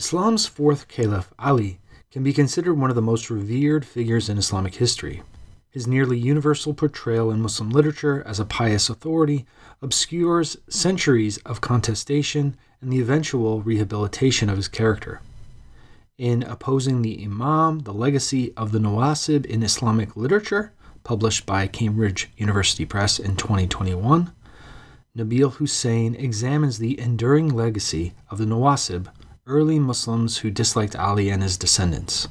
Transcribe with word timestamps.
Islam's 0.00 0.46
fourth 0.46 0.88
caliph, 0.88 1.30
Ali, 1.38 1.78
can 2.10 2.22
be 2.22 2.32
considered 2.32 2.72
one 2.72 2.88
of 2.88 2.96
the 2.96 3.02
most 3.02 3.28
revered 3.28 3.84
figures 3.84 4.30
in 4.30 4.38
Islamic 4.38 4.76
history. 4.76 5.22
His 5.68 5.86
nearly 5.86 6.18
universal 6.18 6.72
portrayal 6.72 7.30
in 7.30 7.42
Muslim 7.42 7.68
literature 7.68 8.22
as 8.24 8.40
a 8.40 8.46
pious 8.46 8.88
authority 8.88 9.44
obscures 9.82 10.56
centuries 10.70 11.36
of 11.44 11.60
contestation 11.60 12.56
and 12.80 12.90
the 12.90 12.98
eventual 12.98 13.60
rehabilitation 13.60 14.48
of 14.48 14.56
his 14.56 14.68
character. 14.68 15.20
In 16.16 16.44
Opposing 16.44 17.02
the 17.02 17.22
Imam, 17.22 17.80
The 17.80 17.92
Legacy 17.92 18.54
of 18.56 18.72
the 18.72 18.78
Nawasib 18.78 19.44
in 19.44 19.62
Islamic 19.62 20.16
Literature, 20.16 20.72
published 21.04 21.44
by 21.44 21.66
Cambridge 21.66 22.30
University 22.38 22.86
Press 22.86 23.18
in 23.18 23.36
2021, 23.36 24.32
Nebil 25.14 25.52
Husayn 25.56 26.18
examines 26.18 26.78
the 26.78 26.98
enduring 26.98 27.50
legacy 27.50 28.14
of 28.30 28.38
the 28.38 28.46
Nawasib 28.46 29.08
early 29.46 29.78
Muslims 29.78 30.38
who 30.38 30.50
disliked 30.50 30.96
Ali 30.96 31.30
and 31.30 31.42
his 31.42 31.56
descendants. 31.56 32.28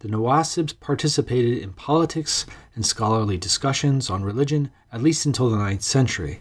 The 0.00 0.08
Nawasibs 0.08 0.78
participated 0.78 1.58
in 1.58 1.72
politics 1.72 2.44
and 2.74 2.84
scholarly 2.84 3.38
discussions 3.38 4.10
on 4.10 4.22
religion 4.22 4.70
at 4.92 5.02
least 5.02 5.24
until 5.26 5.48
the 5.48 5.56
9th 5.56 5.82
century. 5.82 6.40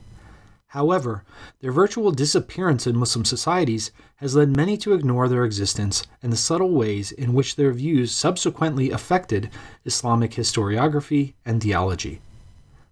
However, 0.68 1.24
their 1.62 1.72
virtual 1.72 2.12
disappearance 2.12 2.88
in 2.88 2.98
Muslim 2.98 3.26
societies 3.26 3.92
has 4.16 4.36
led 4.36 4.58
many 4.58 4.76
to 4.78 4.94
ignore 4.94 5.28
their 5.28 5.46
existence 5.46 6.04
and 6.24 6.34
the 6.34 6.38
subtle 6.38 6.72
ways 6.72 7.12
in 7.12 7.34
which 7.34 7.56
their 7.56 7.72
views 7.72 8.12
subsequently 8.12 8.90
affected 8.90 9.52
Islamic 9.86 10.32
historiography 10.32 11.34
and 11.46 11.62
theology. 11.62 12.22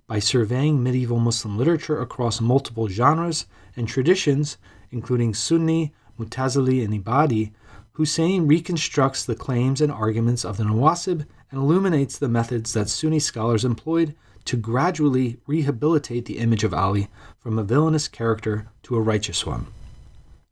By 0.06 0.20
surveying 0.20 0.84
medieval 0.84 1.18
Muslim 1.20 1.58
literature 1.58 2.00
across 2.00 2.40
multiple 2.40 2.88
genres 2.88 3.48
and 3.76 3.88
traditions, 3.88 4.58
including 4.92 5.34
Sunni, 5.34 5.92
Mutazili, 6.22 6.84
and 6.84 6.94
Ibadi, 6.94 7.52
Husayn 7.98 8.48
reconstructs 8.48 9.26
the 9.26 9.36
claims 9.36 9.82
and 9.82 9.92
arguments 9.92 10.46
of 10.46 10.58
the 10.58 10.64
Nawasib 10.64 11.26
and 11.52 11.60
illuminates 11.60 12.18
the 12.18 12.30
methods 12.30 12.74
that 12.74 12.90
Sunni 12.90 13.20
scholars 13.20 13.66
employed 13.66 14.16
to 14.46 14.58
gradually 14.58 15.38
rehabilitate 15.46 16.26
the 16.26 16.38
image 16.38 16.64
of 16.64 16.74
Ali 16.74 17.10
from 17.40 17.60
a 17.60 17.64
villainous 17.64 18.08
character 18.08 18.68
to 18.84 18.96
a 18.96 19.02
righteous 19.02 19.46
one. 19.46 19.68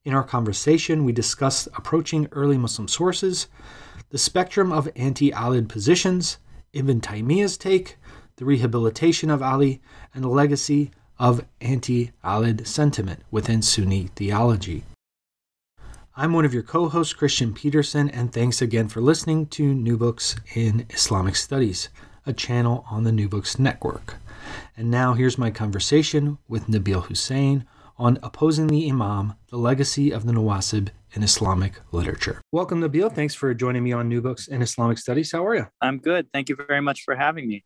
In 0.05 0.13
our 0.13 0.23
conversation, 0.23 1.05
we 1.05 1.11
discussed 1.11 1.67
approaching 1.75 2.27
early 2.31 2.57
Muslim 2.57 2.87
sources, 2.87 3.47
the 4.09 4.17
spectrum 4.17 4.71
of 4.71 4.89
anti 4.95 5.31
Alid 5.31 5.69
positions, 5.69 6.37
Ibn 6.73 7.01
Taymiyyah's 7.01 7.57
take, 7.57 7.97
the 8.37 8.45
rehabilitation 8.45 9.29
of 9.29 9.41
Ali, 9.41 9.81
and 10.13 10.23
the 10.23 10.29
legacy 10.29 10.91
of 11.17 11.45
anti 11.61 12.11
Alid 12.23 12.65
sentiment 12.65 13.21
within 13.29 13.61
Sunni 13.61 14.09
theology. 14.15 14.83
I'm 16.19 16.33
one 16.33 16.43
of 16.43 16.53
your 16.53 16.63
co 16.63 16.89
hosts, 16.89 17.13
Christian 17.13 17.53
Peterson, 17.53 18.09
and 18.09 18.33
thanks 18.33 18.61
again 18.61 18.89
for 18.89 18.99
listening 18.99 19.45
to 19.51 19.73
New 19.73 19.95
Books 19.95 20.35
in 20.53 20.85
Islamic 20.89 21.37
Studies, 21.37 21.87
a 22.25 22.33
channel 22.33 22.83
on 22.91 23.05
the 23.05 23.13
New 23.13 23.29
Books 23.29 23.57
Network. 23.57 24.17
And 24.75 24.91
now 24.91 25.13
here's 25.13 25.37
my 25.37 25.49
conversation 25.49 26.37
with 26.49 26.67
Nebil 26.67 27.05
Husayn 27.05 27.65
on 27.97 28.19
Opposing 28.21 28.67
the 28.67 28.89
Imam, 28.89 29.35
the 29.47 29.55
legacy 29.55 30.11
of 30.11 30.25
the 30.25 30.33
Nawasib 30.33 30.89
in 31.13 31.23
Islamic 31.23 31.79
literature. 31.93 32.41
Welcome, 32.51 32.81
Nebil. 32.81 33.15
Thanks 33.15 33.33
for 33.33 33.53
joining 33.53 33.85
me 33.85 33.93
on 33.93 34.09
New 34.09 34.21
Books 34.21 34.49
in 34.49 34.61
Islamic 34.61 34.97
Studies. 34.97 35.31
How 35.31 35.47
are 35.47 35.55
you? 35.55 35.67
I'm 35.79 35.99
good. 35.99 36.27
Thank 36.33 36.49
you 36.49 36.57
very 36.57 36.81
much 36.81 37.03
for 37.03 37.15
having 37.15 37.47
me. 37.47 37.63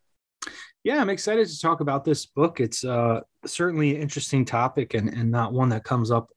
Yeah, 0.84 1.00
I'm 1.00 1.10
excited 1.10 1.48
to 1.48 1.60
talk 1.62 1.80
about 1.80 2.04
this 2.04 2.26
book. 2.26 2.60
It's 2.60 2.84
uh, 2.84 3.22
certainly 3.46 3.96
an 3.96 4.02
interesting 4.02 4.44
topic 4.44 4.96
and, 4.96 5.08
and 5.08 5.32
not 5.32 5.54
one 5.54 5.70
that 5.70 5.86
comes 5.86 6.12
up 6.12 6.30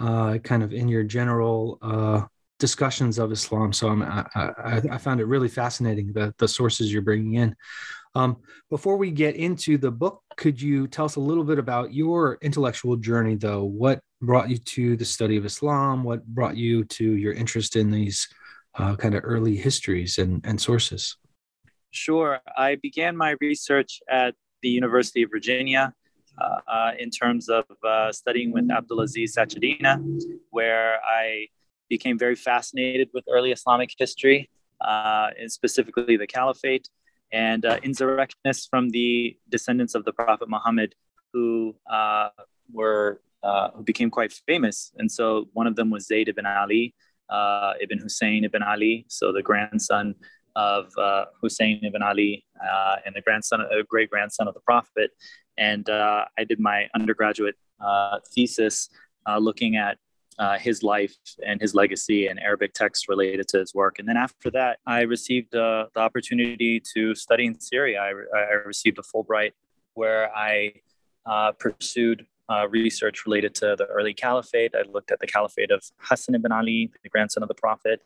uh, 0.00 0.38
kind 0.38 0.64
of 0.64 0.72
in 0.72 0.88
your 0.88 1.04
general 1.04 1.78
uh, 1.82 2.22
discussions 2.58 3.18
of 3.18 3.30
Islam. 3.30 3.72
So 3.72 3.88
I'm, 3.88 4.02
I, 4.02 4.26
I, 4.34 4.82
I, 4.90 4.98
found 4.98 5.20
it 5.20 5.26
really 5.26 5.48
fascinating 5.48 6.12
the, 6.12 6.34
the 6.38 6.48
sources 6.48 6.92
you're 6.92 7.02
bringing 7.02 7.34
in. 7.34 7.54
Um, 8.16 8.38
before 8.70 8.96
we 8.96 9.10
get 9.12 9.36
into 9.36 9.78
the 9.78 9.90
book, 9.90 10.22
could 10.36 10.60
you 10.60 10.88
tell 10.88 11.04
us 11.04 11.16
a 11.16 11.20
little 11.20 11.44
bit 11.44 11.58
about 11.58 11.94
your 11.94 12.38
intellectual 12.42 12.96
journey, 12.96 13.36
though? 13.36 13.62
What 13.64 14.00
brought 14.20 14.50
you 14.50 14.56
to 14.56 14.96
the 14.96 15.04
study 15.04 15.36
of 15.36 15.44
Islam? 15.44 16.02
What 16.02 16.26
brought 16.26 16.56
you 16.56 16.84
to 16.84 17.04
your 17.04 17.34
interest 17.34 17.76
in 17.76 17.90
these 17.90 18.26
uh, 18.74 18.96
kind 18.96 19.14
of 19.14 19.22
early 19.24 19.56
histories 19.56 20.18
and, 20.18 20.44
and 20.44 20.60
sources? 20.60 21.16
Sure. 21.96 22.40
I 22.56 22.76
began 22.76 23.16
my 23.16 23.36
research 23.40 24.00
at 24.08 24.34
the 24.62 24.68
University 24.68 25.22
of 25.22 25.30
Virginia 25.30 25.94
uh, 26.38 26.60
uh, 26.68 26.90
in 26.98 27.08
terms 27.08 27.48
of 27.48 27.64
uh, 27.82 28.12
studying 28.12 28.52
with 28.52 28.68
Abdulaziz 28.68 29.30
Sachedina, 29.36 29.92
where 30.50 30.98
I 31.02 31.46
became 31.88 32.18
very 32.18 32.36
fascinated 32.36 33.08
with 33.14 33.24
early 33.30 33.50
Islamic 33.50 33.90
history, 33.98 34.50
uh, 34.82 35.28
and 35.40 35.50
specifically 35.50 36.18
the 36.18 36.26
Caliphate 36.26 36.90
and 37.32 37.64
uh, 37.64 37.78
insurrectionists 37.82 38.66
from 38.66 38.90
the 38.90 39.38
descendants 39.48 39.94
of 39.94 40.04
the 40.04 40.12
Prophet 40.12 40.50
Muhammad 40.50 40.94
who 41.32 41.74
uh, 41.90 42.28
were 42.72 43.20
who 43.74 43.84
became 43.84 44.10
quite 44.10 44.32
famous. 44.46 44.92
And 44.98 45.10
so 45.10 45.48
one 45.52 45.66
of 45.66 45.76
them 45.76 45.88
was 45.88 46.06
Zayd 46.06 46.28
ibn 46.28 46.44
Ali, 46.44 46.94
ibn 47.80 47.98
Hussein 47.98 48.44
ibn 48.44 48.62
Ali, 48.62 49.06
so 49.08 49.32
the 49.32 49.42
grandson 49.42 50.16
of 50.56 50.86
uh, 50.98 51.26
Hussein 51.40 51.80
ibn 51.84 52.02
Ali 52.02 52.44
uh, 52.60 52.96
and 53.04 53.14
the 53.14 53.20
grandson, 53.20 53.60
a 53.60 53.84
great 53.84 54.10
grandson 54.10 54.48
of 54.48 54.54
the 54.54 54.60
Prophet. 54.60 55.10
And 55.56 55.88
uh, 55.88 56.24
I 56.38 56.44
did 56.44 56.58
my 56.58 56.88
undergraduate 56.94 57.56
uh, 57.80 58.18
thesis 58.34 58.88
uh, 59.28 59.38
looking 59.38 59.76
at 59.76 59.98
uh, 60.38 60.58
his 60.58 60.82
life 60.82 61.14
and 61.46 61.60
his 61.60 61.74
legacy 61.74 62.26
and 62.26 62.40
Arabic 62.40 62.72
texts 62.72 63.08
related 63.08 63.46
to 63.48 63.58
his 63.58 63.74
work. 63.74 63.98
And 63.98 64.08
then 64.08 64.16
after 64.16 64.50
that, 64.50 64.78
I 64.86 65.02
received 65.02 65.52
the 65.52 65.88
opportunity 65.94 66.82
to 66.94 67.14
study 67.14 67.46
in 67.46 67.60
Syria. 67.60 68.00
I, 68.00 68.38
I 68.38 68.52
received 68.66 68.98
a 68.98 69.02
Fulbright 69.02 69.52
where 69.94 70.34
I 70.36 70.72
pursued 71.58 72.26
uh, 72.48 72.68
research 72.68 73.26
related 73.26 73.54
to 73.56 73.74
the 73.76 73.86
early 73.86 74.14
caliphate. 74.14 74.74
I 74.74 74.88
looked 74.90 75.10
at 75.10 75.20
the 75.20 75.26
caliphate 75.26 75.70
of 75.70 75.82
Hassan 75.98 76.34
ibn 76.34 76.52
Ali, 76.52 76.90
the 77.02 77.08
grandson 77.08 77.42
of 77.42 77.48
the 77.48 77.54
Prophet, 77.54 78.00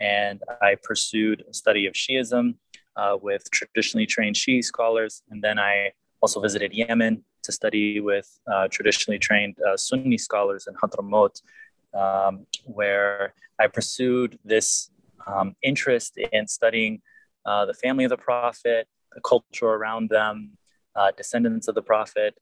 and 0.00 0.42
I 0.60 0.76
pursued 0.82 1.44
a 1.48 1.54
study 1.54 1.86
of 1.86 1.94
Shiism 1.94 2.54
uh, 2.96 3.16
with 3.20 3.50
traditionally 3.50 4.06
trained 4.06 4.36
Shia 4.36 4.62
scholars. 4.62 5.22
And 5.30 5.42
then 5.42 5.58
I 5.58 5.92
also 6.20 6.40
visited 6.40 6.72
Yemen 6.72 7.24
to 7.42 7.52
study 7.52 8.00
with 8.00 8.28
uh, 8.52 8.68
traditionally 8.68 9.18
trained 9.18 9.56
uh, 9.60 9.76
Sunni 9.76 10.18
scholars 10.18 10.66
in 10.66 10.74
Hadramaut, 10.74 11.42
um, 11.94 12.46
where 12.64 13.34
I 13.58 13.66
pursued 13.66 14.38
this 14.44 14.90
um, 15.26 15.56
interest 15.62 16.18
in 16.32 16.46
studying 16.46 17.02
uh, 17.44 17.66
the 17.66 17.74
family 17.74 18.04
of 18.04 18.10
the 18.10 18.16
Prophet, 18.16 18.88
the 19.14 19.20
culture 19.20 19.66
around 19.66 20.08
them, 20.08 20.56
uh, 20.94 21.10
descendants 21.16 21.68
of 21.68 21.74
the 21.74 21.82
Prophet, 21.82 22.34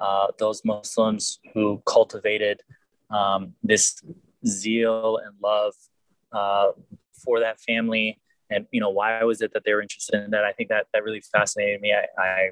uh, 0.00 0.28
those 0.38 0.62
Muslims 0.64 1.40
who 1.54 1.82
cultivated 1.86 2.60
um, 3.10 3.54
this 3.62 4.00
zeal 4.46 5.18
and 5.18 5.34
love 5.42 5.74
uh, 6.32 6.72
for 7.24 7.40
that 7.40 7.60
family. 7.60 8.20
And 8.50 8.66
you 8.70 8.80
know 8.80 8.90
why 8.90 9.22
was 9.24 9.42
it 9.42 9.52
that 9.52 9.64
they 9.64 9.74
were 9.74 9.82
interested 9.82 10.24
in 10.24 10.30
that? 10.30 10.44
I 10.44 10.52
think 10.52 10.70
that 10.70 10.86
that 10.92 11.04
really 11.04 11.20
fascinated 11.20 11.80
me. 11.80 11.92
I, 11.92 12.22
I 12.22 12.50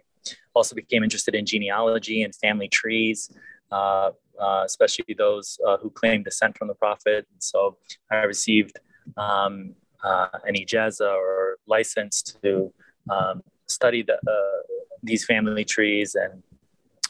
also 0.55 0.75
became 0.75 1.03
interested 1.03 1.35
in 1.35 1.47
genealogy 1.47 2.23
and 2.23 2.35
family 2.35 2.69
trees 2.69 3.31
uh, 3.71 4.11
uh, 4.41 4.63
especially 4.65 5.15
those 5.17 5.59
uh, 5.67 5.77
who 5.79 5.91
claim 5.91 6.23
descent 6.23 6.57
from 6.57 6.69
the 6.69 6.75
prophet. 6.75 7.27
And 7.33 7.43
so 7.43 7.77
i 8.11 8.17
received 8.17 8.79
um, 9.17 9.75
uh, 10.05 10.29
an 10.45 10.55
ijaza 10.55 11.11
or 11.11 11.57
license 11.67 12.23
to 12.23 12.73
um, 13.11 13.43
study 13.67 14.03
the, 14.03 14.15
uh, 14.15 14.63
these 15.03 15.25
family 15.25 15.65
trees 15.65 16.15
and 16.15 16.43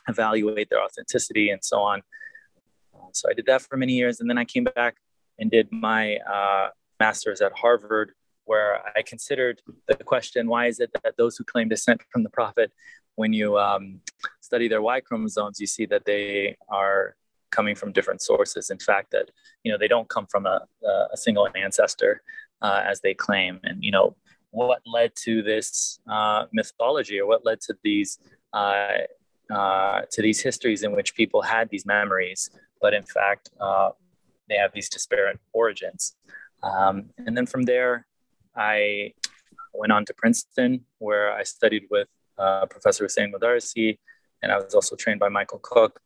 evaluate 0.09 0.71
their 0.71 0.83
authenticity 0.83 1.51
and 1.51 1.65
so 1.65 1.81
on. 1.81 2.03
So 3.13 3.29
i 3.31 3.35
did 3.35 3.47
that 3.47 3.63
for 3.63 3.77
many 3.77 3.95
years 3.95 4.21
and 4.21 4.29
then 4.29 4.39
i 4.39 4.45
came 4.45 4.65
back 4.65 4.97
and 5.39 5.51
did 5.51 5.71
my 5.71 6.17
uh, 6.19 6.69
master's 7.01 7.41
at 7.41 7.53
Harvard, 7.53 8.13
where 8.45 8.81
I 8.97 9.03
considered 9.03 9.61
the 9.89 9.97
question 9.97 10.49
why 10.49 10.67
is 10.67 10.81
it 10.81 10.91
that 11.03 11.17
those 11.17 11.37
who 11.37 11.45
claim 11.45 11.69
descent 11.69 12.03
from 12.11 12.23
the 12.23 12.31
prophet, 12.31 12.73
when 13.17 13.33
you 13.33 13.59
um, 13.59 14.01
study 14.41 14.69
their 14.69 14.83
Y 14.83 15.01
chromosomes, 15.01 15.61
you 15.61 15.67
see 15.67 15.87
that 15.87 16.05
they 16.05 16.57
are 16.69 17.17
coming 17.51 17.75
from 17.75 17.93
different 17.93 18.21
sources. 18.21 18.71
In 18.71 18.79
fact, 18.79 19.13
that 19.13 19.31
you 19.63 19.73
know 19.73 19.79
they 19.79 19.89
don't 19.89 20.09
come 20.09 20.27
from 20.27 20.47
a, 20.47 20.61
a 21.13 21.17
single 21.17 21.49
ancestor 21.55 22.23
uh, 22.63 22.83
as 22.85 23.01
they 23.01 23.15
claim. 23.15 23.61
And 23.65 23.83
you 23.83 23.91
know 23.91 24.17
what 24.51 24.81
led 24.87 25.15
to 25.25 25.43
this 25.43 25.99
uh, 26.11 26.45
mythology, 26.53 27.21
or 27.21 27.27
what 27.27 27.45
led 27.45 27.61
to 27.63 27.77
these 27.83 28.19
uh, 28.53 28.99
uh, 29.51 30.01
to 30.11 30.23
these 30.23 30.41
histories 30.41 30.83
in 30.83 30.93
which 30.93 31.15
people 31.15 31.43
had 31.43 31.69
these 31.71 31.87
memories, 31.87 32.51
but 32.81 32.93
in 32.95 33.05
fact 33.05 33.51
uh, 33.61 33.91
they 34.49 34.57
have 34.57 34.73
these 34.73 34.89
disparate 34.89 35.39
origins. 35.53 36.17
Um, 36.63 37.11
and 37.19 37.37
then 37.37 37.47
from 37.47 37.63
there, 37.63 38.07
I 38.57 39.13
went 39.75 39.93
on 39.93 40.05
to 40.07 40.15
Princeton, 40.15 40.85
where 40.99 41.33
I 41.33 41.43
studied 41.43 41.85
with 41.91 42.09
uh, 42.39 42.67
Professor 42.67 43.05
Hussein 43.05 43.33
Modarresi, 43.33 43.99
and 44.43 44.53
I 44.53 44.57
was 44.57 44.75
also 44.75 44.97
trained 44.97 45.21
by 45.21 45.29
Michael 45.29 45.61
Cook. 45.63 46.01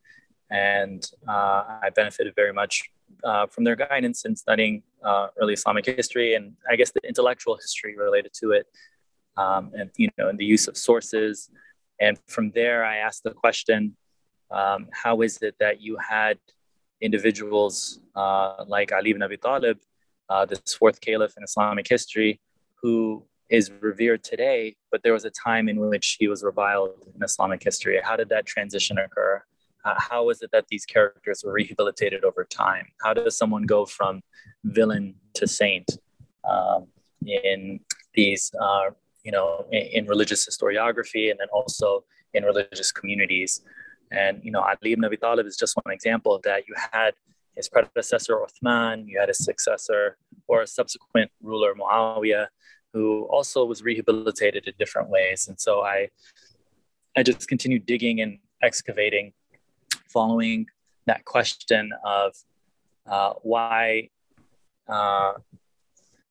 And 0.51 1.09
uh, 1.29 1.79
I 1.83 1.91
benefited 1.95 2.35
very 2.35 2.53
much 2.53 2.83
uh, 3.25 3.47
from 3.47 3.65
their 3.65 3.77
guidance 3.77 4.25
in 4.25 4.35
studying 4.35 4.83
uh, 5.05 5.29
early 5.41 5.55
Islamic 5.55 5.87
history 5.87 6.35
and 6.35 6.55
I 6.69 6.77
guess 6.77 6.91
the 6.91 7.01
intellectual 7.07 7.57
history 7.57 7.97
related 7.97 8.33
to 8.41 8.53
it, 8.53 8.67
um, 9.37 9.71
and 9.75 9.91
you 9.97 10.09
know, 10.19 10.29
and 10.29 10.39
the 10.39 10.45
use 10.45 10.69
of 10.69 10.77
sources. 10.77 11.51
And 12.01 12.19
from 12.29 12.51
there, 12.53 12.85
I 12.85 12.97
asked 12.97 13.23
the 13.23 13.33
question: 13.33 13.97
um, 14.51 14.89
How 14.93 15.23
is 15.23 15.39
it 15.39 15.55
that 15.61 15.81
you 15.81 15.97
had 15.97 16.39
individuals 17.00 18.00
uh, 18.14 18.64
like 18.67 18.93
Ali 18.93 19.11
ibn 19.11 19.23
Abi 19.23 19.37
Talib, 19.37 19.79
uh, 20.29 20.44
this 20.47 20.75
fourth 20.75 21.00
caliph 21.00 21.35
in 21.37 21.43
Islamic 21.43 21.87
history, 21.88 22.41
who 22.82 23.25
is 23.50 23.70
revered 23.81 24.23
today, 24.23 24.76
but 24.93 25.02
there 25.02 25.12
was 25.12 25.25
a 25.25 25.31
time 25.31 25.69
in 25.69 25.81
which 25.81 26.17
he 26.20 26.29
was 26.29 26.43
reviled 26.44 26.91
in 27.14 27.23
Islamic 27.23 27.62
history. 27.62 28.00
How 28.02 28.17
did 28.17 28.29
that 28.29 28.47
transition 28.47 28.97
occur? 28.97 29.43
Uh, 29.85 29.94
how 29.99 30.26
was 30.26 30.43
it 30.43 30.50
that 30.52 30.67
these 30.69 30.85
characters 30.85 31.43
were 31.44 31.52
rehabilitated 31.52 32.25
over 32.25 32.44
time? 32.44 32.87
How 33.02 33.12
does 33.14 33.37
someone 33.37 33.64
go 33.64 33.87
from 33.87 34.23
villain 34.64 35.14
to 35.35 35.47
saint 35.49 35.99
um, 36.49 36.87
in 37.26 37.81
these, 38.14 38.52
uh, 38.61 38.91
you 39.25 39.32
know, 39.32 39.67
in, 39.73 39.82
in, 39.82 40.06
religious 40.06 40.47
historiography 40.49 41.31
and 41.31 41.41
then 41.41 41.49
also 41.52 42.05
in 42.35 42.44
religious 42.44 42.93
communities? 42.93 43.62
And, 44.11 44.41
you 44.43 44.51
know, 44.51 44.61
Ali 44.61 44.93
ibn 44.93 45.05
Abi 45.05 45.17
Talib 45.17 45.47
is 45.47 45.57
just 45.57 45.77
one 45.83 45.93
example 45.93 46.35
of 46.35 46.43
that. 46.43 46.67
You 46.67 46.75
had 46.93 47.12
his 47.57 47.69
predecessor, 47.69 48.37
Uthman, 48.37 49.07
you 49.07 49.19
had 49.21 49.29
his 49.29 49.39
successor 49.39 50.17
or 50.49 50.62
a 50.62 50.67
subsequent 50.67 51.31
ruler, 51.43 51.75
Muawiyah, 51.75 52.47
who 52.93 53.25
also 53.31 53.65
was 53.65 53.83
rehabilitated 53.83 54.67
in 54.67 54.75
different 54.79 55.09
ways. 55.09 55.47
And 55.49 55.61
so 55.61 55.83
I, 55.83 56.09
I 57.17 57.23
just 57.23 57.47
continued 57.49 57.87
digging 57.87 58.21
and 58.21 58.39
excavating, 58.62 59.33
following 60.09 60.67
that 61.07 61.25
question 61.25 61.93
of 62.05 62.35
uh, 63.07 63.35
why, 63.43 64.11
uh, 64.89 65.35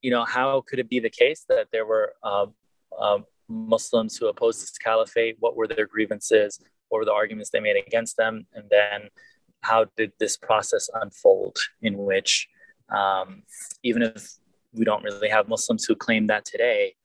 you 0.02 0.12
know, 0.12 0.26
how 0.26 0.62
could 0.62 0.80
it 0.80 0.90
be 0.90 1.00
the 1.00 1.10
case 1.10 1.46
that 1.50 1.68
there 1.72 1.86
were 1.86 2.14
um, 2.24 2.54
um, 2.98 3.26
Muslims 3.48 4.18
who 4.18 4.28
opposed 4.28 4.62
this 4.62 4.78
caliphate? 4.78 5.38
What 5.40 5.56
were 5.56 5.68
their 5.68 5.88
grievances? 5.88 6.60
What 6.90 7.00
were 7.00 7.06
the 7.06 7.14
arguments 7.14 7.50
they 7.50 7.60
made 7.60 7.82
against 7.86 8.18
them? 8.18 8.46
And 8.54 8.66
then 8.70 9.10
how 9.62 9.86
did 9.98 10.12
this 10.20 10.38
process 10.38 10.90
unfold 10.94 11.58
in 11.82 11.98
which 11.98 12.48
um, 12.90 13.44
even 13.84 14.02
if 14.02 14.40
we 14.74 14.86
don't 14.86 15.04
really 15.04 15.30
have 15.30 15.48
Muslims 15.48 15.86
who 15.86 15.96
claim 15.96 16.28
that 16.28 16.46
today. 16.46 16.96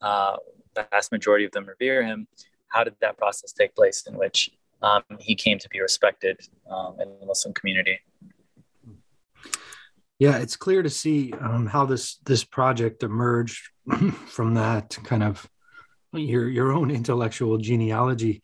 Uh, 0.00 0.36
the 0.74 0.86
vast 0.90 1.12
majority 1.12 1.44
of 1.44 1.52
them 1.52 1.66
revere 1.66 2.04
him. 2.04 2.26
How 2.68 2.84
did 2.84 2.94
that 3.00 3.16
process 3.16 3.52
take 3.52 3.74
place 3.74 4.06
in 4.06 4.16
which 4.16 4.50
um, 4.82 5.02
he 5.20 5.34
came 5.34 5.58
to 5.58 5.68
be 5.68 5.80
respected 5.80 6.40
um, 6.70 6.96
in 7.00 7.08
the 7.20 7.26
Muslim 7.26 7.54
community? 7.54 8.00
Yeah, 10.18 10.38
it's 10.38 10.56
clear 10.56 10.82
to 10.82 10.90
see 10.90 11.32
um, 11.40 11.66
how 11.66 11.86
this 11.86 12.16
this 12.24 12.44
project 12.44 13.02
emerged 13.02 13.70
from 14.26 14.54
that 14.54 14.96
kind 15.04 15.22
of 15.22 15.48
your 16.12 16.48
your 16.48 16.72
own 16.72 16.90
intellectual 16.90 17.58
genealogy, 17.58 18.42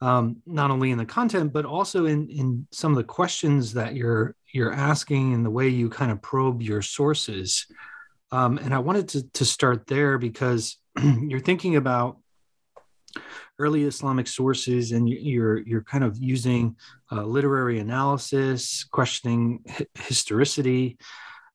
um, 0.00 0.42
not 0.46 0.70
only 0.70 0.90
in 0.90 0.98
the 0.98 1.06
content 1.06 1.52
but 1.52 1.64
also 1.64 2.06
in 2.06 2.28
in 2.28 2.66
some 2.70 2.92
of 2.92 2.98
the 2.98 3.04
questions 3.04 3.72
that 3.72 3.94
you're 3.94 4.34
you're 4.52 4.72
asking 4.72 5.34
and 5.34 5.44
the 5.44 5.50
way 5.50 5.68
you 5.68 5.88
kind 5.88 6.10
of 6.10 6.22
probe 6.22 6.62
your 6.62 6.82
sources. 6.82 7.66
Um, 8.32 8.58
and 8.58 8.74
I 8.74 8.78
wanted 8.78 9.08
to, 9.10 9.30
to 9.32 9.44
start 9.44 9.86
there 9.86 10.18
because 10.18 10.76
you're 11.02 11.40
thinking 11.40 11.76
about 11.76 12.18
early 13.58 13.84
Islamic 13.84 14.26
sources 14.26 14.92
and 14.92 15.08
you're 15.08 15.58
you're 15.58 15.82
kind 15.82 16.04
of 16.04 16.16
using 16.18 16.76
uh, 17.12 17.22
literary 17.22 17.78
analysis, 17.78 18.84
questioning 18.84 19.64
historicity. 19.94 20.98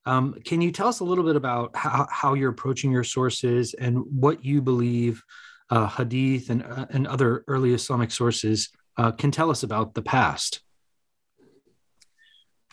Um, 0.04 0.34
can 0.44 0.60
you 0.60 0.72
tell 0.72 0.88
us 0.88 0.98
a 0.98 1.04
little 1.04 1.22
bit 1.22 1.36
about 1.36 1.76
how, 1.76 2.08
how 2.10 2.34
you're 2.34 2.50
approaching 2.50 2.90
your 2.90 3.04
sources 3.04 3.74
and 3.74 3.98
what 3.98 4.44
you 4.44 4.60
believe 4.60 5.22
uh, 5.70 5.88
Hadith 5.88 6.50
and, 6.50 6.62
uh, 6.62 6.86
and 6.90 7.06
other 7.06 7.44
early 7.48 7.72
Islamic 7.72 8.10
sources 8.10 8.70
uh, 8.96 9.12
can 9.12 9.30
tell 9.30 9.50
us 9.50 9.62
about 9.62 9.94
the 9.94 10.02
past? 10.02 10.60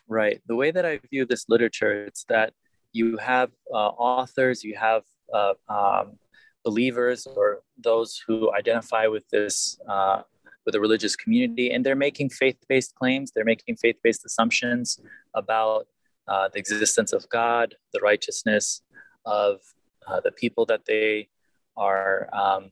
Right. 0.08 0.42
The 0.48 0.56
way 0.56 0.72
that 0.72 0.86
I 0.86 1.00
view 1.10 1.26
this 1.26 1.46
literature, 1.50 2.06
it's 2.06 2.26
that 2.26 2.54
you 2.94 3.18
have 3.18 3.52
uh, 3.72 3.76
authors, 3.76 4.64
you 4.64 4.76
have 4.76 5.04
uh, 5.34 5.54
um, 5.68 6.18
believers 6.64 7.28
or 7.28 7.62
those 7.78 8.22
who 8.26 8.52
identify 8.54 9.08
with 9.08 9.28
this 9.30 9.80
uh, 9.88 10.24
with 10.66 10.76
a 10.76 10.80
religious 10.80 11.16
community, 11.16 11.72
and 11.72 11.86
they're 11.86 11.96
making 11.96 12.30
faith-based 12.30 12.94
claims. 12.96 13.32
They're 13.32 13.46
making 13.46 13.78
faith-based 13.78 14.26
assumptions 14.26 15.00
about 15.34 15.88
uh, 16.28 16.50
the 16.54 16.60
existence 16.60 17.14
of 17.14 17.28
God, 17.30 17.76
the 17.94 18.00
righteousness 18.02 18.82
of 19.26 19.62
uh, 20.06 20.20
the 20.20 20.32
people 20.32 20.66
that 20.68 20.86
they 20.86 21.30
are 21.78 22.30
um, 22.34 22.72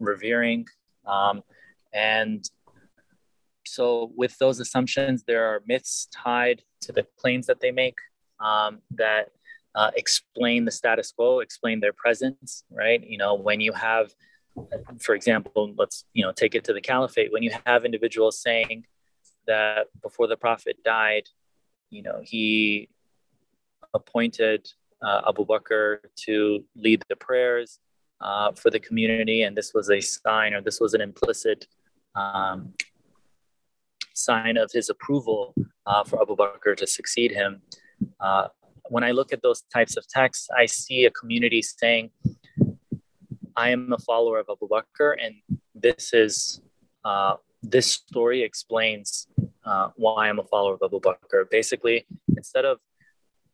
revering, 0.00 0.66
um, 1.06 1.42
and 1.92 2.48
so 3.64 4.12
with 4.16 4.36
those 4.38 4.60
assumptions, 4.60 5.24
there 5.24 5.46
are 5.46 5.62
myths 5.66 6.08
tied 6.12 6.62
to 6.82 6.92
the 6.92 7.06
claims 7.16 7.46
that 7.46 7.60
they 7.60 7.70
make 7.70 7.96
um, 8.40 8.80
that 8.90 9.30
uh, 9.74 9.90
explain 9.96 10.64
the 10.64 10.70
status 10.70 11.12
quo, 11.12 11.40
explain 11.40 11.80
their 11.80 11.92
presence, 11.92 12.64
right? 12.70 13.02
You 13.02 13.18
know, 13.18 13.34
when 13.34 13.60
you 13.60 13.72
have, 13.72 14.12
for 15.00 15.14
example, 15.14 15.72
let's, 15.76 16.04
you 16.12 16.22
know, 16.24 16.32
take 16.32 16.54
it 16.54 16.64
to 16.64 16.72
the 16.72 16.80
caliphate, 16.80 17.32
when 17.32 17.42
you 17.42 17.52
have 17.64 17.84
individuals 17.84 18.40
saying 18.42 18.84
that 19.46 19.86
before 20.02 20.26
the 20.26 20.36
prophet 20.36 20.76
died, 20.84 21.24
you 21.90 22.02
know, 22.02 22.20
he 22.22 22.88
appointed 23.94 24.68
uh, 25.02 25.22
Abu 25.28 25.46
Bakr 25.46 25.98
to 26.26 26.64
lead 26.76 27.02
the 27.08 27.16
prayers 27.16 27.78
uh, 28.22 28.52
for 28.52 28.70
the 28.70 28.80
community, 28.80 29.42
and 29.42 29.56
this 29.56 29.72
was 29.74 29.90
a 29.90 30.00
sign 30.00 30.54
or 30.54 30.60
this 30.60 30.80
was 30.80 30.94
an 30.94 31.00
implicit 31.00 31.66
um, 32.14 32.72
sign 34.14 34.56
of 34.56 34.70
his 34.72 34.90
approval 34.90 35.54
uh, 35.86 36.04
for 36.04 36.20
Abu 36.22 36.36
Bakr 36.36 36.76
to 36.76 36.86
succeed 36.86 37.32
him. 37.32 37.62
Uh, 38.20 38.48
when 38.88 39.04
I 39.04 39.10
look 39.10 39.32
at 39.32 39.42
those 39.42 39.62
types 39.72 39.96
of 39.96 40.06
texts, 40.08 40.48
I 40.56 40.66
see 40.66 41.04
a 41.04 41.10
community 41.10 41.62
saying, 41.62 42.10
I 43.56 43.70
am 43.70 43.92
a 43.92 43.98
follower 43.98 44.38
of 44.38 44.46
Abu 44.50 44.68
Bakr, 44.68 45.14
and 45.22 45.34
this 45.74 46.12
is 46.12 46.60
uh, 47.04 47.34
this 47.62 47.86
story 47.92 48.42
explains 48.42 49.26
uh, 49.64 49.88
why 49.96 50.28
I'm 50.28 50.38
a 50.38 50.44
follower 50.44 50.74
of 50.74 50.80
Abu 50.84 51.00
Bakr. 51.00 51.48
Basically, 51.50 52.06
instead 52.36 52.64
of 52.64 52.78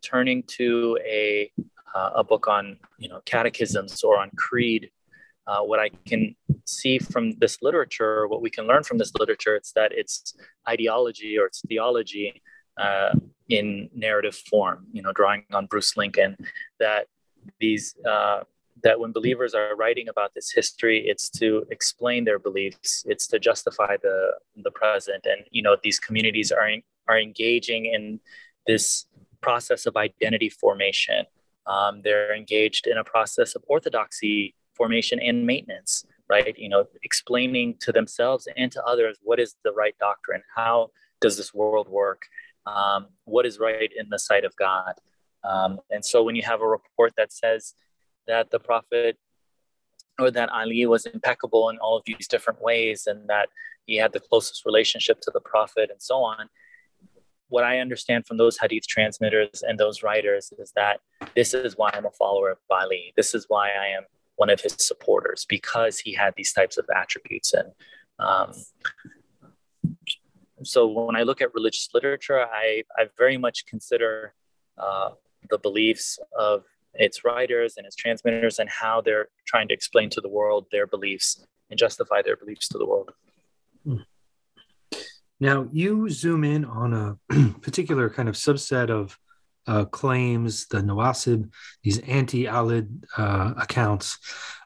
turning 0.03 0.43
to 0.45 0.99
a 1.05 1.51
uh, 1.95 2.11
a 2.17 2.25
book 2.25 2.49
on 2.49 2.79
you 2.99 3.09
know 3.09 3.21
catechisms 3.25 4.03
or 4.03 4.19
on 4.19 4.31
creed, 4.37 4.91
uh, 5.47 5.61
what 5.61 5.81
I 5.81 5.91
can 6.07 6.37
see 6.65 6.99
from 6.99 7.33
this 7.39 7.63
literature, 7.63 8.29
what 8.29 8.43
we 8.43 8.51
can 8.51 8.67
learn 8.67 8.83
from 8.83 8.99
this 8.99 9.13
literature, 9.19 9.57
it's 9.57 9.73
that 9.73 9.93
it's 9.93 10.35
ideology 10.69 11.39
or 11.39 11.47
it's 11.47 11.63
theology 11.67 12.43
uh, 12.79 13.13
in 13.49 13.89
narrative 13.95 14.37
form, 14.37 14.87
you 14.93 15.03
know, 15.03 15.13
drawing 15.13 15.45
on 15.53 15.67
Bruce 15.67 15.97
Lincoln, 15.97 16.37
that 16.79 17.07
these 17.61 17.97
uh, 18.09 18.41
that 18.83 19.01
when 19.01 19.13
believers 19.13 19.55
are 19.55 19.75
writing 19.75 20.09
about 20.09 20.35
this 20.35 20.53
history, 20.53 21.05
it's 21.07 21.29
to 21.31 21.67
explain 21.71 22.25
their 22.25 22.39
beliefs, 22.39 23.05
it's 23.07 23.27
to 23.29 23.39
justify 23.39 23.97
the 24.03 24.33
the 24.57 24.71
present, 24.71 25.27
and 25.27 25.45
you 25.51 25.63
know, 25.63 25.77
these 25.83 25.99
communities 25.99 26.53
are 26.53 26.69
are 27.09 27.19
engaging 27.19 27.87
in 27.87 28.21
this 28.67 29.07
process 29.41 29.87
of 29.87 29.97
identity 29.97 30.51
formation. 30.51 31.25
Um, 31.69 32.01
they're 32.03 32.35
engaged 32.35 32.87
in 32.87 32.97
a 32.97 33.05
process 33.05 33.55
of 33.55 33.63
orthodoxy 33.69 34.55
formation 34.75 35.21
and 35.21 35.47
maintenance, 35.47 36.05
right? 36.29 36.57
You 36.57 36.69
know, 36.69 36.87
explaining 37.03 37.77
to 37.81 37.93
themselves 37.93 38.49
and 38.57 38.73
to 38.73 38.83
others 38.85 39.19
what 39.23 39.39
is 39.39 39.57
the 39.65 39.73
right 39.73 39.95
doctrine, 40.01 40.43
how 40.55 40.91
does 41.21 41.37
this 41.37 41.53
world 41.53 41.89
work, 41.89 42.23
um, 42.67 43.09
what 43.25 43.45
is 43.45 43.59
right 43.59 43.91
in 43.95 44.09
the 44.09 44.19
sight 44.19 44.45
of 44.45 44.57
God. 44.57 44.95
Um, 45.45 45.81
and 45.91 46.05
so 46.05 46.23
when 46.23 46.37
you 46.37 46.43
have 46.43 46.63
a 46.63 46.67
report 46.67 47.13
that 47.17 47.33
says 47.33 47.75
that 48.27 48.51
the 48.51 48.59
prophet 48.59 49.19
or 50.19 50.31
that 50.31 50.51
Ali 50.51 50.85
was 50.87 51.07
impeccable 51.07 51.69
in 51.71 51.79
all 51.79 51.97
of 51.97 52.03
these 52.07 52.27
different 52.29 52.61
ways 52.61 53.07
and 53.07 53.29
that 53.29 53.49
he 53.87 53.97
had 53.97 54.13
the 54.13 54.21
closest 54.21 54.65
relationship 54.67 55.21
to 55.23 55.31
the 55.33 55.41
prophet 55.41 55.91
and 55.91 56.03
so 56.03 56.17
on, 56.17 56.49
what 57.49 57.65
I 57.65 57.79
understand 57.79 58.27
from 58.27 58.37
those 58.37 58.59
hadith 58.59 58.87
transmitters 58.87 59.63
and 59.67 59.79
those 59.79 60.03
writers 60.03 60.53
is 60.59 60.73
that 60.77 61.01
this 61.35 61.55
is 61.55 61.77
why 61.77 61.91
I'm 61.95 62.07
a 62.07 62.11
follower 62.11 62.51
of 62.51 62.59
Ali. 62.71 63.13
This 63.17 63.35
is 63.35 63.47
why 63.49 63.69
I 63.69 63.87
am 63.97 64.05
one 64.37 64.51
of 64.51 64.61
his 64.61 64.77
supporters 64.79 65.47
because 65.49 65.99
he 65.99 66.13
had 66.13 66.35
these 66.37 66.53
types 66.53 66.79
of 66.79 66.87
attributes. 66.95 67.55
And 67.55 67.73
um, 68.19 68.53
so 70.63 70.87
when 70.87 71.17
I 71.17 71.23
look 71.23 71.41
at 71.41 71.55
religious 71.55 71.89
literature, 71.95 72.41
I, 72.41 72.85
I 72.97 73.07
very 73.17 73.37
much 73.37 73.67
consider 73.67 74.35
uh, 74.77 75.11
the 75.51 75.59
beliefs 75.59 76.19
of 76.39 76.65
its 76.95 77.25
writers 77.25 77.75
and 77.77 77.87
its 77.87 77.97
transmitters 77.97 78.59
and 78.59 78.69
how 78.69 79.01
they're 79.01 79.29
trying 79.47 79.69
to 79.69 79.75
explain 79.75 80.11
to 80.11 80.21
the 80.21 80.29
world 80.29 80.67
their 80.71 80.87
beliefs 80.87 81.45
and 81.71 81.79
justify 81.79 82.23
their 82.23 82.37
beliefs 82.37 82.69
to 82.69 82.79
the 82.79 82.87
world. 82.87 83.13
Now, 85.41 85.69
you 85.73 86.09
zoom 86.09 86.45
in 86.45 86.65
on 86.65 86.95
a 86.95 87.19
particular 87.61 88.11
kind 88.11 88.29
of 88.29 88.35
subset 88.35 88.91
of 88.91 89.17
uh, 89.67 89.85
claims, 89.85 90.67
the 90.67 90.79
Nawasib, 90.79 91.51
these 91.83 91.99
anti 92.01 92.45
Alid 92.45 93.05
uh, 93.17 93.55
accounts. 93.59 94.19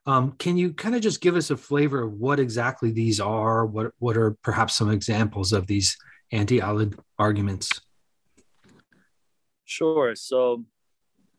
Um, 0.06 0.32
can 0.32 0.56
you 0.56 0.72
kind 0.72 0.94
of 0.94 1.00
just 1.00 1.20
give 1.20 1.36
us 1.36 1.50
a 1.50 1.56
flavor 1.56 2.02
of 2.02 2.12
what 2.14 2.40
exactly 2.40 2.92
these 2.92 3.20
are? 3.20 3.66
What, 3.66 3.92
what 3.98 4.16
are 4.16 4.36
perhaps 4.42 4.76
some 4.76 4.90
examples 4.90 5.52
of 5.52 5.66
these 5.66 5.96
anti 6.30 6.60
Alid 6.60 6.98
arguments? 7.18 7.80
Sure. 9.64 10.14
So, 10.14 10.64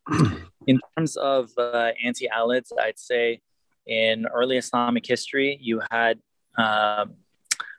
in 0.68 0.80
terms 0.98 1.16
of 1.16 1.52
uh, 1.58 1.92
anti 2.04 2.28
Alids, 2.28 2.72
I'd 2.80 3.00
say 3.00 3.42
in 3.88 4.25
early 4.28 4.58
Islamic 4.58 5.06
history, 5.06 5.58
you 5.62 5.82
had 5.90 6.20
um, 6.58 7.16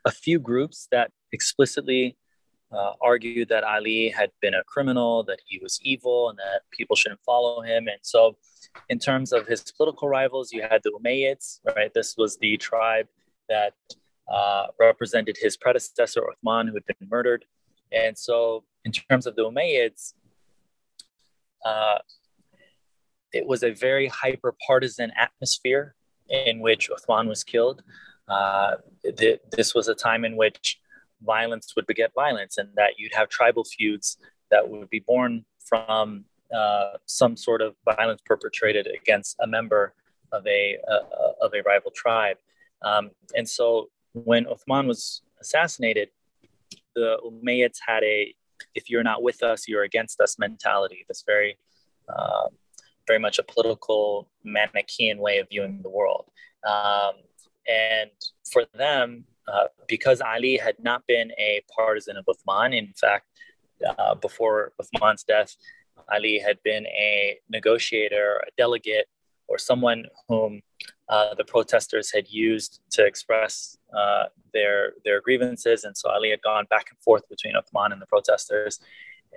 a 0.05 0.11
few 0.11 0.39
groups 0.39 0.89
that 0.91 1.11
explicitly 1.35 2.17
uh, 2.73 2.93
argued 3.01 3.49
that 3.49 3.63
Ali 3.65 4.09
had 4.09 4.31
been 4.41 4.55
a 4.55 4.65
criminal, 4.65 5.23
that 5.25 5.41
he 5.47 5.61
was 5.63 5.79
evil, 5.83 6.31
and 6.31 6.39
that 6.39 6.63
people 6.71 6.97
shouldn't 6.97 7.21
follow 7.21 7.61
him. 7.61 7.87
And 7.89 7.99
so, 8.03 8.37
in 8.89 8.99
terms 8.99 9.33
of 9.33 9.47
his 9.47 9.63
political 9.77 10.09
rivals, 10.09 10.53
you 10.53 10.63
had 10.63 10.81
the 10.83 10.91
Umayyads, 10.91 11.61
right? 11.77 11.93
This 11.95 12.17
was 12.17 12.37
the 12.39 12.57
tribe 12.57 13.07
that 13.49 13.75
uh, 14.33 14.67
represented 14.81 15.37
his 15.41 15.57
predecessor, 15.57 16.23
Uthman, 16.23 16.69
who 16.69 16.75
had 16.75 16.87
been 16.87 17.09
murdered. 17.09 17.45
And 17.93 18.17
so, 18.19 18.65
in 18.85 18.93
terms 18.93 19.27
of 19.27 19.37
the 19.37 19.43
Umayyads, 19.43 20.15
uh, 21.65 21.99
it 23.33 23.47
was 23.47 23.63
a 23.63 23.73
very 23.73 24.09
hyper 24.09 24.55
partisan 24.67 25.13
atmosphere 25.17 25.95
in 26.29 26.61
which 26.61 26.91
Uthman 26.91 27.29
was 27.29 27.45
killed. 27.45 27.83
Uh, 28.29 28.77
th- 29.17 29.41
this 29.51 29.75
was 29.75 29.89
a 29.89 29.95
time 29.95 30.25
in 30.25 30.37
which 30.37 30.81
violence 31.23 31.73
would 31.77 31.87
beget 31.87 32.13
violence, 32.15 32.59
and 32.59 32.69
that 32.77 32.99
you'd 32.99 33.15
have 33.15 33.29
tribal 33.29 33.65
feuds 33.65 34.19
that 34.51 34.69
would 34.69 34.91
be 34.91 35.01
born 35.01 35.45
from 35.59 36.25
uh, 36.55 36.93
some 37.07 37.37
sort 37.37 37.63
of 37.63 37.75
violence 37.85 38.21
perpetrated 38.25 38.87
against 38.87 39.37
a 39.41 39.47
member 39.47 39.95
of 40.33 40.47
a 40.47 40.79
uh, 40.89 41.33
of 41.41 41.53
a 41.55 41.63
rival 41.63 41.91
tribe. 41.95 42.37
Um, 42.83 43.11
and 43.37 43.49
so, 43.49 43.91
when 44.13 44.45
Uthman 44.45 44.87
was 44.87 45.23
assassinated, 45.41 46.11
the 46.95 47.19
Umayyads 47.25 47.79
had 47.87 48.03
a 48.05 48.35
"if 48.75 48.91
you're 48.91 49.03
not 49.03 49.23
with 49.23 49.43
us, 49.43 49.69
you're 49.69 49.85
against 49.85 50.21
us" 50.21 50.39
mentality. 50.39 51.05
This 51.09 51.25
very 51.27 51.59
uh, 52.09 52.49
very 53.07 53.19
much 53.19 53.39
a 53.39 53.43
political 53.43 54.29
Manichaean 54.45 55.19
way 55.19 55.39
of 55.39 55.49
viewing 55.49 55.81
the 55.83 55.91
world. 55.91 56.31
Um, 56.67 57.15
and 57.69 58.11
for 58.51 58.65
them, 58.75 59.25
uh, 59.53 59.67
because 59.89 60.21
Ali 60.21 60.57
had 60.57 60.77
not 60.83 61.07
been 61.07 61.31
a 61.39 61.63
partisan 61.75 62.17
of 62.17 62.27
Uthman, 62.27 62.77
in 62.77 62.93
fact, 62.95 63.27
uh, 63.99 64.15
before 64.15 64.73
Uthman's 64.81 65.25
death, 65.25 65.57
Ali 66.13 66.39
had 66.39 66.63
been 66.63 66.87
a 66.87 67.39
negotiator, 67.49 68.43
a 68.47 68.51
delegate, 68.57 69.07
or 69.47 69.59
someone 69.59 70.07
whom 70.29 70.63
uh, 71.09 71.35
the 71.35 71.45
protesters 71.45 72.11
had 72.13 72.29
used 72.29 72.81
to 72.91 73.05
express 73.05 73.77
uh, 73.97 74.25
their 74.53 74.95
their 75.05 75.21
grievances, 75.21 75.85
and 75.85 75.97
so 75.97 76.11
Ali 76.11 76.31
had 76.31 76.41
gone 76.43 76.67
back 76.71 76.87
and 76.91 76.99
forth 77.01 77.29
between 77.29 77.55
Uthman 77.55 77.93
and 77.93 78.01
the 78.01 78.07
protesters, 78.07 78.81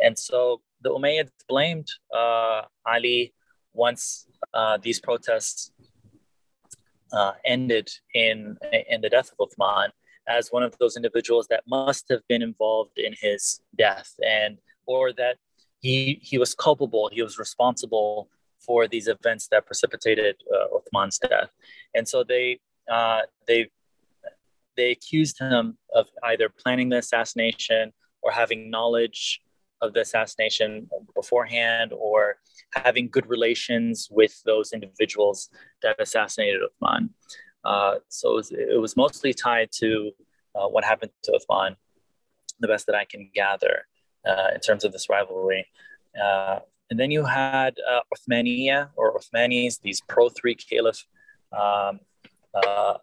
and 0.02 0.18
so 0.18 0.62
the 0.82 0.90
Umayyads 0.90 1.32
blamed 1.50 1.90
uh, 2.16 2.62
Ali 2.86 3.34
once 3.74 4.28
uh, 4.54 4.78
these 4.82 5.00
protests 5.00 5.72
uh, 7.12 7.34
ended 7.46 7.90
in 8.14 8.58
in 8.90 9.02
the 9.02 9.10
death 9.10 9.32
of 9.38 9.50
Uthman 9.50 9.90
as 10.28 10.50
one 10.50 10.64
of 10.64 10.78
those 10.80 10.96
individuals 10.96 11.48
that 11.50 11.64
must 11.68 12.06
have 12.10 12.22
been 12.28 12.42
involved 12.42 12.98
in 12.98 13.14
his 13.20 13.62
death 13.78 14.14
and 14.26 14.58
or 14.86 15.14
that 15.14 15.38
he 15.80 16.20
he 16.22 16.38
was 16.38 16.54
culpable 16.56 17.10
he 17.12 17.22
was 17.22 17.38
responsible 17.38 18.30
for 18.60 18.88
these 18.88 19.08
events 19.08 19.48
that 19.50 19.66
precipitated 19.66 20.36
uh, 20.54 20.78
Uthman's 20.78 21.20
death 21.20 21.50
and 21.96 22.08
so 22.08 22.24
they 22.24 22.60
uh, 22.92 23.22
they 23.48 23.70
they 24.76 24.92
accused 24.92 25.40
him 25.40 25.78
of 25.94 26.08
either 26.24 26.50
planning 26.50 26.90
the 26.90 26.98
assassination 26.98 27.92
or 28.22 28.32
having 28.32 28.70
knowledge 28.70 29.42
of 29.82 29.94
the 29.94 30.02
assassination 30.02 30.90
beforehand 31.16 31.92
or 31.94 32.38
having 32.74 33.10
good 33.10 33.28
relations 33.28 34.08
with 34.12 34.42
those 34.44 34.74
individuals 34.74 35.50
that 35.82 36.00
assassinated 36.00 36.62
Uthman. 36.62 37.10
Uh, 37.68 37.96
so 38.08 38.32
it 38.32 38.36
was, 38.36 38.52
it 38.52 38.80
was, 38.80 38.96
mostly 38.96 39.34
tied 39.34 39.70
to 39.74 40.12
uh, 40.56 40.68
what 40.70 40.86
happened 40.86 41.12
to 41.22 41.38
Uthman, 41.38 41.76
the 42.62 42.68
best 42.68 42.86
that 42.86 42.96
I 42.96 43.04
can 43.04 43.30
gather 43.36 43.86
uh, 44.26 44.48
in 44.56 44.62
terms 44.62 44.86
of 44.86 44.94
this 44.94 45.10
rivalry. 45.10 45.68
Uh, 46.20 46.60
and 46.90 46.98
then 46.98 47.12
you 47.12 47.26
had 47.26 47.76
uh, 47.86 48.00
Uthmaniya 48.16 48.90
or 48.96 49.20
Uthmanis, 49.20 49.82
these 49.82 50.00
pro 50.08 50.30
three 50.30 50.56
caliph 50.56 51.06
um, 51.52 52.00
uh, 52.54 52.98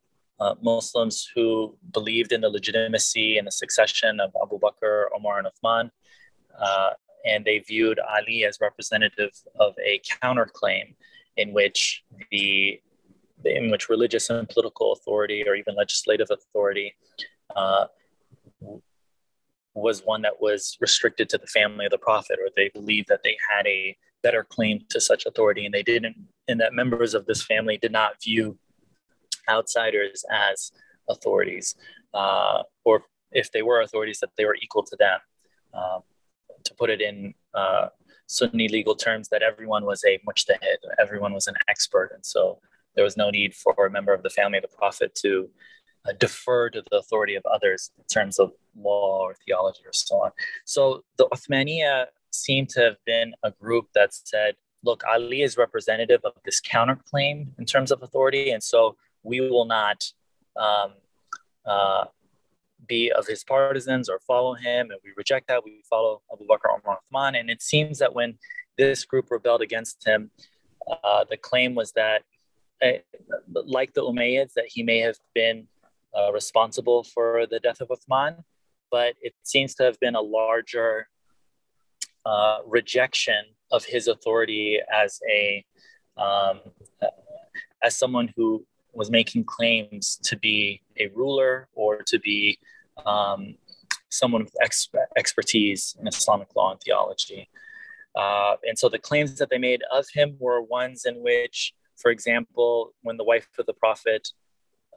Muslims 0.63 1.31
who 1.35 1.77
believed 1.93 2.33
in 2.33 2.41
the 2.41 2.49
legitimacy 2.49 3.37
and 3.37 3.47
the 3.47 3.53
succession 3.53 4.19
of 4.19 4.33
Abu 4.43 4.59
Bakr, 4.59 5.05
Omar, 5.15 5.41
and 5.41 5.47
Uthman. 5.47 5.91
And 7.27 7.45
they 7.45 7.59
viewed 7.59 7.99
Ali 8.01 8.45
as 8.45 8.59
representative 8.63 9.33
of 9.61 9.75
a 9.85 10.01
counterclaim 10.23 10.95
in 11.37 11.53
which 11.53 12.03
the 12.31 12.81
in 13.47 13.71
which 13.71 13.89
religious 13.89 14.31
and 14.31 14.49
political 14.49 14.93
authority 14.93 15.45
or 15.47 15.55
even 15.55 15.75
legislative 15.75 16.29
authority 16.31 16.95
uh, 17.57 17.87
was 19.75 20.03
one 20.05 20.23
that 20.23 20.41
was 20.41 20.77
restricted 20.81 21.29
to 21.29 21.39
the 21.39 21.47
family 21.47 21.85
of 21.85 21.91
the 21.91 21.99
prophet 21.99 22.39
or 22.41 22.49
they 22.57 22.71
believed 22.75 23.09
that 23.09 23.21
they 23.25 23.37
had 23.51 23.67
a 23.67 23.97
better 24.23 24.45
claim 24.45 24.81
to 24.89 25.01
such 25.01 25.27
authority 25.27 25.65
and 25.65 25.75
they 25.75 25.83
didn't 25.83 26.17
and 26.49 26.61
that 26.61 26.73
members 26.73 27.13
of 27.15 27.27
this 27.27 27.43
family 27.43 27.77
did 27.77 27.93
not 27.93 28.23
view 28.23 28.57
outsiders 29.49 30.25
as 30.31 30.73
authorities 31.09 31.75
uh, 32.15 32.63
or 32.85 33.03
if 33.33 33.51
they 33.53 33.63
were 33.63 33.81
authorities 33.81 34.21
that 34.21 34.31
they 34.39 34.45
were 34.45 34.57
equal 34.63 34.83
to 34.83 34.97
them 34.97 35.19
um, 35.75 36.03
to 36.63 36.75
put 36.75 36.89
it 36.89 37.01
in 37.01 37.35
uh, 37.55 37.89
Sunni 38.27 38.69
legal 38.69 38.95
terms, 38.95 39.29
that 39.29 39.43
everyone 39.43 39.85
was 39.85 40.03
a 40.05 40.19
mujtahid, 40.27 40.79
everyone 40.99 41.33
was 41.33 41.47
an 41.47 41.55
expert. 41.69 42.13
And 42.15 42.25
so 42.25 42.59
there 42.95 43.05
was 43.05 43.17
no 43.17 43.31
need 43.31 43.55
for 43.55 43.87
a 43.87 43.91
member 43.91 44.13
of 44.13 44.23
the 44.23 44.31
family 44.31 44.59
of 44.59 44.63
the 44.63 44.77
Prophet 44.77 45.15
to 45.17 45.49
uh, 46.07 46.13
defer 46.19 46.71
to 46.71 46.83
the 46.91 46.99
authority 46.99 47.35
of 47.35 47.45
others 47.47 47.91
in 47.99 48.05
terms 48.05 48.39
of 48.39 48.53
law 48.77 49.21
or 49.23 49.35
theology 49.47 49.83
or 49.85 49.93
so 49.93 50.17
on. 50.17 50.31
So 50.65 51.05
the 51.17 51.27
Uthmaniya 51.33 52.07
seem 52.31 52.67
to 52.67 52.81
have 52.81 52.97
been 53.07 53.35
a 53.43 53.51
group 53.51 53.89
that 53.95 54.13
said, 54.13 54.55
look, 54.83 55.03
Ali 55.09 55.43
is 55.43 55.57
representative 55.57 56.21
of 56.25 56.33
this 56.45 56.61
counterclaim 56.61 57.49
in 57.59 57.65
terms 57.65 57.91
of 57.91 58.03
authority. 58.03 58.51
And 58.51 58.63
so 58.63 58.97
we 59.23 59.41
will 59.41 59.65
not 59.65 60.05
um, 60.57 60.93
uh, 61.65 62.05
be 62.87 63.11
of 63.13 63.27
his 63.27 63.43
partisans 63.45 64.11
or 64.11 64.19
follow 64.19 64.55
him, 64.55 64.91
and 64.91 65.01
we 65.03 65.11
reject 65.17 65.49
that. 65.49 65.65
We 65.65 65.83
follow 65.89 66.21
Abu 66.31 66.45
Bakr 66.47 66.79
Umar 66.83 66.99
Uthman. 67.13 67.39
And 67.39 67.49
it 67.49 67.63
seems 67.63 67.99
that 67.99 68.15
when 68.15 68.37
this 68.77 69.05
group 69.05 69.31
rebelled 69.31 69.63
against 69.63 70.07
him, 70.07 70.31
uh, 71.03 71.25
the 71.31 71.39
claim 71.39 71.75
was 71.75 71.93
that, 71.93 72.23
like 73.67 73.95
the 73.95 74.03
Umayyads, 74.03 74.53
that 74.55 74.67
he 74.69 74.83
may 74.83 74.99
have 74.99 75.19
been 75.35 75.67
uh, 76.17 76.33
responsible 76.33 77.05
for 77.05 77.47
the 77.51 77.61
death 77.61 77.81
of 77.81 77.89
Uthman, 77.89 78.45
but 78.91 79.15
it 79.21 79.35
seems 79.43 79.75
to 79.77 79.83
have 79.85 79.99
been 80.01 80.15
a 80.15 80.21
larger 80.21 81.09
uh, 82.27 82.59
rejection 82.67 83.45
of 83.71 83.85
his 83.85 84.09
authority 84.09 84.79
as 84.93 85.21
a 85.31 85.65
um, 86.17 86.61
as 87.83 87.97
someone 87.97 88.33
who 88.37 88.65
was 88.93 89.11
making 89.11 89.45
claims 89.45 90.17
to 90.23 90.37
be 90.39 90.81
a 90.99 91.09
ruler 91.09 91.69
or 91.75 92.03
to 92.03 92.19
be 92.21 92.59
um, 93.05 93.57
someone 94.09 94.45
with 94.45 94.55
ex- 94.63 94.89
expertise 95.17 95.97
in 96.01 96.07
Islamic 96.07 96.55
law 96.55 96.71
and 96.73 96.81
theology. 96.81 97.49
Uh, 98.15 98.55
and 98.67 98.79
so 98.79 98.89
the 98.89 98.99
claims 98.99 99.37
that 99.39 99.51
they 99.51 99.59
made 99.59 99.83
of 99.93 100.07
him 100.15 100.37
were 100.39 100.63
ones 100.63 101.05
in 101.05 101.17
which, 101.23 101.75
for 101.97 102.11
example, 102.11 102.93
when 103.03 103.17
the 103.17 103.25
wife 103.25 103.49
of 103.59 103.67
the 103.67 103.75
Prophet, 103.75 104.29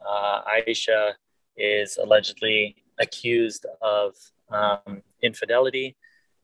uh, 0.08 0.42
Aisha, 0.56 1.14
is 1.56 1.98
allegedly 1.98 2.76
accused 3.00 3.66
of 3.82 4.16
um, 4.52 5.02
infidelity, 5.22 5.96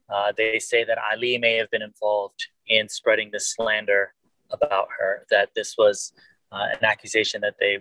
Uh, 0.10 0.31
they 0.36 0.60
say 0.60 0.83
that 0.86 0.98
Ali 1.12 1.38
may 1.38 1.55
have 1.62 1.69
been 1.72 1.81
involved 1.81 2.41
in 2.67 2.83
spreading 2.89 3.29
this 3.31 3.48
slander 3.53 4.13
about 4.51 4.88
her, 4.98 5.25
that 5.33 5.50
this 5.55 5.75
was 5.77 6.13
uh, 6.51 6.67
an 6.77 6.83
accusation 6.93 7.41
that 7.41 7.55
they 7.60 7.75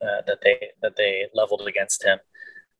uh, 0.00 0.20
that 0.26 0.38
they 0.44 0.56
that 0.82 0.94
they 0.96 1.26
leveled 1.34 1.66
against 1.66 2.04
him. 2.04 2.18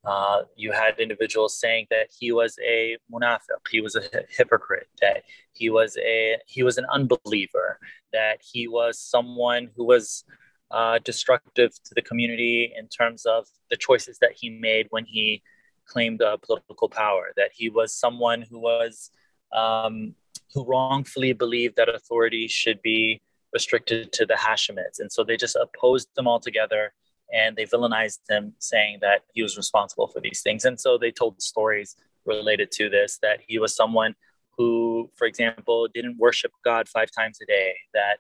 Uh, 0.06 0.42
you 0.54 0.70
had 0.70 0.98
individuals 0.98 1.58
saying 1.58 1.86
that 1.90 2.08
he 2.18 2.30
was 2.30 2.58
a 2.64 2.96
munafiq, 3.12 3.40
he 3.70 3.80
was 3.80 3.96
a 3.96 4.02
hypocrite, 4.28 4.88
that 5.00 5.22
he 5.52 5.70
was 5.70 5.96
a 5.98 6.36
he 6.46 6.62
was 6.62 6.76
an 6.76 6.84
unbeliever, 6.92 7.78
that 8.12 8.40
he 8.42 8.68
was 8.68 8.98
someone 8.98 9.70
who 9.76 9.84
was 9.84 10.24
uh, 10.70 10.98
destructive 11.04 11.70
to 11.84 11.94
the 11.94 12.02
community 12.02 12.72
in 12.76 12.88
terms 12.88 13.24
of 13.24 13.46
the 13.70 13.76
choices 13.76 14.18
that 14.20 14.32
he 14.34 14.50
made 14.50 14.86
when 14.90 15.04
he 15.06 15.42
claimed 15.86 16.20
uh, 16.20 16.36
political 16.38 16.88
power, 16.88 17.32
that 17.36 17.50
he 17.54 17.70
was 17.70 17.94
someone 17.94 18.42
who 18.42 18.58
was 18.58 19.10
um, 19.54 20.14
who 20.52 20.64
wrongfully 20.64 21.32
believed 21.32 21.76
that 21.76 21.88
authority 21.88 22.46
should 22.46 22.80
be 22.82 23.22
restricted 23.54 24.12
to 24.12 24.26
the 24.26 24.34
Hashemites, 24.34 24.98
and 24.98 25.10
so 25.10 25.24
they 25.24 25.36
just 25.36 25.56
opposed 25.56 26.08
them 26.14 26.28
altogether 26.28 26.92
and 27.34 27.56
they 27.56 27.66
villainized 27.66 28.20
him, 28.28 28.54
saying 28.58 28.98
that 29.00 29.22
he 29.34 29.42
was 29.42 29.56
responsible 29.56 30.08
for 30.08 30.20
these 30.20 30.40
things. 30.40 30.64
And 30.64 30.76
so 30.84 30.96
they 30.96 31.10
told 31.10 31.42
stories 31.42 31.96
related 32.24 32.70
to 32.78 32.88
this 32.88 33.18
that 33.22 33.40
he 33.46 33.58
was 33.58 33.74
someone 33.74 34.14
who, 34.56 35.10
for 35.18 35.26
example, 35.26 35.88
didn't 35.92 36.16
worship 36.16 36.52
God 36.64 36.88
five 36.88 37.10
times 37.18 37.38
a 37.42 37.46
day, 37.46 37.74
that 37.92 38.18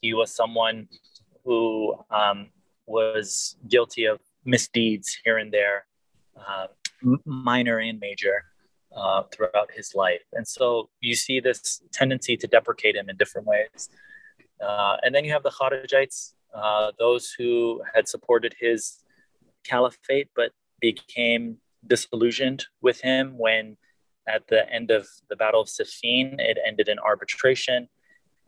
he 0.00 0.14
was 0.14 0.30
someone 0.34 0.88
who 1.44 1.94
um, 2.10 2.38
was 2.86 3.56
guilty 3.68 4.04
of 4.04 4.20
misdeeds 4.44 5.08
here 5.24 5.38
and 5.38 5.52
there, 5.52 5.86
uh, 6.46 6.68
minor 7.24 7.78
and 7.78 7.98
major. 8.00 8.44
Uh, 8.94 9.22
throughout 9.32 9.70
his 9.74 9.94
life. 9.94 10.20
And 10.34 10.46
so 10.46 10.90
you 11.00 11.14
see 11.14 11.40
this 11.40 11.80
tendency 11.92 12.36
to 12.36 12.46
deprecate 12.46 12.94
him 12.94 13.08
in 13.08 13.16
different 13.16 13.46
ways. 13.46 13.88
Uh, 14.60 14.98
and 15.02 15.14
then 15.14 15.24
you 15.24 15.32
have 15.32 15.42
the 15.42 15.50
Kharijites, 15.50 16.34
uh, 16.54 16.92
those 16.98 17.34
who 17.36 17.82
had 17.94 18.08
supported 18.08 18.54
his 18.58 18.98
caliphate 19.64 20.28
but 20.34 20.52
became 20.80 21.58
disillusioned 21.86 22.66
with 22.80 23.00
him 23.00 23.38
when 23.38 23.76
at 24.28 24.46
the 24.48 24.70
end 24.72 24.90
of 24.90 25.08
the 25.28 25.36
Battle 25.36 25.62
of 25.62 25.68
Siffin, 25.68 26.36
it 26.38 26.58
ended 26.64 26.88
in 26.88 26.98
arbitration. 26.98 27.88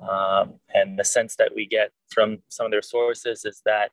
Um, 0.01 0.55
and 0.73 0.99
the 0.99 1.05
sense 1.05 1.37
that 1.37 1.55
we 1.55 1.67
get 1.67 1.91
from 2.11 2.39
some 2.49 2.67
of 2.67 2.73
their 2.73 2.83
sources 2.83 3.45
is 3.45 3.63
that 3.65 3.91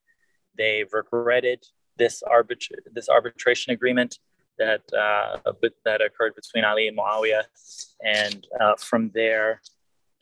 they 0.58 0.86
regretted 0.92 1.66
this, 1.98 2.22
arbitra- 2.28 2.84
this 2.92 3.10
arbitration 3.10 3.74
agreement 3.74 4.20
that, 4.60 4.82
uh, 4.94 5.38
that 5.86 6.02
occurred 6.02 6.36
between 6.36 6.64
Ali 6.64 6.88
and 6.88 6.98
Muawiyah. 6.98 7.44
And 8.04 8.46
uh, 8.60 8.76
from 8.78 9.12
there, 9.14 9.62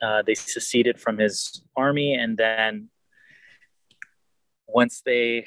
uh, 0.01 0.21
they 0.25 0.35
seceded 0.35 0.99
from 0.99 1.17
his 1.17 1.61
army 1.75 2.13
and 2.13 2.37
then 2.37 2.89
once 4.73 5.01
they 5.05 5.45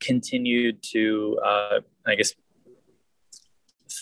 continued 0.00 0.82
to, 0.92 1.38
uh, 1.44 1.80
I 2.06 2.14
guess, 2.14 2.32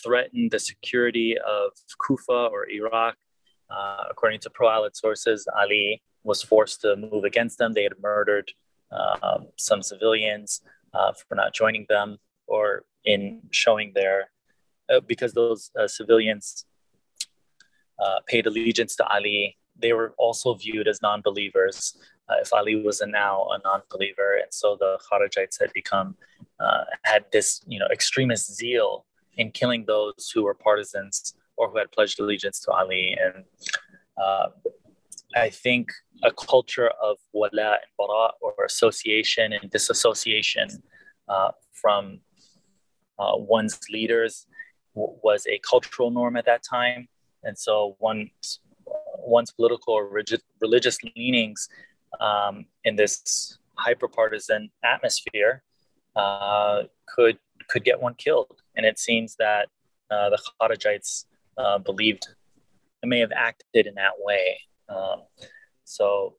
threaten 0.03 0.49
the 0.51 0.59
security 0.59 1.37
of 1.39 1.73
Kufa 2.05 2.49
or 2.53 2.69
Iraq, 2.69 3.17
uh, 3.71 4.05
according 4.11 4.41
to 4.41 4.51
pro 4.51 4.69
Alid 4.69 4.95
sources, 4.95 5.47
Ali 5.57 6.03
was 6.25 6.43
forced 6.43 6.81
to 6.83 6.97
move 6.97 7.25
against 7.25 7.59
them. 7.59 7.73
They 7.73 7.85
had 7.85 7.95
murdered 8.01 8.51
uh, 8.91 9.39
some 9.57 9.83
civilians 9.83 10.63
uh, 10.95 11.13
for 11.13 11.35
not 11.35 11.55
joining 11.55 11.87
them 11.89 12.19
or 12.47 12.85
in 13.05 13.43
showing 13.51 13.93
their, 13.95 14.31
uh, 14.93 15.01
because 15.01 15.33
those 15.33 15.71
uh, 15.79 15.89
civilians 15.89 16.67
paid 18.27 18.47
allegiance 18.47 18.95
to 18.97 19.07
Ali, 19.07 19.57
they 19.79 19.93
were 19.93 20.15
also 20.19 20.55
viewed 20.55 20.89
as 20.89 21.01
non 21.03 21.23
believers 21.23 21.97
uh, 22.29 22.37
if 22.41 22.53
Ali 22.53 22.77
was 22.77 23.01
a 23.01 23.07
now 23.07 23.47
a 23.51 23.59
non-believer, 23.65 24.39
and 24.43 24.53
so 24.53 24.77
the 24.79 24.99
Kharijites 25.07 25.59
had 25.61 25.73
become 25.73 26.17
uh, 26.61 26.85
had 27.03 27.25
this 27.33 27.63
you 27.67 27.79
know 27.79 27.87
extremist 27.93 28.55
zeal 28.55 29.07
in 29.37 29.51
killing 29.51 29.85
those 29.87 30.31
who 30.35 30.43
were 30.43 30.55
partisans 30.55 31.35
or 31.57 31.71
who 31.71 31.79
had 31.79 31.91
pledged 31.93 32.19
allegiance 32.21 32.61
to 32.61 32.73
Ali, 32.73 33.17
and 33.23 33.45
uh, 34.23 34.49
I 35.37 35.51
think 35.51 35.91
a 36.25 36.33
culture 36.33 36.91
of 37.03 37.19
wala 37.33 37.79
and 37.83 37.93
bara 37.97 38.31
or 38.41 38.65
association 38.65 39.53
and 39.53 39.71
disassociation 39.71 40.69
uh, 41.29 41.51
from 41.73 42.21
uh, 43.19 43.33
one's 43.37 43.79
leaders 43.91 44.47
w- 44.95 45.17
was 45.23 45.47
a 45.47 45.59
cultural 45.59 46.11
norm 46.11 46.37
at 46.37 46.47
that 46.47 46.63
time, 46.63 47.09
and 47.45 47.57
so 47.57 47.97
one 47.99 48.31
one's 49.19 49.51
political 49.51 49.95
or 49.95 50.09
rigid, 50.09 50.41
religious 50.61 50.99
leanings 51.17 51.69
um, 52.21 52.67
in 52.85 52.97
this 52.97 53.59
hyper 53.75 54.09
partisan 54.09 54.71
atmosphere 54.85 55.63
uh, 56.15 56.83
could 57.07 57.39
could 57.69 57.85
get 57.85 58.01
one 58.01 58.15
killed. 58.15 58.63
And 58.77 58.87
it 58.87 58.99
seems 58.99 59.37
that 59.37 59.69
uh, 60.11 60.31
the 60.31 60.39
Kharijites 60.61 61.25
uh, 61.59 61.79
believed 61.79 62.29
and 63.03 63.11
may 63.11 63.21
have 63.21 63.33
acted 63.33 63.87
in 63.87 63.95
that 63.95 64.13
way. 64.19 64.61
Um, 64.89 65.23
so 65.85 66.37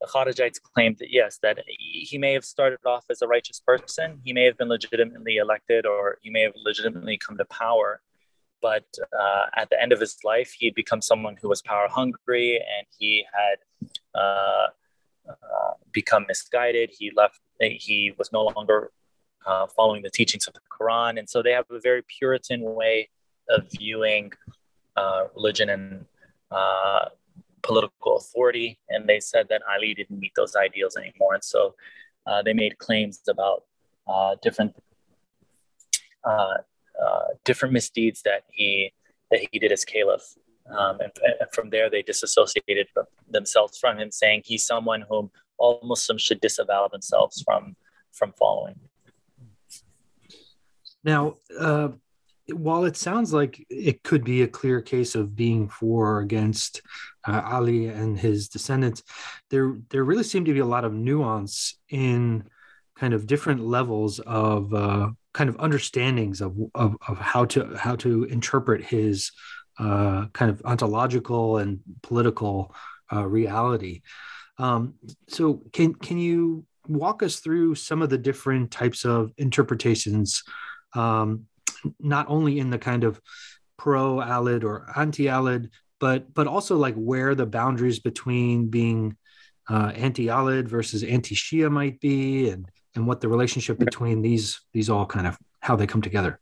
the 0.00 0.06
Kharijites 0.06 0.60
claimed 0.62 0.98
that 0.98 1.10
yes, 1.10 1.38
that 1.42 1.58
he 1.66 2.18
may 2.18 2.32
have 2.32 2.44
started 2.44 2.78
off 2.86 3.04
as 3.10 3.22
a 3.22 3.26
righteous 3.26 3.60
person, 3.60 4.20
he 4.24 4.32
may 4.32 4.44
have 4.44 4.56
been 4.56 4.68
legitimately 4.68 5.36
elected, 5.36 5.86
or 5.86 6.18
he 6.22 6.30
may 6.30 6.42
have 6.42 6.52
legitimately 6.56 7.18
come 7.18 7.36
to 7.38 7.44
power. 7.46 8.00
But 8.66 8.88
uh, 9.22 9.44
at 9.54 9.70
the 9.70 9.80
end 9.80 9.92
of 9.92 10.00
his 10.00 10.14
life, 10.24 10.50
he 10.58 10.66
had 10.66 10.74
become 10.74 11.00
someone 11.00 11.36
who 11.40 11.48
was 11.48 11.62
power 11.62 11.88
hungry, 11.88 12.50
and 12.56 12.84
he 12.98 13.24
had 13.38 13.58
uh, 14.22 14.66
uh, 15.28 15.72
become 15.92 16.24
misguided. 16.26 16.90
He 16.98 17.12
left. 17.20 17.38
He 17.60 18.12
was 18.18 18.28
no 18.32 18.42
longer 18.56 18.90
uh, 19.46 19.66
following 19.76 20.02
the 20.02 20.10
teachings 20.10 20.48
of 20.48 20.54
the 20.54 20.64
Quran, 20.76 21.12
and 21.20 21.26
so 21.32 21.36
they 21.44 21.52
have 21.52 21.66
a 21.70 21.78
very 21.78 22.02
Puritan 22.18 22.60
way 22.80 23.08
of 23.54 23.60
viewing 23.78 24.32
uh, 24.96 25.22
religion 25.36 25.68
and 25.70 26.04
uh, 26.50 27.04
political 27.62 28.16
authority. 28.16 28.80
And 28.88 29.08
they 29.10 29.20
said 29.20 29.44
that 29.50 29.62
Ali 29.72 29.94
didn't 29.94 30.18
meet 30.18 30.34
those 30.34 30.56
ideals 30.56 30.96
anymore, 30.96 31.34
and 31.34 31.44
so 31.44 31.76
uh, 32.26 32.42
they 32.42 32.52
made 32.52 32.78
claims 32.78 33.20
about 33.28 33.62
different 34.42 34.74
different 37.44 37.72
misdeeds 37.72 38.22
that 38.22 38.42
he 38.50 38.92
that 39.30 39.40
he 39.50 39.58
did 39.58 39.72
as 39.72 39.84
caliph. 39.84 40.34
Um, 40.68 40.98
and, 41.00 41.12
and, 41.22 41.48
from 41.52 41.70
there, 41.70 41.88
they 41.88 42.02
disassociated 42.02 42.88
themselves 43.30 43.78
from 43.78 43.98
him, 43.98 44.10
saying 44.10 44.42
he's 44.44 44.66
someone 44.66 45.04
whom 45.08 45.30
all 45.58 45.80
Muslims 45.84 46.22
should 46.22 46.40
disavow 46.40 46.88
themselves 46.88 47.42
from 47.42 47.76
from 48.12 48.32
following. 48.32 48.74
Now, 51.04 51.36
uh, 51.58 51.90
while 52.52 52.84
it 52.84 52.96
sounds 52.96 53.32
like 53.32 53.64
it 53.70 54.02
could 54.02 54.24
be 54.24 54.42
a 54.42 54.48
clear 54.48 54.80
case 54.80 55.14
of 55.14 55.36
being 55.36 55.68
for 55.68 56.16
or 56.16 56.20
against 56.20 56.82
uh, 57.26 57.42
Ali 57.44 57.86
and 57.86 58.18
his 58.18 58.48
descendants, 58.48 59.02
there 59.50 59.78
there 59.90 60.04
really 60.04 60.24
seemed 60.24 60.46
to 60.46 60.54
be 60.54 60.60
a 60.60 60.66
lot 60.66 60.84
of 60.84 60.92
nuance 60.92 61.78
in 61.88 62.48
kind 62.98 63.14
of 63.14 63.26
different 63.26 63.64
levels 63.64 64.18
of 64.20 64.72
uh, 64.74 65.10
kind 65.34 65.50
of 65.50 65.56
understandings 65.58 66.40
of, 66.40 66.56
of, 66.74 66.96
of 67.06 67.18
how 67.18 67.44
to 67.44 67.76
how 67.76 67.94
to 67.96 68.24
interpret 68.24 68.82
his 68.82 69.32
uh, 69.78 70.26
kind 70.32 70.50
of 70.50 70.62
ontological 70.64 71.58
and 71.58 71.80
political 72.02 72.74
uh, 73.12 73.26
reality. 73.26 74.02
Um, 74.58 74.94
so, 75.28 75.62
can 75.72 75.94
can 75.94 76.18
you 76.18 76.64
walk 76.88 77.22
us 77.22 77.40
through 77.40 77.74
some 77.74 78.02
of 78.02 78.10
the 78.10 78.18
different 78.18 78.70
types 78.70 79.04
of 79.04 79.32
interpretations, 79.36 80.42
um, 80.94 81.44
not 82.00 82.26
only 82.28 82.58
in 82.58 82.70
the 82.70 82.78
kind 82.78 83.04
of 83.04 83.20
pro 83.76 84.16
Alid 84.16 84.64
or 84.64 84.90
anti 84.96 85.24
Alid, 85.24 85.68
but 86.00 86.32
but 86.32 86.46
also 86.46 86.76
like 86.76 86.94
where 86.94 87.34
the 87.34 87.46
boundaries 87.46 87.98
between 87.98 88.68
being 88.68 89.16
uh, 89.68 89.92
anti 89.94 90.26
Alid 90.26 90.68
versus 90.68 91.02
anti 91.02 91.34
Shia 91.34 91.70
might 91.70 92.00
be, 92.00 92.48
and 92.48 92.70
and 92.96 93.06
what 93.06 93.20
the 93.20 93.28
relationship 93.28 93.78
between 93.78 94.22
these 94.22 94.60
these 94.72 94.90
all 94.90 95.06
kind 95.06 95.26
of 95.26 95.38
how 95.60 95.76
they 95.76 95.86
come 95.86 96.02
together. 96.02 96.40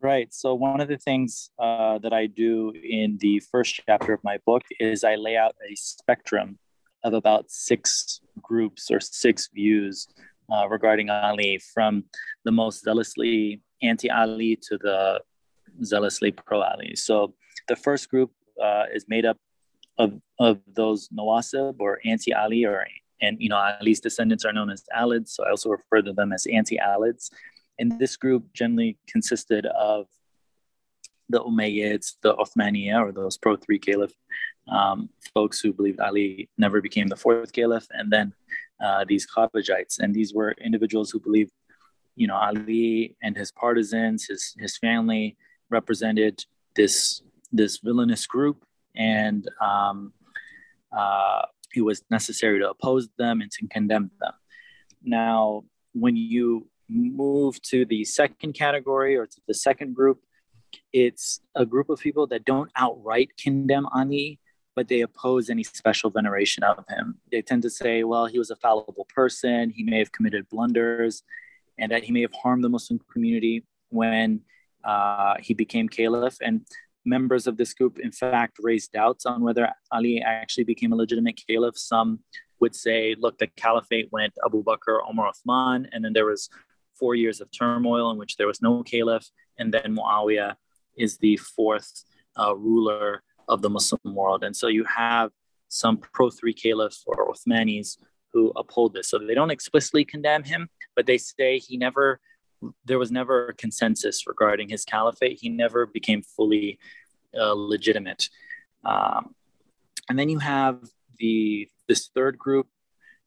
Right. 0.00 0.34
So, 0.34 0.54
one 0.54 0.82
of 0.82 0.88
the 0.88 0.98
things 0.98 1.50
uh, 1.58 1.96
that 1.98 2.12
I 2.12 2.26
do 2.26 2.72
in 2.74 3.16
the 3.20 3.40
first 3.50 3.80
chapter 3.86 4.12
of 4.12 4.22
my 4.22 4.36
book 4.44 4.62
is 4.78 5.02
I 5.02 5.14
lay 5.14 5.36
out 5.36 5.54
a 5.66 5.74
spectrum 5.76 6.58
of 7.04 7.14
about 7.14 7.50
six 7.50 8.20
groups 8.42 8.90
or 8.90 9.00
six 9.00 9.48
views 9.54 10.06
uh, 10.52 10.68
regarding 10.68 11.08
Ali, 11.08 11.58
from 11.72 12.04
the 12.44 12.52
most 12.52 12.82
zealously 12.82 13.62
anti 13.82 14.10
Ali 14.10 14.58
to 14.68 14.76
the 14.76 15.22
zealously 15.82 16.32
pro 16.32 16.60
Ali. 16.60 16.96
So, 16.96 17.34
the 17.68 17.76
first 17.76 18.10
group 18.10 18.30
uh, 18.62 18.84
is 18.92 19.06
made 19.08 19.24
up 19.24 19.38
of, 19.96 20.20
of 20.38 20.60
those 20.74 21.08
Nawasib 21.08 21.76
or 21.78 22.00
anti 22.04 22.34
Ali, 22.34 22.64
or 22.66 22.84
and 23.24 23.36
you 23.40 23.48
know 23.48 23.56
Ali's 23.56 24.00
descendants 24.00 24.44
are 24.44 24.52
known 24.52 24.70
as 24.70 24.84
Alids. 24.96 25.28
So, 25.28 25.44
I 25.44 25.50
also 25.50 25.70
refer 25.70 26.02
to 26.02 26.12
them 26.12 26.32
as 26.32 26.46
anti 26.46 26.78
Alids 26.78 27.30
and 27.78 27.98
this 27.98 28.16
group 28.16 28.52
generally 28.52 28.98
consisted 29.06 29.66
of 29.66 30.06
the 31.28 31.40
Umayyads, 31.40 32.16
the 32.22 32.34
Uthmaniyya, 32.36 33.00
or 33.00 33.12
those 33.12 33.38
pro 33.38 33.56
three 33.56 33.78
caliph 33.78 34.14
um, 34.68 35.08
folks 35.32 35.60
who 35.60 35.72
believed 35.72 36.00
Ali 36.00 36.48
never 36.58 36.80
became 36.80 37.08
the 37.08 37.16
fourth 37.16 37.52
caliph, 37.52 37.86
and 37.90 38.12
then 38.12 38.32
uh, 38.82 39.04
these 39.08 39.26
Kharijites. 39.26 39.98
And 39.98 40.14
these 40.14 40.34
were 40.34 40.52
individuals 40.52 41.10
who 41.10 41.20
believed, 41.20 41.52
you 42.16 42.26
know, 42.26 42.36
Ali 42.36 43.16
and 43.22 43.36
his 43.36 43.50
partisans, 43.50 44.26
his, 44.26 44.54
his 44.58 44.76
family 44.76 45.36
represented 45.70 46.44
this, 46.76 47.22
this 47.52 47.78
villainous 47.78 48.26
group, 48.26 48.64
and 48.94 49.48
um, 49.60 50.12
uh, 50.96 51.42
it 51.76 51.82
was 51.82 52.02
necessary 52.10 52.58
to 52.60 52.70
oppose 52.70 53.08
them 53.18 53.40
and 53.40 53.50
to 53.52 53.66
condemn 53.68 54.10
them. 54.20 54.32
Now, 55.02 55.64
when 55.92 56.16
you 56.16 56.68
move 56.88 57.60
to 57.62 57.84
the 57.84 58.04
second 58.04 58.52
category 58.52 59.16
or 59.16 59.26
to 59.26 59.40
the 59.46 59.54
second 59.54 59.94
group, 59.94 60.20
it's 60.92 61.40
a 61.54 61.64
group 61.64 61.88
of 61.88 62.00
people 62.00 62.26
that 62.28 62.44
don't 62.44 62.70
outright 62.76 63.30
condemn 63.38 63.86
Ali, 63.94 64.40
but 64.74 64.88
they 64.88 65.02
oppose 65.02 65.50
any 65.50 65.62
special 65.62 66.10
veneration 66.10 66.64
of 66.64 66.84
him. 66.88 67.18
They 67.30 67.42
tend 67.42 67.62
to 67.62 67.70
say, 67.70 68.04
well, 68.04 68.26
he 68.26 68.38
was 68.38 68.50
a 68.50 68.56
fallible 68.56 69.06
person, 69.14 69.70
he 69.70 69.84
may 69.84 69.98
have 69.98 70.12
committed 70.12 70.48
blunders, 70.48 71.22
and 71.78 71.92
that 71.92 72.04
he 72.04 72.12
may 72.12 72.22
have 72.22 72.32
harmed 72.32 72.64
the 72.64 72.68
Muslim 72.68 73.00
community 73.12 73.64
when 73.90 74.40
uh, 74.84 75.34
he 75.40 75.54
became 75.54 75.88
caliph. 75.88 76.38
And 76.40 76.66
members 77.04 77.46
of 77.46 77.56
this 77.56 77.74
group, 77.74 77.98
in 77.98 78.12
fact, 78.12 78.56
raised 78.60 78.92
doubts 78.92 79.26
on 79.26 79.42
whether 79.42 79.68
Ali 79.92 80.20
actually 80.20 80.64
became 80.64 80.92
a 80.92 80.96
legitimate 80.96 81.40
caliph. 81.46 81.76
Some 81.76 82.20
would 82.60 82.74
say, 82.74 83.14
look, 83.18 83.38
the 83.38 83.46
caliphate 83.46 84.08
went 84.10 84.32
Abu 84.44 84.62
Bakr, 84.62 85.00
Omar, 85.08 85.32
Uthman, 85.32 85.86
and 85.92 86.04
then 86.04 86.12
there 86.12 86.26
was 86.26 86.48
four 86.98 87.14
years 87.14 87.40
of 87.40 87.48
turmoil 87.50 88.10
in 88.10 88.18
which 88.18 88.36
there 88.36 88.46
was 88.46 88.62
no 88.62 88.82
caliph, 88.82 89.28
and 89.58 89.72
then 89.72 89.96
Muawiyah 89.96 90.54
is 90.96 91.18
the 91.18 91.36
fourth 91.36 92.04
uh, 92.38 92.54
ruler 92.56 93.22
of 93.48 93.62
the 93.62 93.70
Muslim 93.70 94.14
world. 94.14 94.44
And 94.44 94.56
so 94.56 94.68
you 94.68 94.84
have 94.84 95.30
some 95.68 95.96
pro 95.98 96.30
three 96.30 96.54
caliphs 96.54 97.02
or 97.06 97.32
Uthmanis 97.32 97.98
who 98.32 98.52
uphold 98.56 98.94
this. 98.94 99.08
So 99.08 99.18
they 99.18 99.34
don't 99.34 99.50
explicitly 99.50 100.04
condemn 100.04 100.44
him, 100.44 100.68
but 100.96 101.06
they 101.06 101.18
say 101.18 101.58
he 101.58 101.76
never, 101.76 102.20
there 102.84 102.98
was 102.98 103.10
never 103.10 103.48
a 103.48 103.54
consensus 103.54 104.26
regarding 104.26 104.68
his 104.68 104.84
caliphate. 104.84 105.38
He 105.40 105.48
never 105.48 105.86
became 105.86 106.22
fully 106.22 106.78
uh, 107.38 107.54
legitimate. 107.54 108.28
Um, 108.84 109.34
and 110.08 110.18
then 110.18 110.28
you 110.28 110.38
have 110.38 110.78
the 111.18 111.68
this 111.88 112.08
third 112.14 112.38
group 112.38 112.68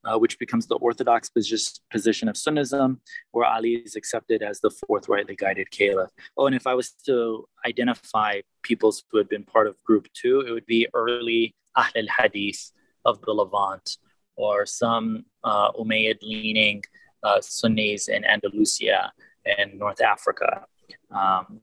uh, 0.08 0.18
which 0.18 0.40
becomes 0.40 0.68
the 0.68 0.76
orthodox 0.76 1.30
position 1.30 2.30
of 2.30 2.36
Sunnism, 2.36 3.00
where 3.32 3.46
Ali 3.46 3.76
is 3.76 3.96
accepted 3.96 4.42
as 4.42 4.60
the 4.60 4.70
fourth 4.70 5.10
rightly 5.10 5.36
guided 5.36 5.70
caliph. 5.72 6.12
Oh, 6.38 6.46
and 6.46 6.56
if 6.56 6.66
I 6.66 6.74
was 6.74 6.92
to 7.06 7.48
identify 7.66 8.42
peoples 8.64 9.04
who 9.12 9.18
had 9.18 9.28
been 9.28 9.44
part 9.44 9.68
of 9.68 9.82
group 9.84 10.08
two, 10.14 10.42
it 10.42 10.52
would 10.52 10.66
be 10.66 10.88
early 10.94 11.56
Ahl 11.76 11.92
al 11.96 12.08
Hadith 12.18 12.72
of 13.06 13.22
the 13.22 13.34
Levant, 13.34 13.98
or 14.36 14.66
some 14.66 15.26
uh, 15.44 15.72
Umayyad 15.74 16.20
leaning 16.22 16.84
uh, 17.24 17.42
Sunnis 17.42 18.08
in 18.08 18.24
Andalusia 18.24 19.12
and 19.58 19.78
North 19.80 20.02
Africa. 20.02 20.66
Um, 21.12 21.62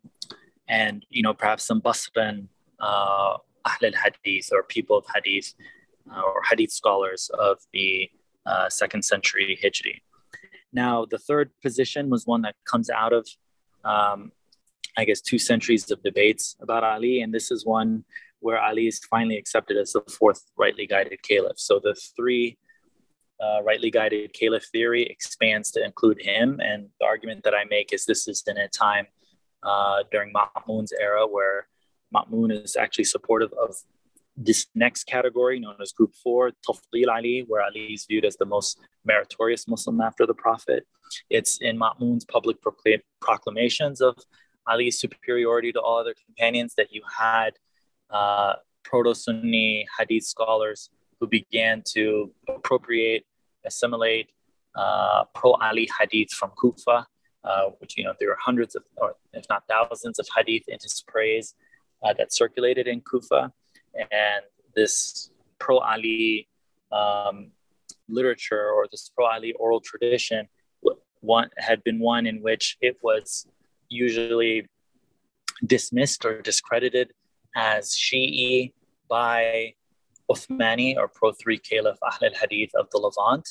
and, 0.68 1.04
you 1.10 1.22
know, 1.22 1.34
perhaps 1.34 1.64
some 1.64 1.80
Basran 1.80 2.48
uh, 2.80 3.36
Ahl 3.66 3.82
al 3.82 3.92
Hadith 4.02 4.48
or 4.52 4.62
people 4.62 4.96
of 4.98 5.04
Hadith 5.14 5.54
uh, 6.10 6.20
or 6.20 6.42
Hadith 6.50 6.70
scholars 6.70 7.30
of 7.38 7.58
the 7.72 8.10
uh, 8.46 8.68
second 8.68 9.04
century 9.04 9.58
Hijri. 9.62 10.00
Now, 10.72 11.06
the 11.08 11.18
third 11.18 11.50
position 11.62 12.10
was 12.10 12.26
one 12.26 12.42
that 12.42 12.56
comes 12.70 12.90
out 12.90 13.12
of, 13.12 13.28
um, 13.84 14.32
I 14.96 15.04
guess, 15.04 15.20
two 15.20 15.38
centuries 15.38 15.90
of 15.90 16.02
debates 16.02 16.56
about 16.60 16.82
Ali, 16.82 17.22
and 17.22 17.32
this 17.32 17.50
is 17.50 17.64
one 17.64 18.04
where 18.40 18.60
Ali 18.60 18.88
is 18.88 18.98
finally 18.98 19.38
accepted 19.38 19.76
as 19.76 19.92
the 19.92 20.02
fourth 20.18 20.42
rightly 20.56 20.86
guided 20.86 21.22
caliph. 21.22 21.58
So 21.58 21.80
the 21.82 21.94
three 22.16 22.58
uh, 23.44 23.62
rightly 23.62 23.90
guided 23.90 24.32
caliph 24.32 24.66
theory 24.72 25.04
expands 25.04 25.70
to 25.72 25.84
include 25.84 26.20
him, 26.22 26.60
and 26.60 26.88
the 27.00 27.06
argument 27.06 27.44
that 27.44 27.54
I 27.54 27.64
make 27.64 27.92
is 27.92 28.06
this 28.06 28.26
is 28.28 28.42
in 28.46 28.56
a 28.56 28.68
time 28.68 29.06
uh, 29.62 30.04
during 30.10 30.32
Ma'mun's 30.32 30.92
era 31.00 31.26
where 31.26 31.68
Ma'mun 32.14 32.50
is 32.64 32.76
actually 32.76 33.04
supportive 33.04 33.52
of 33.52 33.74
this 34.36 34.66
next 34.74 35.04
category, 35.04 35.60
known 35.60 35.76
as 35.80 35.92
Group 35.92 36.14
4, 36.22 36.52
Tafdil 36.68 37.08
Ali, 37.08 37.44
where 37.46 37.62
Ali 37.62 37.94
is 37.94 38.04
viewed 38.08 38.24
as 38.24 38.36
the 38.36 38.46
most 38.46 38.80
meritorious 39.04 39.68
Muslim 39.68 40.00
after 40.00 40.26
the 40.26 40.34
Prophet. 40.34 40.86
It's 41.30 41.58
in 41.58 41.78
Ma'mun's 41.78 42.24
public 42.24 42.56
proclamations 43.20 44.00
of 44.00 44.16
Ali's 44.66 44.98
superiority 44.98 45.72
to 45.72 45.80
all 45.80 45.98
other 45.98 46.14
companions 46.26 46.74
that 46.76 46.92
you 46.92 47.02
had 47.18 47.50
uh, 48.10 48.54
proto 48.82 49.14
Sunni 49.14 49.86
hadith 49.98 50.24
scholars 50.24 50.90
who 51.20 51.26
began 51.26 51.82
to 51.94 52.32
appropriate, 52.48 53.24
assimilate 53.66 54.30
uh, 54.74 55.24
pro 55.34 55.52
Ali 55.52 55.88
hadith 55.98 56.30
from 56.30 56.50
Kufa, 56.60 57.06
uh, 57.44 57.64
which, 57.78 57.96
you 57.96 58.04
know, 58.04 58.14
there 58.18 58.30
are 58.30 58.38
hundreds 58.40 58.74
of, 58.74 58.82
or 58.96 59.16
if 59.32 59.44
not 59.48 59.64
thousands 59.68 60.18
of 60.18 60.26
hadith 60.36 60.64
in 60.68 60.78
his 60.82 61.04
praise 61.06 61.54
uh, 62.02 62.12
that 62.18 62.32
circulated 62.32 62.86
in 62.86 63.00
Kufa. 63.00 63.52
And 63.94 64.44
this 64.74 65.30
pro 65.58 65.78
Ali 65.78 66.48
um, 66.90 67.52
literature 68.08 68.70
or 68.70 68.86
this 68.90 69.10
pro 69.14 69.26
Ali 69.26 69.52
oral 69.52 69.80
tradition 69.80 70.48
one 71.24 71.48
had 71.56 71.82
been 71.82 71.98
one 71.98 72.26
in 72.26 72.42
which 72.42 72.76
it 72.80 72.98
was 73.02 73.46
usually 73.88 74.68
dismissed 75.66 76.24
or 76.24 76.42
discredited 76.42 77.12
as 77.56 77.92
Shi'i 77.92 78.72
by 79.08 79.74
Uthmani 80.34 80.96
or 80.96 81.08
pro 81.08 81.32
three 81.32 81.58
Caliph 81.58 81.98
Ahl 82.02 82.18
al 82.22 82.34
Hadith 82.40 82.72
of 82.74 82.88
the 82.90 82.98
Levant. 82.98 83.46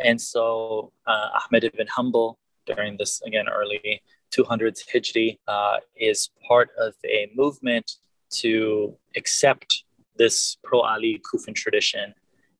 And 0.00 0.20
so 0.20 0.92
uh, 1.06 1.28
Ahmed 1.40 1.64
ibn 1.64 1.86
Hanbal, 1.86 2.36
during 2.66 2.96
this 2.96 3.20
again 3.26 3.46
early 3.48 4.02
200s 4.34 4.80
Hijri 4.90 5.38
uh, 5.46 5.78
is 5.96 6.30
part 6.48 6.70
of 6.78 6.94
a 7.04 7.30
movement 7.34 7.92
to 8.30 8.96
accept 9.16 9.84
this 10.16 10.56
pro 10.62 10.80
Ali 10.80 11.20
Kufan 11.26 11.54
tradition. 11.54 12.14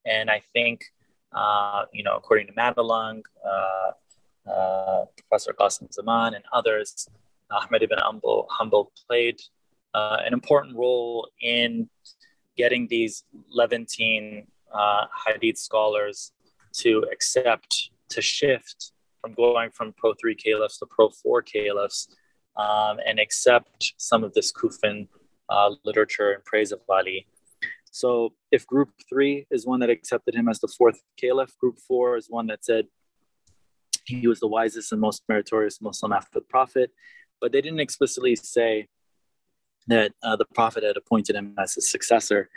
And 0.06 0.30
I 0.30 0.42
think, 0.52 0.84
uh, 1.32 1.84
you 1.92 2.04
know, 2.04 2.16
according 2.16 2.46
to 2.48 2.52
Madelung, 2.52 3.22
uh, 3.44 4.50
uh, 4.50 5.04
Professor 5.16 5.52
Qasim 5.52 5.92
Zaman, 5.92 6.34
and 6.34 6.44
others, 6.52 7.08
Ahmed 7.50 7.82
ibn 7.82 7.98
Humble, 7.98 8.46
Hanbal 8.60 8.88
played 9.06 9.40
uh, 9.94 10.18
an 10.24 10.32
important 10.32 10.76
role 10.76 11.28
in 11.40 11.88
getting 12.56 12.86
these 12.88 13.24
Levantine 13.50 14.46
uh, 14.72 15.06
Hadith 15.26 15.58
scholars 15.58 16.32
to 16.74 17.04
accept, 17.12 17.90
to 18.10 18.20
shift 18.20 18.92
from 19.20 19.34
going 19.34 19.70
from 19.70 19.92
pro 19.96 20.12
three 20.14 20.34
caliphs 20.34 20.78
to 20.78 20.86
pro 20.86 21.08
four 21.08 21.42
caliphs 21.42 22.08
um, 22.56 22.98
and 23.06 23.18
accept 23.18 23.94
some 23.96 24.24
of 24.24 24.34
this 24.34 24.52
Kufan 24.52 25.08
uh, 25.48 25.70
literature 25.84 26.32
in 26.32 26.40
praise 26.44 26.72
of 26.72 26.80
Ali. 26.88 27.26
So 27.90 28.34
if 28.50 28.66
group 28.66 28.90
three 29.08 29.46
is 29.50 29.66
one 29.66 29.80
that 29.80 29.90
accepted 29.90 30.34
him 30.34 30.48
as 30.48 30.58
the 30.58 30.68
fourth 30.68 31.00
caliph, 31.16 31.56
group 31.58 31.78
four 31.86 32.16
is 32.16 32.26
one 32.28 32.48
that 32.48 32.64
said 32.64 32.86
he 34.04 34.26
was 34.26 34.40
the 34.40 34.48
wisest 34.48 34.92
and 34.92 35.00
most 35.00 35.22
meritorious 35.28 35.80
Muslim 35.80 36.12
after 36.12 36.40
the 36.40 36.44
Prophet, 36.44 36.90
but 37.40 37.52
they 37.52 37.60
didn't 37.60 37.80
explicitly 37.80 38.36
say 38.36 38.88
that 39.86 40.12
uh, 40.22 40.36
the 40.36 40.46
Prophet 40.54 40.82
had 40.82 40.96
appointed 40.96 41.36
him 41.36 41.54
as 41.58 41.74
his 41.74 41.90
successor. 41.90 42.48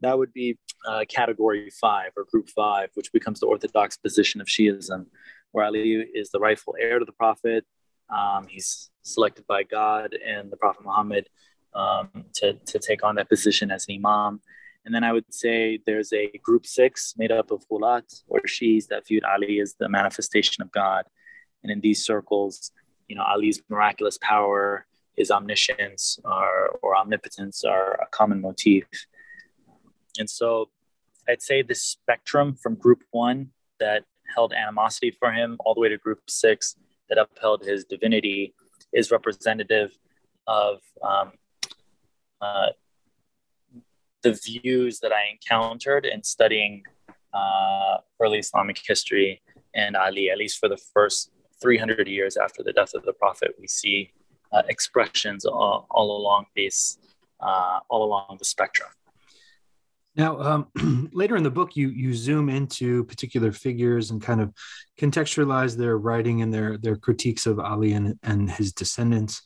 That 0.00 0.18
would 0.18 0.32
be 0.32 0.58
uh, 0.86 1.04
category 1.08 1.70
five 1.70 2.10
or 2.16 2.24
group 2.24 2.48
five, 2.50 2.90
which 2.94 3.12
becomes 3.12 3.40
the 3.40 3.46
orthodox 3.46 3.96
position 3.96 4.40
of 4.40 4.48
Shiism, 4.48 5.06
where 5.52 5.64
Ali 5.64 6.06
is 6.14 6.30
the 6.30 6.40
rightful 6.40 6.74
heir 6.78 6.98
to 6.98 7.04
the 7.04 7.12
Prophet. 7.12 7.64
Um, 8.10 8.46
he's 8.48 8.90
selected 9.02 9.46
by 9.46 9.62
God 9.62 10.14
and 10.14 10.50
the 10.50 10.56
Prophet 10.56 10.84
Muhammad 10.84 11.28
um, 11.74 12.08
to, 12.34 12.54
to 12.54 12.78
take 12.78 13.04
on 13.04 13.14
that 13.14 13.28
position 13.28 13.70
as 13.70 13.86
an 13.88 13.94
imam. 13.94 14.40
And 14.84 14.94
then 14.94 15.04
I 15.04 15.12
would 15.12 15.32
say 15.32 15.78
there's 15.86 16.12
a 16.12 16.26
group 16.42 16.66
six 16.66 17.14
made 17.16 17.30
up 17.30 17.50
of 17.50 17.64
Ghulat 17.68 18.22
or 18.26 18.40
Shiis 18.40 18.88
that 18.88 19.06
viewed 19.06 19.24
Ali 19.24 19.60
as 19.60 19.74
the 19.78 19.88
manifestation 19.88 20.62
of 20.62 20.72
God. 20.72 21.04
And 21.62 21.70
in 21.70 21.80
these 21.80 22.04
circles, 22.04 22.72
you 23.06 23.14
know, 23.14 23.22
Ali's 23.22 23.62
miraculous 23.68 24.18
power, 24.20 24.86
his 25.16 25.30
omniscience 25.30 26.18
or, 26.24 26.78
or 26.82 26.96
omnipotence 26.96 27.64
are 27.64 27.94
a 27.94 28.06
common 28.10 28.40
motif. 28.40 28.84
And 30.18 30.28
so 30.28 30.70
I'd 31.28 31.42
say 31.42 31.62
the 31.62 31.74
spectrum 31.74 32.54
from 32.54 32.74
group 32.74 33.02
one 33.10 33.50
that 33.80 34.04
held 34.34 34.52
animosity 34.52 35.10
for 35.10 35.32
him 35.32 35.56
all 35.60 35.74
the 35.74 35.80
way 35.80 35.88
to 35.88 35.98
group 35.98 36.20
six 36.28 36.76
that 37.08 37.18
upheld 37.18 37.64
his 37.64 37.84
divinity 37.84 38.54
is 38.92 39.10
representative 39.10 39.96
of 40.46 40.80
um, 41.02 41.32
uh, 42.40 42.68
the 44.22 44.32
views 44.32 45.00
that 45.00 45.12
I 45.12 45.30
encountered 45.30 46.06
in 46.06 46.22
studying 46.22 46.82
uh, 47.34 47.98
early 48.20 48.38
Islamic 48.38 48.80
history 48.86 49.42
and 49.74 49.96
Ali, 49.96 50.30
at 50.30 50.38
least 50.38 50.58
for 50.58 50.68
the 50.68 50.80
first 50.92 51.30
300 51.60 52.08
years 52.08 52.36
after 52.36 52.62
the 52.62 52.72
death 52.72 52.94
of 52.94 53.04
the 53.04 53.12
Prophet, 53.12 53.54
we 53.58 53.66
see 53.66 54.12
uh, 54.52 54.62
expressions 54.68 55.44
all, 55.44 55.86
all 55.90 56.16
along 56.16 56.46
this 56.56 56.98
uh, 57.40 57.80
all 57.88 58.04
along 58.04 58.36
the 58.38 58.44
spectrum. 58.44 58.88
Now, 60.14 60.38
um, 60.40 61.08
later 61.12 61.36
in 61.36 61.42
the 61.42 61.50
book, 61.50 61.74
you 61.74 61.88
you 61.88 62.14
zoom 62.14 62.50
into 62.50 63.04
particular 63.04 63.50
figures 63.50 64.10
and 64.10 64.20
kind 64.20 64.42
of 64.42 64.52
contextualize 65.00 65.74
their 65.74 65.96
writing 65.96 66.42
and 66.42 66.52
their 66.52 66.76
their 66.76 66.96
critiques 66.96 67.46
of 67.46 67.58
Ali 67.58 67.94
and, 67.94 68.18
and 68.22 68.50
his 68.50 68.72
descendants, 68.72 69.40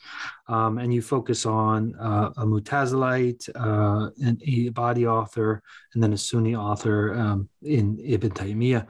um, 0.48 0.78
and 0.78 0.92
you 0.92 1.02
focus 1.02 1.46
on 1.46 1.94
uh, 1.96 2.32
a 2.36 2.44
Mutazilite, 2.44 3.48
uh, 3.54 4.10
an 4.20 4.38
Ibadi 4.44 5.06
author, 5.06 5.62
and 5.94 6.02
then 6.02 6.12
a 6.12 6.18
Sunni 6.18 6.56
author 6.56 7.14
um, 7.14 7.48
in 7.62 8.00
Ibn 8.04 8.30
Taymiyyah. 8.30 8.86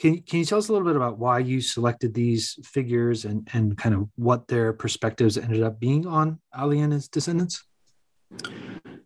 Can, 0.00 0.22
can 0.22 0.38
you 0.38 0.46
tell 0.46 0.56
us 0.56 0.70
a 0.70 0.72
little 0.72 0.86
bit 0.86 0.96
about 0.96 1.18
why 1.18 1.40
you 1.40 1.60
selected 1.60 2.14
these 2.14 2.58
figures 2.64 3.26
and, 3.26 3.46
and 3.52 3.76
kind 3.76 3.94
of 3.94 4.08
what 4.16 4.48
their 4.48 4.72
perspectives 4.72 5.36
ended 5.36 5.62
up 5.62 5.78
being 5.78 6.06
on 6.06 6.40
Ali 6.54 6.80
and 6.80 6.90
his 6.90 7.06
descendants? 7.06 7.62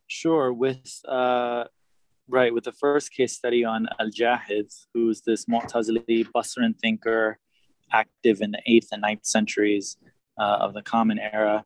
Sure. 0.06 0.52
With 0.52 1.00
uh, 1.08 1.64
right 2.28 2.54
with 2.54 2.62
the 2.62 2.72
first 2.72 3.12
case 3.12 3.32
study 3.32 3.64
on 3.64 3.88
Al 3.98 4.10
Jahiz, 4.10 4.86
who's 4.94 5.22
this 5.22 5.46
Mu'tazili 5.46 6.28
Basran 6.32 6.78
thinker, 6.78 7.38
active 7.92 8.40
in 8.40 8.52
the 8.52 8.62
eighth 8.64 8.88
and 8.92 9.02
ninth 9.02 9.26
centuries 9.26 9.96
uh, 10.38 10.58
of 10.60 10.74
the 10.74 10.82
Common 10.82 11.18
Era. 11.18 11.64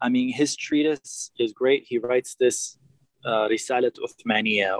I 0.00 0.08
mean, 0.08 0.32
his 0.32 0.56
treatise 0.56 1.30
is 1.38 1.52
great. 1.52 1.84
He 1.86 1.98
writes 1.98 2.36
this 2.40 2.78
uh, 3.26 3.48
Risalat 3.48 3.98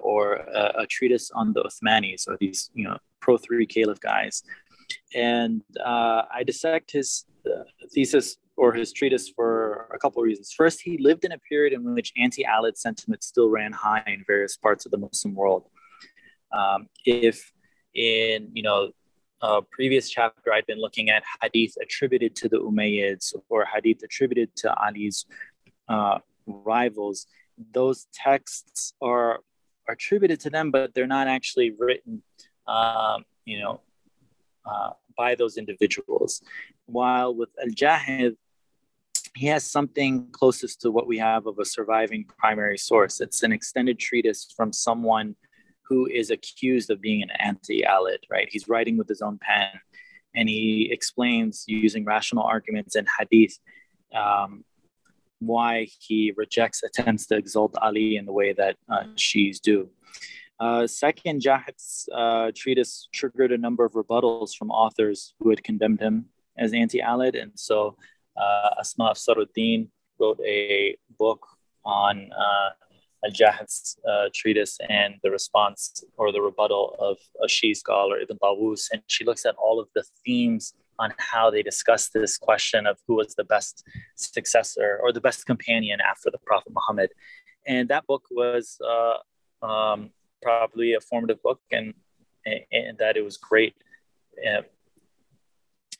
or 0.02 0.34
a, 0.34 0.72
a 0.78 0.86
treatise 0.86 1.30
on 1.32 1.52
the 1.52 1.62
Uthmanis, 1.62 2.26
or 2.26 2.38
these 2.40 2.70
you 2.72 2.84
know 2.84 2.96
pro 3.26 3.36
three 3.36 3.66
caliph 3.66 4.00
guys. 4.12 4.34
And 5.14 5.62
uh, 5.92 6.22
I 6.38 6.40
dissect 6.50 6.86
his 6.98 7.08
uh, 7.44 7.64
thesis 7.92 8.36
or 8.56 8.68
his 8.80 8.88
treatise 8.98 9.28
for 9.36 9.88
a 9.96 9.98
couple 10.02 10.18
of 10.22 10.26
reasons. 10.30 10.48
First, 10.62 10.78
he 10.80 10.92
lived 11.08 11.24
in 11.26 11.32
a 11.32 11.40
period 11.50 11.72
in 11.76 11.80
which 11.98 12.12
anti-Alid 12.24 12.76
sentiment 12.86 13.22
still 13.32 13.48
ran 13.58 13.72
high 13.72 14.04
in 14.06 14.20
various 14.34 14.56
parts 14.56 14.82
of 14.86 14.90
the 14.92 15.00
Muslim 15.06 15.34
world. 15.34 15.64
Um, 16.60 16.80
if 17.04 17.36
in 17.94 18.38
you 18.58 18.64
know 18.68 18.80
a 19.42 19.60
previous 19.76 20.06
chapter 20.16 20.48
I'd 20.52 20.70
been 20.72 20.82
looking 20.86 21.06
at 21.10 21.22
hadith 21.42 21.74
attributed 21.84 22.32
to 22.40 22.46
the 22.52 22.58
Umayyads 22.68 23.26
or 23.48 23.60
hadith 23.74 24.00
attributed 24.08 24.48
to 24.62 24.66
Ali's 24.84 25.26
uh, 25.94 26.18
rivals, 26.46 27.18
those 27.78 28.06
texts 28.26 28.94
are, 29.02 29.32
are 29.88 29.94
attributed 29.98 30.38
to 30.44 30.50
them, 30.56 30.70
but 30.70 30.94
they're 30.94 31.14
not 31.18 31.26
actually 31.36 31.70
written, 31.78 32.22
um, 32.66 33.24
you 33.44 33.60
know, 33.60 33.80
uh, 34.64 34.90
by 35.16 35.34
those 35.34 35.56
individuals. 35.56 36.42
While 36.86 37.34
with 37.34 37.50
Al 37.62 37.70
Jahiz, 37.70 38.36
he 39.34 39.46
has 39.46 39.64
something 39.64 40.28
closest 40.32 40.80
to 40.80 40.90
what 40.90 41.06
we 41.06 41.18
have 41.18 41.46
of 41.46 41.58
a 41.58 41.64
surviving 41.64 42.24
primary 42.38 42.78
source. 42.78 43.20
It's 43.20 43.42
an 43.42 43.52
extended 43.52 43.98
treatise 43.98 44.52
from 44.56 44.72
someone 44.72 45.36
who 45.82 46.06
is 46.06 46.30
accused 46.30 46.90
of 46.90 47.00
being 47.00 47.22
an 47.22 47.30
anti-Alid, 47.38 48.18
right? 48.30 48.48
He's 48.50 48.66
writing 48.66 48.96
with 48.96 49.08
his 49.08 49.22
own 49.22 49.38
pen, 49.38 49.68
and 50.34 50.48
he 50.48 50.88
explains 50.90 51.64
using 51.66 52.04
rational 52.04 52.44
arguments 52.44 52.96
and 52.96 53.06
hadith 53.18 53.58
um, 54.14 54.64
why 55.38 55.86
he 56.00 56.32
rejects 56.36 56.82
attempts 56.82 57.26
to 57.26 57.36
exalt 57.36 57.74
Ali 57.80 58.16
in 58.16 58.24
the 58.24 58.32
way 58.32 58.52
that 58.54 58.76
uh, 58.88 59.04
Shias 59.16 59.60
do. 59.60 59.90
Uh, 60.58 60.86
second, 60.86 61.42
Jahiz's 61.42 62.08
uh, 62.14 62.50
treatise 62.54 63.08
triggered 63.12 63.52
a 63.52 63.58
number 63.58 63.84
of 63.84 63.92
rebuttals 63.92 64.54
from 64.54 64.70
authors 64.70 65.34
who 65.38 65.50
had 65.50 65.62
condemned 65.62 66.00
him 66.00 66.26
as 66.56 66.72
anti-Alid, 66.72 67.40
and 67.40 67.52
so 67.54 67.96
uh, 68.36 68.70
Asma 68.80 69.12
Afsaruddin 69.12 69.88
wrote 70.18 70.40
a 70.44 70.96
book 71.18 71.46
on 71.84 72.30
uh, 72.32 72.70
Al-Jahiz's 73.24 73.96
uh, 74.08 74.28
treatise 74.34 74.78
and 74.88 75.14
the 75.22 75.30
response 75.30 76.04
or 76.16 76.32
the 76.32 76.40
rebuttal 76.40 76.96
of 76.98 77.18
a 77.42 77.46
Shia 77.46 77.76
scholar, 77.76 78.18
Ibn 78.18 78.38
Tawus, 78.38 78.88
and 78.92 79.02
she 79.08 79.24
looks 79.24 79.44
at 79.44 79.54
all 79.56 79.78
of 79.78 79.88
the 79.94 80.04
themes 80.24 80.74
on 80.98 81.12
how 81.18 81.50
they 81.50 81.62
discuss 81.62 82.08
this 82.08 82.38
question 82.38 82.86
of 82.86 82.98
who 83.06 83.16
was 83.16 83.34
the 83.34 83.44
best 83.44 83.84
successor 84.14 84.98
or 85.02 85.12
the 85.12 85.20
best 85.20 85.44
companion 85.44 86.00
after 86.00 86.30
the 86.30 86.38
Prophet 86.38 86.72
Muhammad. 86.72 87.10
And 87.66 87.88
that 87.88 88.06
book 88.06 88.24
was 88.30 88.80
uh, 88.80 89.66
um, 89.66 90.10
probably 90.46 90.94
a 90.94 91.00
formative 91.00 91.42
book, 91.42 91.60
and, 91.72 91.92
and 92.70 92.96
that 92.98 93.16
it 93.16 93.24
was 93.24 93.36
great. 93.36 93.74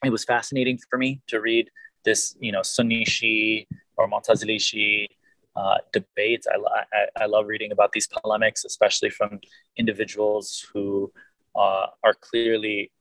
It 0.05 0.11
was 0.11 0.25
fascinating 0.25 0.79
for 0.89 0.99
me 0.99 1.21
to 1.27 1.41
read 1.41 1.69
this, 2.05 2.37
you 2.39 2.53
know, 2.53 2.63
Sunni 2.63 3.05
Shi 3.05 3.67
or 3.97 4.09
Mu'tazili 4.09 4.61
Shi 4.61 5.09
uh, 5.57 5.79
debates. 5.93 6.47
I, 6.47 6.59
I, 6.93 7.23
I, 7.23 7.27
love 7.27 7.47
reading 7.49 7.73
about 7.73 7.91
these 7.91 8.07
polemics, 8.07 8.65
especially 8.65 9.11
from 9.11 9.41
individuals 9.77 10.65
who 10.73 11.11
uh, 11.57 11.87
are 12.05 12.15
clearly 12.21 12.93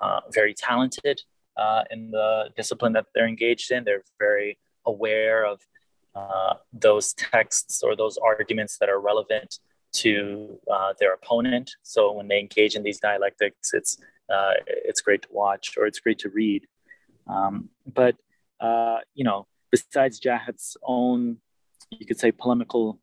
uh, 0.00 0.20
very 0.32 0.54
talented 0.54 1.20
uh, 1.58 1.82
in 1.90 2.10
the 2.10 2.48
discipline 2.56 2.94
that 2.94 3.06
they're 3.14 3.28
engaged 3.28 3.70
in. 3.70 3.84
They're 3.84 4.04
very 4.18 4.56
aware 4.86 5.44
of 5.44 5.60
uh, 6.14 6.54
those 6.72 7.12
texts 7.12 7.82
or 7.82 7.96
those 7.96 8.16
arguments 8.16 8.78
that 8.78 8.88
are 8.88 9.00
relevant 9.00 9.58
to 10.04 10.58
uh, 10.72 10.92
their 10.98 11.12
opponent. 11.14 11.76
So 11.82 12.12
when 12.12 12.28
they 12.28 12.38
engage 12.38 12.74
in 12.74 12.82
these 12.82 13.00
dialectics, 13.00 13.72
it's 13.72 13.98
it's 14.88 15.00
great 15.00 15.22
to 15.22 15.28
watch 15.30 15.76
or 15.78 15.86
it's 15.86 16.00
great 16.00 16.18
to 16.20 16.28
read. 16.30 16.66
Um, 17.26 17.70
but 17.86 18.16
uh, 18.60 18.98
you 19.14 19.24
know, 19.24 19.46
besides 19.70 20.20
Jahiz's 20.20 20.76
own, 20.82 21.38
you 21.90 22.06
could 22.06 22.18
say, 22.18 22.32
polemical 22.32 22.98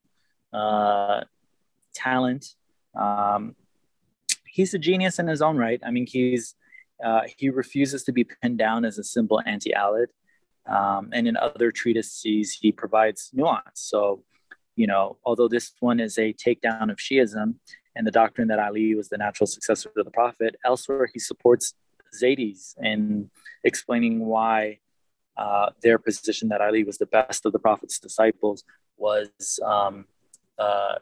uh, 0.51 1.21
talent, 1.93 2.55
um, 2.95 3.55
he's 4.45 4.73
a 4.73 4.79
genius 4.79 5.19
in 5.19 5.27
his 5.27 5.41
own 5.41 5.57
right. 5.57 5.81
I 5.85 5.91
mean, 5.91 6.07
he's 6.07 6.55
uh, 7.03 7.21
he 7.37 7.49
refuses 7.49 8.03
to 8.03 8.11
be 8.11 8.23
pinned 8.23 8.57
down 8.57 8.85
as 8.85 8.97
a 8.97 9.03
simple 9.03 9.41
anti-Alid, 9.45 10.07
um, 10.67 11.09
and 11.11 11.27
in 11.27 11.35
other 11.37 11.71
treatises 11.71 12.53
he 12.53 12.71
provides 12.71 13.29
nuance. 13.33 13.81
So, 13.81 14.23
you 14.75 14.87
know, 14.87 15.17
although 15.23 15.47
this 15.47 15.73
one 15.79 15.99
is 15.99 16.17
a 16.17 16.33
takedown 16.33 16.91
of 16.91 16.97
Shiism 16.97 17.55
and 17.95 18.07
the 18.07 18.11
doctrine 18.11 18.47
that 18.47 18.59
Ali 18.59 18.95
was 18.95 19.09
the 19.09 19.17
natural 19.17 19.47
successor 19.47 19.91
of 19.95 20.05
the 20.05 20.11
Prophet, 20.11 20.55
elsewhere 20.65 21.07
he 21.11 21.19
supports 21.19 21.73
Zaydis 22.21 22.75
in 22.81 23.29
explaining 23.63 24.25
why 24.25 24.79
uh, 25.37 25.69
their 25.81 25.97
position 25.97 26.49
that 26.49 26.61
Ali 26.61 26.83
was 26.83 26.97
the 26.97 27.05
best 27.05 27.45
of 27.45 27.53
the 27.53 27.59
Prophet's 27.59 27.99
disciples 27.99 28.63
was 28.97 29.29
um, 29.65 30.05
uh, 30.59 30.95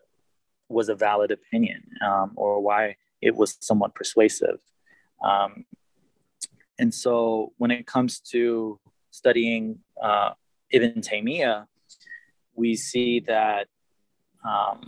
was 0.69 0.89
a 0.89 0.95
valid 0.95 1.31
opinion, 1.31 1.83
um, 2.05 2.31
or 2.35 2.61
why 2.61 2.95
it 3.21 3.35
was 3.35 3.57
somewhat 3.59 3.93
persuasive. 3.93 4.59
Um, 5.23 5.65
and 6.79 6.93
so, 6.93 7.53
when 7.57 7.71
it 7.71 7.85
comes 7.85 8.19
to 8.31 8.79
studying 9.11 9.79
uh, 10.01 10.31
Ibn 10.71 11.01
Taymiyyah, 11.01 11.67
we 12.61 12.75
see 12.75 13.21
that 13.21 13.67
um, 14.47 14.79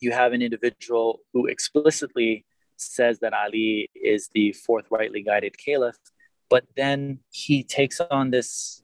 you 0.00 0.10
have 0.12 0.32
an 0.32 0.42
individual 0.42 1.20
who 1.32 1.46
explicitly 1.46 2.46
says 2.76 3.18
that 3.20 3.32
Ali 3.34 3.90
is 3.94 4.30
the 4.34 4.52
forthrightly 4.52 5.22
guided 5.22 5.54
caliph, 5.58 6.00
but 6.48 6.64
then 6.76 7.20
he 7.30 7.62
takes 7.62 8.00
on 8.00 8.30
this 8.30 8.82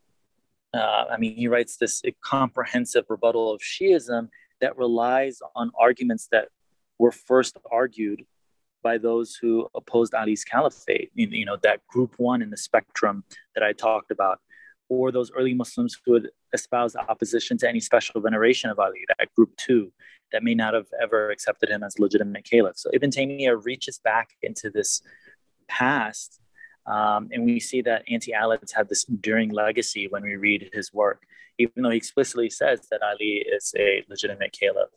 uh, 0.74 1.04
i 1.12 1.16
mean 1.18 1.34
he 1.36 1.48
writes 1.48 1.76
this 1.76 2.02
comprehensive 2.24 3.04
rebuttal 3.08 3.52
of 3.52 3.60
shiism 3.60 4.28
that 4.62 4.76
relies 4.78 5.36
on 5.54 5.70
arguments 5.78 6.28
that 6.32 6.48
were 6.98 7.12
first 7.12 7.58
argued 7.70 8.24
by 8.82 8.96
those 8.96 9.36
who 9.40 9.68
opposed 9.74 10.14
ali's 10.14 10.44
caliphate 10.44 11.10
you 11.14 11.44
know 11.44 11.58
that 11.62 11.86
group 11.92 12.14
one 12.16 12.40
in 12.40 12.50
the 12.54 12.56
spectrum 12.56 13.22
that 13.54 13.62
i 13.62 13.72
talked 13.72 14.10
about 14.10 14.40
or 14.92 15.12
those 15.12 15.30
early 15.32 15.54
muslims 15.54 15.96
who 16.04 16.12
would 16.12 16.28
espouse 16.52 16.94
opposition 16.96 17.56
to 17.58 17.68
any 17.68 17.80
special 17.80 18.20
veneration 18.20 18.70
of 18.70 18.78
ali 18.78 19.04
that 19.08 19.28
group 19.34 19.54
two 19.56 19.92
that 20.32 20.42
may 20.42 20.54
not 20.54 20.72
have 20.74 20.86
ever 21.04 21.30
accepted 21.30 21.68
him 21.68 21.82
as 21.82 21.98
legitimate 21.98 22.44
caliph 22.44 22.76
so 22.76 22.90
ibn 22.92 23.10
taymiyyah 23.10 23.64
reaches 23.64 23.98
back 23.98 24.30
into 24.42 24.70
this 24.70 25.02
past 25.68 26.42
um, 26.86 27.28
and 27.32 27.44
we 27.44 27.60
see 27.60 27.80
that 27.82 28.02
anti 28.08 28.32
Alids 28.32 28.72
have 28.72 28.88
this 28.88 29.04
enduring 29.04 29.50
legacy 29.50 30.08
when 30.08 30.22
we 30.22 30.36
read 30.36 30.70
his 30.72 30.92
work, 30.92 31.22
even 31.58 31.82
though 31.82 31.90
he 31.90 31.96
explicitly 31.96 32.50
says 32.50 32.88
that 32.90 33.02
Ali 33.02 33.44
is 33.56 33.72
a 33.78 34.04
legitimate 34.08 34.52
caliph. 34.58 34.90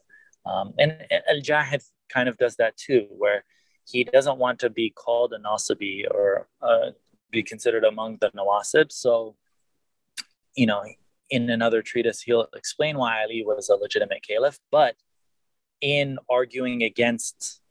Um, 0.46 0.74
and 0.80 0.98
Al 1.30 1.42
Jahiz 1.42 1.92
kind 2.10 2.28
of 2.30 2.38
does 2.38 2.56
that 2.56 2.76
too, 2.78 3.08
where 3.10 3.44
he 3.88 4.04
doesn't 4.04 4.38
want 4.40 4.60
to 4.60 4.70
be 4.70 4.90
called 4.90 5.34
a 5.34 5.40
Nasibi 5.40 6.06
or 6.10 6.48
uh, 6.62 6.92
be 7.32 7.44
considered 7.44 7.84
among 7.84 8.18
the 8.20 8.32
Nawasib. 8.32 8.92
So, 8.92 9.36
you 10.56 10.66
know, 10.66 10.84
in 11.30 11.50
another 11.50 11.82
treatise, 11.82 12.22
he'll 12.22 12.48
explain 12.56 12.98
why 12.98 13.24
Ali 13.24 13.44
was 13.46 13.70
a 13.70 13.76
legitimate 13.76 14.24
caliph, 14.28 14.60
but 14.72 14.96
in 15.82 16.18
arguing 16.30 16.84
against 16.84 17.62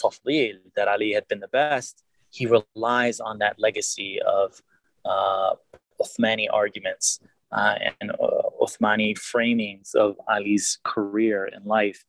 Tafdil, 0.00 0.58
that 0.76 0.88
Ali 0.88 1.12
had 1.12 1.26
been 1.28 1.40
the 1.40 1.48
best, 1.48 2.04
he 2.30 2.46
relies 2.46 3.20
on 3.20 3.38
that 3.38 3.56
legacy 3.58 4.20
of 4.20 4.60
uh, 5.04 5.54
Uthmani 6.00 6.46
arguments 6.52 7.20
uh, 7.52 7.76
and 8.00 8.10
uh, 8.12 8.50
Uthmani 8.60 9.18
framings 9.18 9.94
of 9.94 10.16
Ali's 10.28 10.78
career 10.84 11.48
and 11.52 11.64
life. 11.64 12.04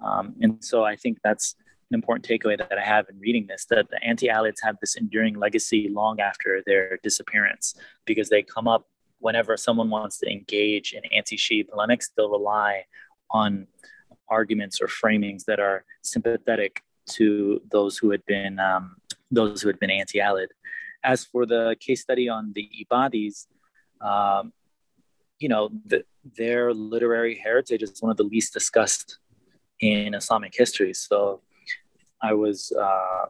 Um, 0.00 0.34
and 0.40 0.64
so 0.64 0.84
I 0.84 0.96
think 0.96 1.18
that's 1.24 1.56
an 1.90 1.94
important 1.94 2.26
takeaway 2.26 2.58
that 2.58 2.78
I 2.78 2.82
have 2.82 3.08
in 3.08 3.18
reading 3.18 3.46
this 3.46 3.66
that 3.70 3.88
the 3.90 4.02
anti 4.02 4.28
Alids 4.28 4.60
have 4.62 4.76
this 4.80 4.96
enduring 4.96 5.34
legacy 5.34 5.88
long 5.90 6.20
after 6.20 6.62
their 6.66 6.98
disappearance 7.02 7.74
because 8.04 8.28
they 8.28 8.42
come 8.42 8.68
up 8.68 8.86
whenever 9.18 9.56
someone 9.56 9.90
wants 9.90 10.18
to 10.18 10.30
engage 10.30 10.92
in 10.92 11.02
anti 11.12 11.36
Shia 11.36 11.68
polemics, 11.68 12.10
they'll 12.16 12.30
rely 12.30 12.84
on 13.30 13.66
arguments 14.28 14.80
or 14.80 14.86
framings 14.86 15.44
that 15.44 15.60
are 15.60 15.84
sympathetic 16.02 16.82
to 17.08 17.60
those 17.70 17.96
who 17.96 18.10
had 18.10 18.24
been 18.26 18.58
um, 18.58 18.96
those 19.30 19.62
who 19.62 19.68
had 19.68 19.78
been 19.78 19.90
anti-Alid. 19.90 20.48
As 21.04 21.24
for 21.24 21.46
the 21.46 21.76
case 21.80 22.02
study 22.02 22.28
on 22.28 22.52
the 22.54 22.68
Ibadis, 22.82 23.46
um, 24.00 24.52
you 25.38 25.48
know, 25.48 25.70
the, 25.86 26.04
their 26.36 26.72
literary 26.72 27.36
heritage 27.36 27.82
is 27.82 28.00
one 28.00 28.10
of 28.10 28.16
the 28.16 28.24
least 28.24 28.52
discussed 28.52 29.18
in 29.80 30.14
Islamic 30.14 30.52
history. 30.54 30.94
So 30.94 31.42
I 32.22 32.32
was 32.32 32.72
uh, 32.72 33.26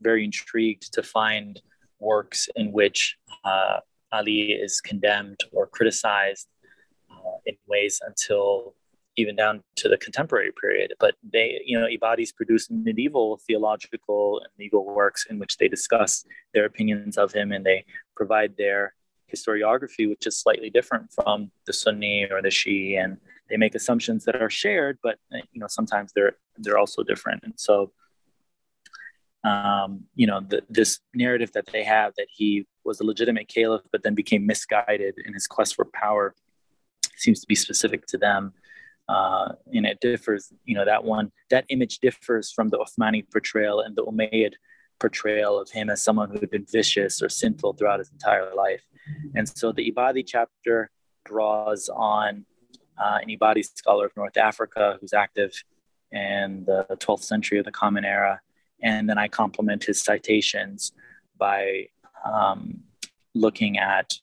very 0.00 0.24
intrigued 0.24 0.92
to 0.94 1.02
find 1.02 1.60
works 1.98 2.48
in 2.54 2.72
which 2.72 3.16
uh, 3.44 3.80
Ali 4.12 4.52
is 4.52 4.80
condemned 4.80 5.40
or 5.52 5.66
criticized 5.66 6.48
uh, 7.10 7.38
in 7.46 7.56
ways 7.66 8.00
until 8.06 8.74
even 9.16 9.34
down 9.34 9.62
to 9.76 9.88
the 9.88 9.96
contemporary 9.98 10.52
period. 10.60 10.94
But 11.00 11.16
they, 11.22 11.60
you 11.64 11.78
know, 11.78 11.86
Ibadis 11.86 12.34
produced 12.34 12.70
medieval 12.70 13.40
theological 13.46 14.40
and 14.40 14.48
legal 14.58 14.84
works 14.84 15.26
in 15.28 15.38
which 15.40 15.56
they 15.56 15.66
discuss 15.66 16.24
their 16.54 16.64
opinions 16.64 17.18
of 17.18 17.32
him 17.32 17.50
and 17.50 17.66
they 17.66 17.84
provide 18.16 18.56
their 18.56 18.94
historiography, 19.34 20.08
which 20.08 20.26
is 20.26 20.36
slightly 20.36 20.70
different 20.70 21.12
from 21.12 21.50
the 21.66 21.72
Sunni 21.72 22.26
or 22.30 22.40
the 22.40 22.48
Shia, 22.48 23.04
and 23.04 23.18
they 23.50 23.56
make 23.56 23.74
assumptions 23.74 24.24
that 24.24 24.40
are 24.40 24.50
shared, 24.50 24.98
but 25.02 25.18
you 25.52 25.60
know 25.60 25.66
sometimes 25.68 26.12
they're 26.14 26.36
they're 26.58 26.78
also 26.78 27.02
different. 27.02 27.42
And 27.44 27.54
so, 27.56 27.92
um, 29.44 30.04
you 30.14 30.26
know, 30.26 30.40
the, 30.40 30.62
this 30.68 31.00
narrative 31.14 31.52
that 31.52 31.66
they 31.72 31.84
have 31.84 32.14
that 32.16 32.28
he 32.30 32.66
was 32.88 33.00
a 33.00 33.04
legitimate 33.04 33.46
caliph, 33.46 33.82
but 33.92 34.02
then 34.02 34.14
became 34.14 34.46
misguided 34.46 35.14
in 35.24 35.34
his 35.34 35.46
quest 35.46 35.76
for 35.76 35.84
power, 35.84 36.34
seems 37.16 37.40
to 37.40 37.46
be 37.46 37.54
specific 37.54 38.06
to 38.06 38.18
them. 38.18 38.52
Uh, 39.08 39.52
and 39.72 39.86
it 39.86 40.00
differs, 40.00 40.52
you 40.64 40.74
know, 40.74 40.84
that 40.84 41.04
one, 41.04 41.30
that 41.50 41.64
image 41.68 41.98
differs 42.00 42.50
from 42.50 42.68
the 42.68 42.78
Uthmani 42.78 43.24
portrayal 43.30 43.80
and 43.80 43.94
the 43.96 44.04
Umayyad 44.04 44.54
portrayal 44.98 45.58
of 45.58 45.70
him 45.70 45.88
as 45.88 46.02
someone 46.02 46.30
who 46.30 46.40
had 46.40 46.50
been 46.50 46.66
vicious 46.70 47.22
or 47.22 47.28
sinful 47.28 47.74
throughout 47.74 48.00
his 48.00 48.10
entire 48.10 48.52
life. 48.54 48.82
And 49.34 49.48
so 49.48 49.72
the 49.72 49.90
Ibadi 49.90 50.24
chapter 50.26 50.90
draws 51.24 51.88
on 51.88 52.44
uh, 52.98 53.18
an 53.22 53.28
Ibadi 53.28 53.64
scholar 53.64 54.06
of 54.06 54.16
North 54.16 54.36
Africa 54.36 54.98
who's 55.00 55.12
active 55.12 55.52
in 56.10 56.64
the 56.66 56.86
12th 56.90 57.22
century 57.22 57.58
of 57.58 57.64
the 57.64 57.70
Common 57.70 58.04
Era. 58.04 58.40
And 58.82 59.08
then 59.08 59.18
I 59.18 59.28
complement 59.28 59.84
his 59.84 60.02
citations 60.02 60.92
by 61.38 61.88
um, 62.24 62.80
looking 63.34 63.78
at 63.78 64.14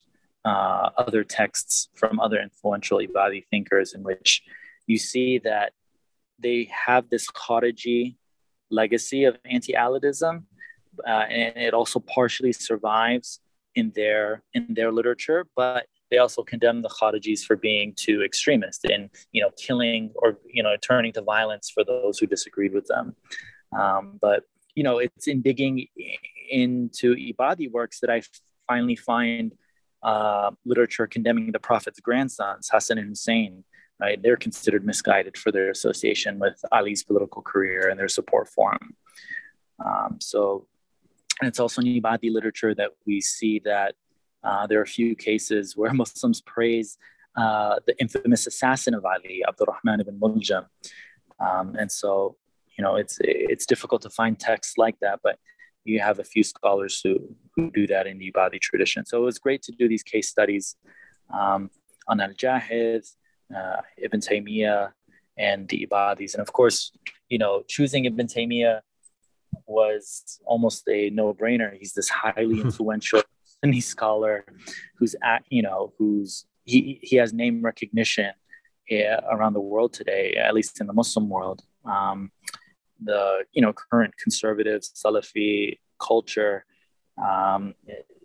uh, 0.43 0.89
other 0.97 1.23
texts 1.23 1.89
from 1.95 2.19
other 2.19 2.39
influential 2.39 2.99
Ibadi 2.99 3.45
thinkers 3.49 3.93
in 3.93 4.03
which 4.03 4.43
you 4.87 4.97
see 4.97 5.39
that 5.39 5.73
they 6.39 6.69
have 6.85 7.09
this 7.09 7.27
Khariji 7.31 8.15
legacy 8.69 9.23
of 9.23 9.37
anti-Alidism, 9.45 10.43
uh, 11.07 11.09
and 11.09 11.57
it 11.57 11.73
also 11.73 11.99
partially 11.99 12.53
survives 12.53 13.39
in 13.75 13.91
their 13.95 14.43
in 14.53 14.73
their 14.73 14.91
literature, 14.91 15.45
but 15.55 15.87
they 16.11 16.17
also 16.17 16.43
condemn 16.43 16.81
the 16.81 16.89
Kharijis 16.89 17.43
for 17.43 17.55
being 17.55 17.93
too 17.95 18.21
extremist 18.23 18.85
in 18.85 19.09
you 19.31 19.41
know 19.41 19.49
killing 19.57 20.11
or 20.15 20.37
you 20.45 20.63
know 20.63 20.75
turning 20.81 21.13
to 21.13 21.21
violence 21.21 21.69
for 21.69 21.83
those 21.83 22.17
who 22.17 22.27
disagreed 22.27 22.73
with 22.73 22.85
them. 22.87 23.15
Um, 23.77 24.17
but 24.21 24.43
you 24.75 24.83
know 24.83 24.99
it's 24.99 25.27
in 25.27 25.41
digging 25.41 25.87
into 26.49 27.15
Ibadi 27.15 27.71
works 27.71 27.99
that 28.01 28.09
I 28.09 28.21
finally 28.67 28.95
find 28.95 29.53
uh, 30.03 30.51
literature 30.65 31.07
condemning 31.07 31.51
the 31.51 31.59
Prophet's 31.59 31.99
grandsons, 31.99 32.69
Hassan 32.71 32.97
and 32.97 33.09
Hussein. 33.09 33.63
Right, 33.97 34.21
they're 34.21 34.35
considered 34.35 34.85
misguided 34.85 35.37
for 35.37 35.53
their 35.53 35.69
association 35.69 36.37
with 36.37 36.59
Ali's 36.69 37.01
political 37.03 37.41
career 37.41 37.87
and 37.87 37.97
their 37.97 38.09
support 38.09 38.49
for 38.49 38.73
him. 38.73 38.93
Um, 39.85 40.17
so 40.19 40.67
and 41.41 41.47
it's 41.47 41.59
also 41.59 41.81
in 41.81 41.87
Ibadi 41.87 42.31
literature 42.31 42.73
that 42.75 42.91
we 43.05 43.19
see 43.21 43.59
that 43.65 43.95
uh, 44.43 44.67
there 44.67 44.79
are 44.79 44.83
a 44.83 44.87
few 44.87 45.15
cases 45.15 45.75
where 45.75 45.93
Muslims 46.03 46.41
praise 46.41 46.97
uh, 47.35 47.79
the 47.85 47.99
infamous 47.99 48.47
assassin 48.47 48.93
of 48.93 49.05
Ali, 49.05 49.43
Abdurrahman 49.47 49.99
ibn 49.99 50.19
Muljam. 50.19 50.65
Um, 51.39 51.75
and 51.77 51.91
so, 51.91 52.37
you 52.77 52.83
know, 52.83 52.95
it's 52.95 53.17
it's 53.21 53.65
difficult 53.65 54.01
to 54.03 54.09
find 54.09 54.39
texts 54.39 54.77
like 54.77 54.97
that, 55.01 55.19
but 55.23 55.37
you 55.85 55.99
have 55.99 56.19
a 56.19 56.23
few 56.23 56.43
scholars 56.43 56.99
who, 57.03 57.35
who 57.55 57.71
do 57.71 57.87
that 57.87 58.07
in 58.07 58.17
the 58.17 58.31
Ibadi 58.31 58.59
tradition. 58.59 59.05
So 59.05 59.21
it 59.21 59.25
was 59.25 59.37
great 59.37 59.61
to 59.63 59.71
do 59.71 59.87
these 59.87 60.03
case 60.03 60.27
studies 60.27 60.75
um, 61.31 61.69
on 62.07 62.19
Al-Jahiz, 62.19 63.11
uh, 63.55 63.81
Ibn 63.97 64.19
Taymiyyah, 64.19 64.91
and 65.37 65.69
the 65.69 65.87
Ibadis. 65.87 66.33
And 66.33 66.41
of 66.41 66.51
course, 66.51 66.91
you 67.29 67.37
know, 67.37 67.63
choosing 67.67 68.05
Ibn 68.05 68.27
Taymiyyah 68.27 68.81
was 69.67 70.39
almost 70.45 70.87
a 70.89 71.11
no-brainer. 71.11 71.77
He's 71.77 71.93
this 71.93 72.09
highly 72.09 72.61
influential 72.67 73.21
Sunni 73.43 73.81
scholar 73.81 74.43
who's 74.97 75.15
at, 75.23 75.43
you 75.49 75.61
know, 75.61 75.93
who's 75.97 76.45
he, 76.63 76.99
he 77.03 77.17
has 77.17 77.31
name 77.31 77.61
recognition 77.61 78.31
yeah, 78.89 79.19
around 79.29 79.53
the 79.53 79.61
world 79.61 79.93
today, 79.93 80.33
at 80.33 80.55
least 80.55 80.81
in 80.81 80.87
the 80.87 80.93
Muslim 80.93 81.29
world. 81.29 81.61
Um, 81.85 82.31
the 83.03 83.45
you 83.51 83.61
know 83.61 83.73
current 83.73 84.15
conservative 84.17 84.81
Salafi 84.81 85.79
culture, 85.99 86.65
um, 87.23 87.73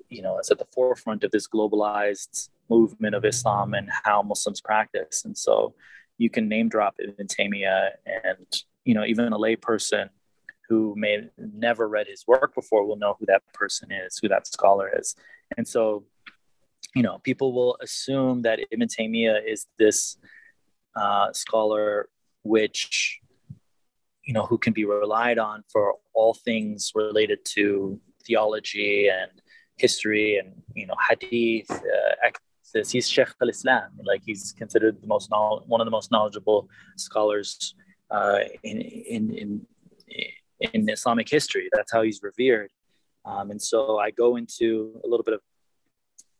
you 0.09 0.22
know, 0.22 0.38
is 0.38 0.50
at 0.50 0.59
the 0.59 0.66
forefront 0.72 1.24
of 1.24 1.30
this 1.30 1.48
globalized 1.48 2.48
movement 2.68 3.14
of 3.14 3.24
Islam 3.24 3.74
and 3.74 3.88
how 4.04 4.22
Muslims 4.22 4.61
practice. 4.61 5.24
And 5.24 5.37
so, 5.37 5.74
you 6.18 6.30
can 6.30 6.48
name 6.48 6.68
drop 6.68 6.96
Ibn 6.98 7.26
Taymiyyah, 7.26 7.90
and 8.24 8.46
you 8.85 8.94
know, 8.94 9.04
even 9.04 9.33
a 9.33 9.38
layperson 9.38 10.11
who 10.68 10.94
may 10.96 11.28
never 11.37 11.88
read 11.88 12.06
his 12.06 12.26
work 12.28 12.54
before 12.54 12.87
will 12.87 12.96
know 12.96 13.16
who 13.18 13.26
that 13.26 13.42
person 13.52 13.90
is, 13.90 14.18
who 14.18 14.28
that 14.28 14.46
scholar 14.46 14.88
is. 14.96 15.16
And 15.56 15.66
so, 15.66 16.04
you 16.94 17.02
know, 17.02 17.18
people 17.24 17.52
will 17.52 17.76
assume 17.83 18.42
that 18.42 18.61
Ibn 18.70 18.87
Taymiyyah 18.87 19.40
is 19.44 19.66
this 19.78 20.16
uh, 20.94 21.33
scholar 21.33 22.09
which, 22.44 23.20
you 24.24 24.35
know, 24.35 24.46
who 24.46 24.59
can 24.59 24.72
be 24.72 24.85
relied 24.85 25.38
on 25.38 25.62
for 25.72 25.94
all 26.12 26.35
things 26.35 26.92
related 26.94 27.44
to 27.44 27.98
theology 28.26 29.09
and 29.09 29.30
history 29.76 30.38
and, 30.38 30.62
you 30.74 30.87
know, 30.87 30.94
hadith, 31.09 31.70
uh, 31.70 32.30
he's 32.88 33.09
Sheikh 33.09 33.28
al-Islam, 33.42 33.90
like 34.04 34.22
he's 34.24 34.52
considered 34.56 35.00
the 35.00 35.06
most 35.06 35.30
one 35.66 35.80
of 35.80 35.87
the 35.87 35.90
most 35.90 36.11
knowledgeable 36.12 36.68
scholars 36.96 37.74
uh, 38.11 38.40
in, 38.62 38.80
in, 38.80 39.35
in 39.35 39.66
in 40.72 40.88
Islamic 40.88 41.28
history. 41.28 41.68
That's 41.72 41.92
how 41.92 42.02
he's 42.02 42.20
revered. 42.22 42.70
Um, 43.24 43.50
and 43.50 43.61
so 43.61 43.98
I 43.98 44.11
go 44.11 44.37
into 44.37 45.00
a 45.04 45.09
little 45.09 45.24
bit 45.24 45.35
of, 45.35 45.40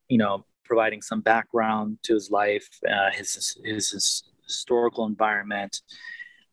you 0.09 0.19
know, 0.19 0.45
providing 0.65 1.03
some 1.03 1.21
background 1.21 1.99
to 2.05 2.15
his 2.15 2.31
life, 2.31 2.69
uh, 2.89 3.11
his, 3.13 3.57
his, 3.65 3.91
his 3.91 4.23
historical 4.45 5.07
environment. 5.07 5.81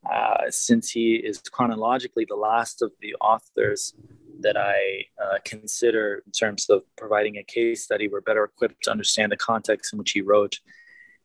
Uh, 0.05 0.49
since 0.49 0.89
he 0.89 1.15
is 1.15 1.39
chronologically 1.39 2.25
the 2.27 2.35
last 2.35 2.81
of 2.81 2.91
the 3.01 3.13
authors 3.15 3.93
that 4.39 4.55
I 4.55 5.05
uh, 5.21 5.37
consider 5.43 6.23
in 6.25 6.31
terms 6.31 6.69
of 6.69 6.83
providing 6.95 7.37
a 7.37 7.43
case 7.43 7.83
study, 7.83 8.07
we're 8.07 8.21
better 8.21 8.43
equipped 8.43 8.83
to 8.83 8.91
understand 8.91 9.31
the 9.31 9.37
context 9.37 9.93
in 9.93 9.99
which 9.99 10.11
he 10.11 10.21
wrote 10.21 10.59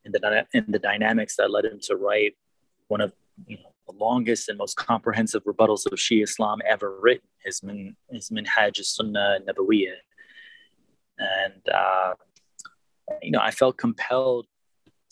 and 0.05 0.15
the, 0.15 0.47
and 0.55 0.67
the 0.69 0.79
dynamics 0.79 1.37
that 1.37 1.51
led 1.51 1.65
him 1.65 1.79
to 1.83 1.97
write 1.97 2.35
one 2.89 3.01
of 3.01 3.13
you 3.47 3.57
know, 3.57 3.73
the 3.87 3.93
longest 3.93 4.49
and 4.49 4.59
most 4.59 4.77
comprehensive 4.77 5.45
rebuttals 5.45 5.87
of 5.87 5.93
Shia 5.99 6.25
Islam 6.25 6.61
ever 6.69 6.99
written, 7.01 7.29
his, 7.45 7.63
min, 7.63 7.97
his 8.11 8.31
Minhaj 8.31 8.77
Sunnah 8.85 9.39
Nabawiyah. 9.47 9.95
And, 11.19 11.69
uh, 11.73 12.15
you 13.21 13.31
know, 13.31 13.41
I 13.41 13.51
felt 13.51 13.77
compelled 13.77 14.47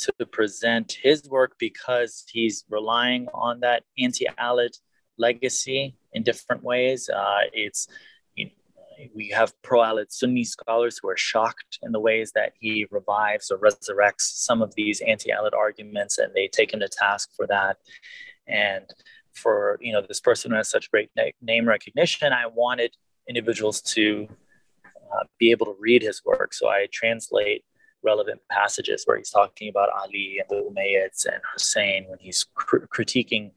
to 0.01 0.27
present 0.27 0.97
his 1.03 1.29
work 1.29 1.57
because 1.59 2.25
he's 2.31 2.65
relying 2.69 3.29
on 3.35 3.61
that 3.61 3.85
anti-Alid 3.99 4.77
legacy 5.19 5.97
in 6.13 6.23
different 6.23 6.63
ways. 6.63 7.09
Uh, 7.09 7.41
it's 7.53 7.89
we 9.15 9.29
have 9.29 9.55
pro-Alid 9.63 10.11
Sunni 10.11 10.45
scholars 10.45 10.99
who 11.01 11.09
are 11.09 11.17
shocked 11.17 11.79
in 11.83 11.93
the 11.93 12.01
ways 12.01 12.33
that 12.35 12.53
he 12.59 12.87
revives 12.91 13.51
or 13.51 13.59
resurrects 13.59 14.23
some 14.23 14.61
of 14.61 14.75
these 14.75 15.01
anti-Alid 15.01 15.55
arguments, 15.55 16.19
and 16.19 16.33
they 16.35 16.49
take 16.49 16.73
him 16.73 16.81
to 16.81 16.89
task 16.89 17.31
for 17.37 17.47
that. 17.47 17.79
And 18.47 18.85
for 19.33 19.79
you 19.81 19.93
know 19.93 20.03
this 20.07 20.21
person 20.21 20.51
who 20.51 20.57
has 20.57 20.69
such 20.69 20.91
great 20.91 21.11
name 21.41 21.67
recognition, 21.67 22.33
I 22.33 22.47
wanted 22.47 22.95
individuals 23.29 23.81
to 23.83 24.29
uh, 24.85 25.25
be 25.39 25.51
able 25.51 25.67
to 25.67 25.77
read 25.79 26.03
his 26.03 26.23
work. 26.25 26.53
So 26.53 26.69
I 26.69 26.89
translate 26.93 27.65
relevant 28.03 28.41
passages 28.51 29.03
where 29.05 29.17
he's 29.17 29.31
talking 29.31 29.69
about 29.69 29.91
Ali 29.91 30.41
and 30.41 30.49
the 30.49 30.69
Umayyads 30.71 31.27
and 31.27 31.41
Hussein 31.53 32.07
when 32.09 32.19
he's 32.19 32.47
cr- 32.55 32.87
critiquing 32.87 33.53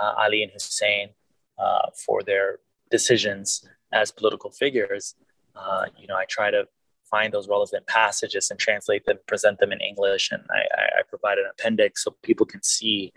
uh, 0.00 0.14
Ali 0.18 0.42
and 0.42 0.52
Hussein 0.52 1.10
uh, 1.58 1.90
for 1.94 2.22
their 2.22 2.58
decisions 2.90 3.66
as 3.92 4.10
political 4.10 4.50
figures. 4.50 5.14
Uh, 5.54 5.86
you 5.98 6.06
know, 6.06 6.16
I 6.16 6.24
try 6.26 6.50
to 6.50 6.66
find 7.10 7.32
those 7.32 7.48
relevant 7.48 7.86
passages 7.86 8.50
and 8.50 8.58
translate 8.58 9.04
them, 9.04 9.18
present 9.26 9.58
them 9.58 9.70
in 9.72 9.80
English, 9.80 10.32
and 10.32 10.42
I, 10.50 11.00
I 11.00 11.02
provide 11.08 11.38
an 11.38 11.44
appendix 11.50 12.04
so 12.04 12.16
people 12.22 12.46
can 12.46 12.62
see 12.62 13.12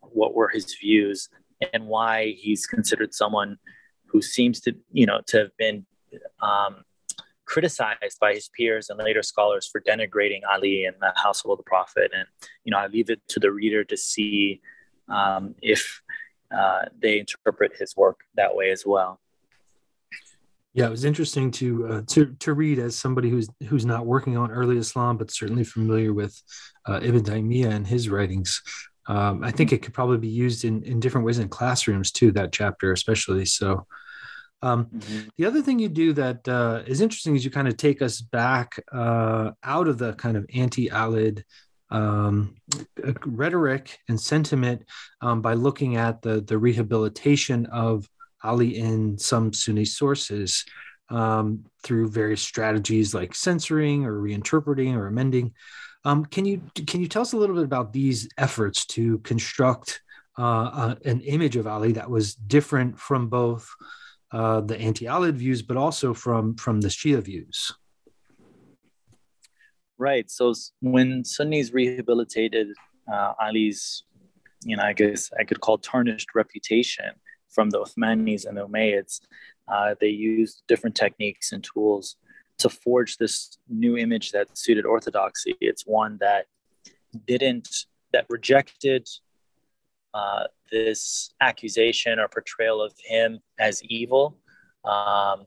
what 0.00 0.34
were 0.34 0.48
his 0.48 0.74
views 0.74 1.28
and 1.72 1.86
why 1.86 2.34
he's 2.36 2.66
considered 2.66 3.14
someone 3.14 3.58
who 4.06 4.20
seems 4.20 4.60
to, 4.60 4.74
you 4.92 5.06
know, 5.06 5.20
to 5.28 5.38
have 5.38 5.56
been 5.56 5.86
um, 6.42 6.84
criticized 7.46 8.18
by 8.20 8.34
his 8.34 8.50
peers 8.56 8.90
and 8.90 8.98
later 8.98 9.22
scholars 9.22 9.68
for 9.70 9.80
denigrating 9.80 10.40
Ali 10.52 10.84
and 10.84 10.96
the 11.00 11.12
household 11.16 11.58
of 11.58 11.64
the 11.64 11.68
Prophet. 11.68 12.10
And, 12.14 12.26
you 12.64 12.70
know, 12.70 12.78
I 12.78 12.88
leave 12.88 13.10
it 13.10 13.20
to 13.28 13.40
the 13.40 13.50
reader 13.50 13.84
to 13.84 13.96
see 13.96 14.60
um, 15.08 15.54
if 15.62 16.02
uh, 16.54 16.86
they 17.00 17.18
interpret 17.18 17.72
his 17.78 17.96
work 17.96 18.20
that 18.34 18.54
way 18.54 18.70
as 18.70 18.84
well. 18.84 19.20
Yeah, 20.74 20.88
it 20.88 20.90
was 20.90 21.06
interesting 21.06 21.50
to 21.52 21.88
uh, 21.88 22.02
to 22.08 22.36
to 22.38 22.52
read 22.52 22.78
as 22.78 22.94
somebody 22.96 23.30
who's 23.30 23.48
who's 23.66 23.86
not 23.86 24.04
working 24.04 24.36
on 24.36 24.50
early 24.50 24.76
Islam, 24.76 25.16
but 25.16 25.30
certainly 25.30 25.64
familiar 25.64 26.12
with 26.12 26.38
uh, 26.86 27.00
Ibn 27.02 27.22
Taymiyyah 27.22 27.70
and 27.70 27.86
his 27.86 28.10
writings. 28.10 28.60
Um, 29.06 29.42
I 29.42 29.52
think 29.52 29.72
it 29.72 29.80
could 29.80 29.94
probably 29.94 30.18
be 30.18 30.28
used 30.28 30.66
in 30.66 30.82
in 30.82 31.00
different 31.00 31.26
ways 31.26 31.38
in 31.38 31.48
classrooms 31.48 32.12
too. 32.12 32.30
That 32.32 32.52
chapter, 32.52 32.92
especially. 32.92 33.46
So, 33.46 33.86
um, 34.66 34.86
mm-hmm. 34.86 35.28
The 35.36 35.44
other 35.44 35.62
thing 35.62 35.78
you 35.78 35.88
do 35.88 36.12
that 36.14 36.48
uh, 36.48 36.82
is 36.86 37.00
interesting 37.00 37.36
is 37.36 37.44
you 37.44 37.50
kind 37.50 37.68
of 37.68 37.76
take 37.76 38.02
us 38.02 38.20
back 38.20 38.82
uh, 38.92 39.52
out 39.62 39.86
of 39.86 39.98
the 39.98 40.14
kind 40.14 40.36
of 40.36 40.46
anti-Alid 40.52 41.44
um, 41.90 42.56
rhetoric 43.24 43.98
and 44.08 44.20
sentiment 44.20 44.82
um, 45.20 45.40
by 45.40 45.54
looking 45.54 45.96
at 45.96 46.20
the 46.20 46.40
the 46.40 46.58
rehabilitation 46.58 47.66
of 47.66 48.08
Ali 48.42 48.76
in 48.76 49.18
some 49.18 49.52
Sunni 49.52 49.84
sources 49.84 50.64
um, 51.10 51.64
through 51.84 52.08
various 52.08 52.42
strategies 52.42 53.14
like 53.14 53.36
censoring 53.36 54.04
or 54.04 54.20
reinterpreting 54.20 54.96
or 54.96 55.06
amending. 55.06 55.54
Um, 56.04 56.24
can 56.26 56.44
you 56.44 56.60
can 56.88 57.00
you 57.00 57.08
tell 57.08 57.22
us 57.22 57.34
a 57.34 57.36
little 57.36 57.54
bit 57.54 57.64
about 57.64 57.92
these 57.92 58.28
efforts 58.36 58.84
to 58.86 59.18
construct 59.18 60.00
uh, 60.38 60.42
uh, 60.42 60.94
an 61.04 61.20
image 61.20 61.56
of 61.56 61.68
Ali 61.68 61.92
that 61.92 62.10
was 62.10 62.34
different 62.34 62.98
from 62.98 63.28
both 63.28 63.68
uh, 64.32 64.60
the 64.60 64.78
anti-Alid 64.78 65.34
views, 65.34 65.62
but 65.62 65.76
also 65.76 66.14
from 66.14 66.56
from 66.56 66.80
the 66.80 66.88
Shia 66.88 67.20
views. 67.22 67.72
Right. 69.98 70.30
So 70.30 70.52
when 70.80 71.24
Sunnis 71.24 71.72
rehabilitated 71.72 72.68
uh, 73.10 73.32
Ali's, 73.40 74.04
you 74.64 74.76
know, 74.76 74.82
I 74.82 74.92
guess 74.92 75.30
I 75.38 75.44
could 75.44 75.60
call 75.60 75.78
tarnished 75.78 76.34
reputation 76.34 77.12
from 77.48 77.70
the 77.70 77.80
Uthmanis 77.80 78.46
and 78.46 78.56
the 78.56 78.66
Umayyads, 78.66 79.20
uh, 79.68 79.94
they 80.00 80.08
used 80.08 80.62
different 80.68 80.96
techniques 80.96 81.52
and 81.52 81.64
tools 81.64 82.16
to 82.58 82.68
forge 82.68 83.16
this 83.16 83.58
new 83.68 83.96
image 83.96 84.32
that 84.32 84.56
suited 84.56 84.84
orthodoxy. 84.84 85.54
It's 85.60 85.84
one 85.86 86.18
that 86.20 86.46
didn't 87.26 87.68
that 88.12 88.26
rejected 88.28 89.08
uh, 90.16 90.44
this 90.72 91.30
accusation 91.40 92.18
or 92.18 92.28
portrayal 92.28 92.80
of 92.82 92.94
him 93.04 93.40
as 93.58 93.82
evil. 93.84 94.24
Um, 94.84 95.38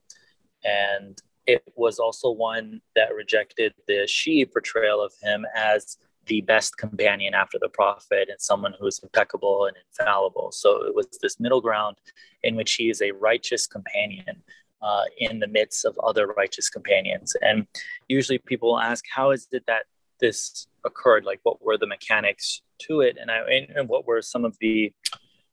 and 0.63 1.19
it 1.47 1.63
was 1.75 1.97
also 1.97 2.29
one 2.29 2.81
that 2.95 3.15
rejected 3.15 3.73
the 3.87 4.07
Shia 4.15 4.51
portrayal 4.51 5.01
of 5.03 5.13
him 5.23 5.45
as 5.55 5.97
the 6.27 6.41
best 6.41 6.77
companion 6.77 7.33
after 7.33 7.57
the 7.59 7.69
prophet 7.69 8.29
and 8.29 8.39
someone 8.39 8.75
who 8.79 8.85
is 8.85 8.99
impeccable 8.99 9.65
and 9.65 9.75
infallible. 9.87 10.51
So 10.51 10.85
it 10.85 10.93
was 10.93 11.07
this 11.23 11.39
middle 11.39 11.61
ground 11.61 11.97
in 12.43 12.55
which 12.55 12.73
he 12.73 12.91
is 12.91 13.01
a 13.01 13.11
righteous 13.11 13.65
companion 13.65 14.43
uh, 14.83 15.05
in 15.17 15.39
the 15.39 15.47
midst 15.47 15.85
of 15.85 15.97
other 16.09 16.27
righteous 16.27 16.69
companions. 16.69 17.35
And 17.41 17.65
usually 18.07 18.37
people 18.37 18.79
ask, 18.79 19.03
how 19.11 19.31
is 19.31 19.47
it 19.51 19.63
that 19.65 19.85
this 20.19 20.67
occurred? 20.85 21.25
Like, 21.25 21.39
what 21.43 21.65
were 21.65 21.79
the 21.79 21.87
mechanics 21.87 22.61
to 22.87 23.01
it? 23.01 23.17
And, 23.19 23.29
I, 23.29 23.67
and 23.75 23.87
what 23.89 24.07
were 24.07 24.21
some 24.21 24.45
of 24.45 24.57
the 24.59 24.93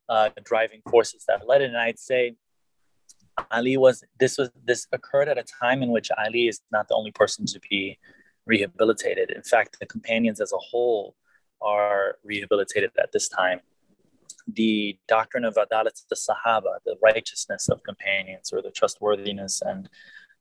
uh, 0.09 0.31
driving 0.45 0.83
forces 0.91 1.25
that 1.29 1.47
led 1.47 1.63
it. 1.63 1.67
And 1.67 1.77
I'd 1.77 1.99
say 1.99 2.37
Ali 3.51 3.77
was 3.77 4.03
this 4.19 4.39
was 4.39 4.51
this 4.65 4.87
occurred 4.93 5.29
at 5.29 5.39
a 5.39 5.45
time 5.61 5.83
in 5.83 5.91
which 5.91 6.11
Ali 6.17 6.49
is 6.49 6.61
not 6.73 6.89
the 6.89 6.95
only 6.95 7.11
person 7.11 7.45
to 7.47 7.61
be 7.69 7.99
rehabilitated. 8.47 9.31
In 9.31 9.43
fact, 9.43 9.79
the 9.79 9.87
companions 9.87 10.41
as 10.41 10.53
a 10.53 10.59
whole 10.59 11.17
are 11.61 12.17
rehabilitated 12.25 12.91
at 12.99 13.13
this 13.13 13.29
time. 13.29 13.61
The 14.47 14.97
doctrine 15.09 15.45
of 15.45 15.55
adalat 15.55 16.01
the 16.09 16.17
Sahaba, 16.17 16.79
the 16.85 16.97
righteousness 17.03 17.69
of 17.69 17.83
companions 17.83 18.53
or 18.53 18.63
the 18.63 18.71
trustworthiness 18.71 19.61
and 19.63 19.89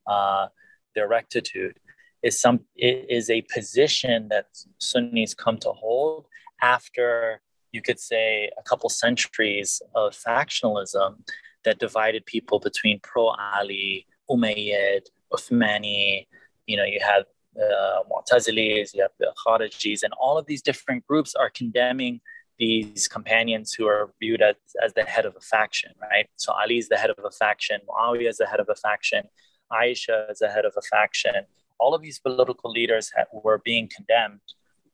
uh, 0.07 0.47
their 0.93 1.07
rectitude, 1.07 1.79
is 2.21 2.39
some 2.39 2.61
is 2.77 3.29
a 3.29 3.41
position 3.53 4.29
that 4.29 4.47
Sunnis 4.79 5.33
come 5.33 5.57
to 5.57 5.71
hold 5.71 6.27
after 6.62 7.41
you 7.72 7.82
could 7.82 7.99
say, 7.99 8.49
a 8.58 8.64
couple 8.64 8.89
centuries 8.89 9.82
of 9.93 10.16
factionalism 10.16 11.18
that 11.66 11.78
divided 11.78 12.26
people 12.26 12.60
between 12.60 12.99
pro 13.01 13.28
Ali, 13.56 14.08
Umayyad, 14.30 15.01
Uthmani. 15.34 16.28
You 16.68 16.78
know, 16.78 16.86
you 16.86 16.99
have 17.01 17.26
uh, 17.58 17.99
Mu'tazilis, 18.10 18.93
you 18.93 19.01
have 19.01 19.12
the 19.20 19.34
Kharijis, 19.45 20.03
and 20.03 20.14
all 20.20 20.38
of 20.38 20.45
these 20.45 20.62
different 20.62 21.06
groups 21.06 21.36
are 21.36 21.49
condemning 21.49 22.22
these 22.58 23.08
companions 23.08 23.74
who 23.74 23.86
are 23.86 24.12
viewed 24.22 24.41
as, 24.41 24.56
as 24.84 24.93
the 24.93 25.03
head 25.03 25.26
of 25.26 25.36
a 25.36 25.41
faction, 25.41 25.91
right? 26.01 26.28
So 26.38 26.53
Ali 26.53 26.78
is 26.78 26.88
the 26.88 26.97
head 26.97 27.10
of 27.10 27.20
a 27.24 27.32
faction, 27.32 27.82
Muawiyah 27.89 28.30
is 28.30 28.38
the 28.38 28.45
head 28.45 28.62
of 28.62 28.70
a 28.70 28.76
faction, 28.76 29.24
Aisha 29.72 30.32
is 30.32 30.39
the 30.39 30.49
head 30.49 30.66
of 30.66 30.74
a 30.78 30.82
faction. 30.82 31.36
All 31.80 31.93
of 31.93 32.01
these 32.01 32.20
political 32.20 32.72
leaders 32.72 33.12
were 33.34 33.62
being 33.66 33.89
condemned, 33.93 34.39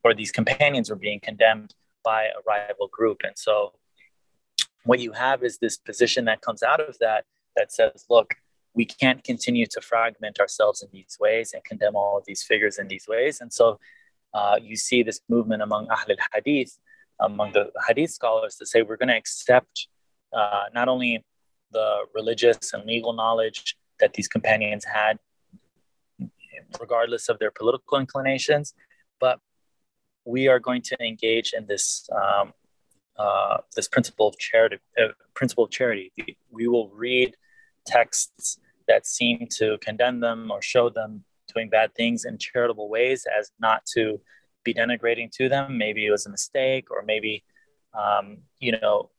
or 0.04 0.14
these 0.14 0.32
companions 0.32 0.90
were 0.90 0.96
being 0.96 1.20
condemned 1.20 1.74
by 2.04 2.26
a 2.26 2.42
rival 2.48 2.88
group. 2.88 3.22
And 3.24 3.38
so 3.38 3.74
what 4.84 5.00
you 5.00 5.12
have 5.12 5.44
is 5.44 5.58
this 5.58 5.78
position 5.78 6.26
that 6.26 6.42
comes 6.42 6.64
out 6.64 6.82
of 6.82 6.98
that 7.00 7.26
that 7.56 7.72
says, 7.72 8.06
look, 8.10 8.36
we 8.74 8.86
can't 8.86 9.24
continue 9.24 9.66
to 9.68 9.82
fragment 9.82 10.40
ourselves 10.40 10.82
in 10.82 10.90
these 10.92 11.18
ways 11.20 11.54
and 11.54 11.64
condemn 11.64 11.96
all 11.96 12.18
of 12.18 12.24
these 12.26 12.42
figures 12.42 12.80
in 12.80 12.88
these 12.88 13.06
ways. 13.08 13.42
And 13.42 13.52
so 13.52 13.80
uh, 14.34 14.58
you 14.62 14.76
see 14.76 15.04
this 15.04 15.20
movement 15.30 15.62
among 15.62 15.90
Ahl 15.90 16.06
al 16.10 16.16
Hadith, 16.34 16.80
among 17.20 17.52
the 17.52 17.72
Hadith 17.88 18.12
scholars, 18.12 18.56
to 18.56 18.66
say 18.66 18.82
we're 18.82 18.98
going 18.98 19.10
to 19.10 19.18
accept 19.18 19.88
uh, 20.34 20.64
not 20.74 20.88
only 20.88 21.24
the 21.72 22.06
religious 22.16 22.74
and 22.74 22.86
legal 22.86 23.14
knowledge 23.14 23.76
that 24.00 24.14
these 24.14 24.28
companions 24.28 24.86
had, 24.86 25.20
regardless 26.80 27.30
of 27.30 27.40
their 27.40 27.52
political 27.52 27.98
inclinations, 28.00 28.74
but 29.20 29.40
we 30.26 30.48
are 30.48 30.60
going 30.60 30.82
to 30.84 31.04
engage 31.04 31.54
in 31.54 31.66
this 31.68 32.10
um, 32.16 32.54
uh, 33.18 33.58
this 33.76 33.88
principle 33.88 34.28
of 34.28 34.38
charity. 34.38 34.78
Uh, 34.98 35.10
principle 35.34 35.64
of 35.64 35.72
charity. 35.72 36.12
We 36.52 36.68
will 36.68 36.90
read 36.90 37.36
texts 37.86 38.60
that 38.88 39.06
seem 39.06 39.48
to 39.58 39.78
condemn 39.80 40.20
them 40.20 40.52
or 40.52 40.62
show 40.62 40.90
them 40.90 41.24
doing 41.54 41.70
bad 41.70 41.94
things 41.96 42.26
in 42.26 42.38
charitable 42.38 42.90
ways, 42.90 43.26
as 43.38 43.52
not 43.60 43.86
to 43.94 44.20
be 44.64 44.74
denigrating 44.74 45.32
to 45.32 45.50
them. 45.50 45.78
Maybe 45.78 46.06
it 46.06 46.12
was 46.12 46.26
a 46.26 46.30
mistake, 46.30 46.90
or 46.92 47.04
maybe 47.04 47.44
um, 47.94 48.40
you 48.60 48.74
know 48.80 49.10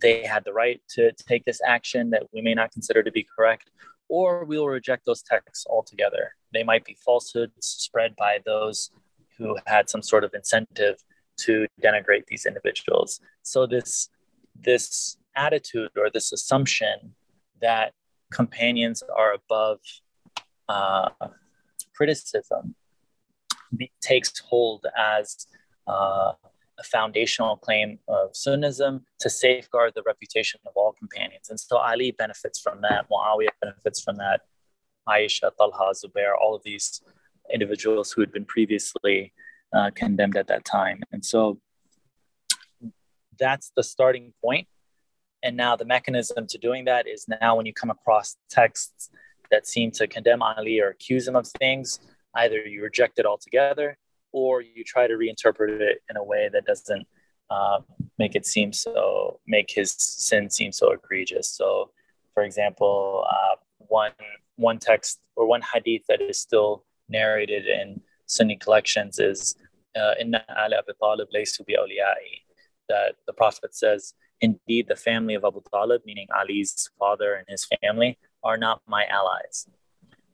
they 0.00 0.24
had 0.24 0.44
the 0.44 0.52
right 0.52 0.80
to 0.90 1.12
take 1.12 1.44
this 1.44 1.60
action 1.66 2.10
that 2.10 2.24
we 2.32 2.42
may 2.42 2.54
not 2.54 2.72
consider 2.72 3.02
to 3.02 3.12
be 3.12 3.26
correct, 3.36 3.70
or 4.08 4.44
we 4.44 4.58
will 4.58 4.68
reject 4.68 5.06
those 5.06 5.22
texts 5.22 5.66
altogether. 5.68 6.34
They 6.52 6.62
might 6.62 6.84
be 6.84 6.96
falsehoods 7.04 7.66
spread 7.66 8.16
by 8.16 8.40
those 8.44 8.90
who 9.38 9.56
had 9.66 9.88
some 9.88 10.02
sort 10.02 10.24
of 10.24 10.34
incentive 10.34 10.96
to 11.38 11.66
denigrate 11.82 12.26
these 12.26 12.46
individuals. 12.46 13.20
So 13.42 13.66
this 13.66 14.08
this 14.58 15.18
attitude 15.36 15.90
or 15.96 16.08
this 16.10 16.32
assumption 16.32 17.14
that 17.60 17.92
companions 18.32 19.02
are 19.14 19.34
above 19.34 19.80
uh, 20.68 21.10
criticism 21.94 22.74
takes 24.00 24.38
hold 24.40 24.86
as 24.96 25.46
uh, 25.86 26.32
a 26.78 26.82
foundational 26.84 27.56
claim 27.56 27.98
of 28.08 28.32
Sunnism 28.32 29.02
to 29.20 29.30
safeguard 29.30 29.92
the 29.94 30.02
reputation 30.06 30.60
of 30.66 30.72
all 30.76 30.92
companions. 30.92 31.50
And 31.50 31.58
so 31.58 31.78
Ali 31.78 32.10
benefits 32.10 32.60
from 32.60 32.80
that, 32.82 33.06
Muawiyah 33.10 33.48
benefits 33.60 34.02
from 34.02 34.16
that, 34.16 34.42
Aisha, 35.08 35.50
Talha, 35.56 35.92
Zubair, 35.94 36.32
all 36.40 36.54
of 36.54 36.62
these 36.64 37.02
individuals 37.52 38.12
who 38.12 38.20
had 38.20 38.32
been 38.32 38.44
previously 38.44 39.32
uh, 39.74 39.90
condemned 39.94 40.36
at 40.36 40.48
that 40.48 40.64
time. 40.64 41.02
And 41.12 41.24
so 41.24 41.58
that's 43.38 43.72
the 43.76 43.82
starting 43.82 44.32
point. 44.42 44.66
And 45.42 45.56
now 45.56 45.76
the 45.76 45.84
mechanism 45.84 46.46
to 46.48 46.58
doing 46.58 46.86
that 46.86 47.06
is 47.06 47.26
now 47.40 47.56
when 47.56 47.66
you 47.66 47.72
come 47.72 47.90
across 47.90 48.36
texts 48.50 49.10
that 49.50 49.66
seem 49.66 49.90
to 49.92 50.06
condemn 50.06 50.42
Ali 50.42 50.80
or 50.80 50.88
accuse 50.88 51.28
him 51.28 51.36
of 51.36 51.46
things, 51.46 52.00
either 52.34 52.58
you 52.58 52.82
reject 52.82 53.18
it 53.18 53.26
altogether 53.26 53.96
or 54.32 54.60
you 54.60 54.82
try 54.84 55.06
to 55.06 55.14
reinterpret 55.14 55.80
it 55.80 56.02
in 56.10 56.16
a 56.16 56.24
way 56.24 56.48
that 56.52 56.64
doesn't 56.64 57.06
uh, 57.50 57.80
make 58.18 58.34
it 58.34 58.44
seem 58.44 58.72
so 58.72 59.40
make 59.46 59.70
his 59.70 59.92
sin 59.92 60.50
seem 60.50 60.72
so 60.72 60.92
egregious. 60.92 61.48
So, 61.48 61.90
for 62.34 62.42
example, 62.42 63.24
uh, 63.30 63.56
one 63.78 64.12
one 64.56 64.78
text 64.78 65.20
or 65.36 65.46
one 65.46 65.62
hadith 65.62 66.02
that 66.08 66.20
is 66.20 66.40
still 66.40 66.84
narrated 67.08 67.66
in 67.66 68.00
Sunni 68.26 68.56
collections 68.56 69.18
is 69.18 69.56
uh, 69.96 70.14
"Inna 70.20 70.44
Talib 70.48 70.84
that 72.88 73.14
the 73.26 73.32
Prophet 73.32 73.74
says, 73.74 74.14
"Indeed, 74.40 74.86
the 74.88 74.96
family 74.96 75.34
of 75.34 75.44
Abu 75.44 75.60
Talib, 75.72 76.02
meaning 76.04 76.28
Ali's 76.34 76.90
father 76.98 77.34
and 77.34 77.46
his 77.48 77.66
family, 77.80 78.18
are 78.42 78.56
not 78.56 78.82
my 78.86 79.06
allies." 79.06 79.68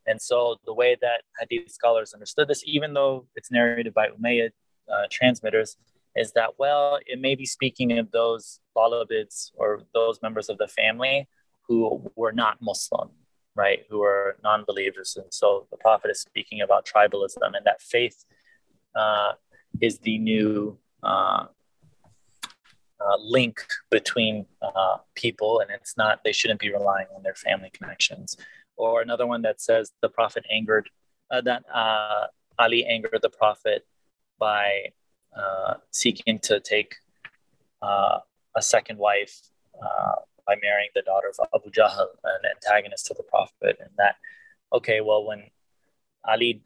And 0.07 0.21
so, 0.21 0.57
the 0.65 0.75
way 0.75 0.97
that 1.01 1.23
Hadith 1.39 1.71
scholars 1.71 2.13
understood 2.13 2.49
this, 2.49 2.63
even 2.67 2.93
though 2.95 3.27
it's 3.37 3.51
narrated 3.51 3.95
by 3.95 4.09
Umayyad 4.09 4.51
uh, 4.93 5.07
transmitters, 5.11 5.77
is 6.17 6.33
that 6.33 6.59
well, 6.59 6.99
it 7.07 7.21
may 7.21 7.35
be 7.35 7.47
speaking 7.47 7.99
of 7.99 8.11
those 8.11 8.61
Talibids 8.77 9.51
or 9.55 9.83
those 9.95 10.21
members 10.23 10.49
of 10.49 10.59
the 10.59 10.69
family 10.69 11.29
who 11.69 12.11
were 12.17 12.33
not 12.33 12.59
Muslim, 12.61 13.11
right? 13.55 13.85
Who 13.91 14.03
are 14.03 14.37
non-believers, 14.43 15.17
and 15.17 15.33
so 15.33 15.67
the 15.71 15.77
Prophet 15.77 16.11
is 16.11 16.21
speaking 16.21 16.61
about 16.61 16.87
tribalism 16.87 17.55
and 17.55 17.65
that 17.65 17.81
faith 17.81 18.25
uh, 18.95 19.33
is 19.81 19.99
the 19.99 20.19
new 20.19 20.79
uh, 21.03 21.47
uh, 23.01 23.17
link 23.19 23.67
between 23.91 24.47
uh, 24.61 24.99
people, 25.15 25.61
and 25.61 25.71
it's 25.71 25.97
not 25.97 26.21
they 26.25 26.33
shouldn't 26.33 26.61
be 26.61 26.73
relying 26.73 27.07
on 27.15 27.23
their 27.23 27.35
family 27.35 27.71
connections. 27.73 28.37
Or 28.77 29.03
another 29.03 29.27
one 29.27 29.43
that 29.43 29.61
says 29.61 29.93
the 30.01 30.09
prophet 30.09 30.45
angered 30.51 30.89
uh, 31.31 31.41
that 31.43 31.65
uh, 31.73 32.27
Ali 32.59 32.85
angered 32.87 33.21
the 33.23 33.31
prophet 33.31 33.87
by 34.39 34.93
seeking 35.91 36.39
to 36.41 36.61
take 36.61 36.97
a 37.83 38.61
second 38.61 38.99
wife 38.99 39.41
by 40.47 40.57
marrying 40.63 40.91
the 40.95 41.03
daughter 41.03 41.29
of 41.29 41.47
Abu 41.55 41.71
Jahl, 41.71 42.07
an 42.25 42.51
antagonist 42.55 43.07
to 43.07 43.15
the 43.15 43.23
prophet, 43.23 43.79
and 43.81 43.91
that 43.99 44.17
okay, 44.73 45.01
well 45.01 45.25
when 45.25 45.45
Ali 46.27 46.63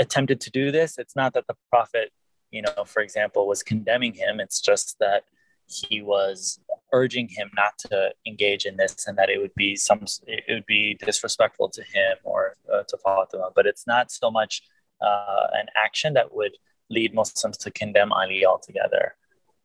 attempted 0.00 0.40
to 0.40 0.50
do 0.50 0.70
this, 0.72 0.98
it's 0.98 1.14
not 1.14 1.34
that 1.34 1.46
the 1.46 1.56
prophet 1.70 2.10
you 2.54 2.62
know, 2.62 2.84
for 2.86 3.02
example, 3.02 3.48
was 3.48 3.64
condemning 3.64 4.14
him. 4.14 4.38
It's 4.38 4.60
just 4.60 4.96
that 5.00 5.24
he 5.66 6.00
was 6.02 6.60
urging 6.92 7.28
him 7.28 7.50
not 7.56 7.76
to 7.78 8.12
engage 8.26 8.64
in 8.64 8.76
this 8.76 9.08
and 9.08 9.18
that 9.18 9.28
it 9.28 9.40
would 9.40 9.54
be 9.56 9.74
some 9.74 10.04
it 10.26 10.44
would 10.48 10.66
be 10.66 10.96
disrespectful 11.04 11.68
to 11.70 11.82
him 11.82 12.16
or 12.22 12.54
uh, 12.72 12.84
to 12.88 12.96
Fatima. 12.98 13.50
But 13.54 13.66
it's 13.66 13.86
not 13.86 14.12
so 14.12 14.30
much 14.30 14.62
uh, 15.00 15.46
an 15.52 15.66
action 15.76 16.14
that 16.14 16.32
would 16.32 16.52
lead 16.90 17.12
Muslims 17.12 17.56
to 17.56 17.72
condemn 17.72 18.12
Ali 18.12 18.46
altogether. 18.46 19.16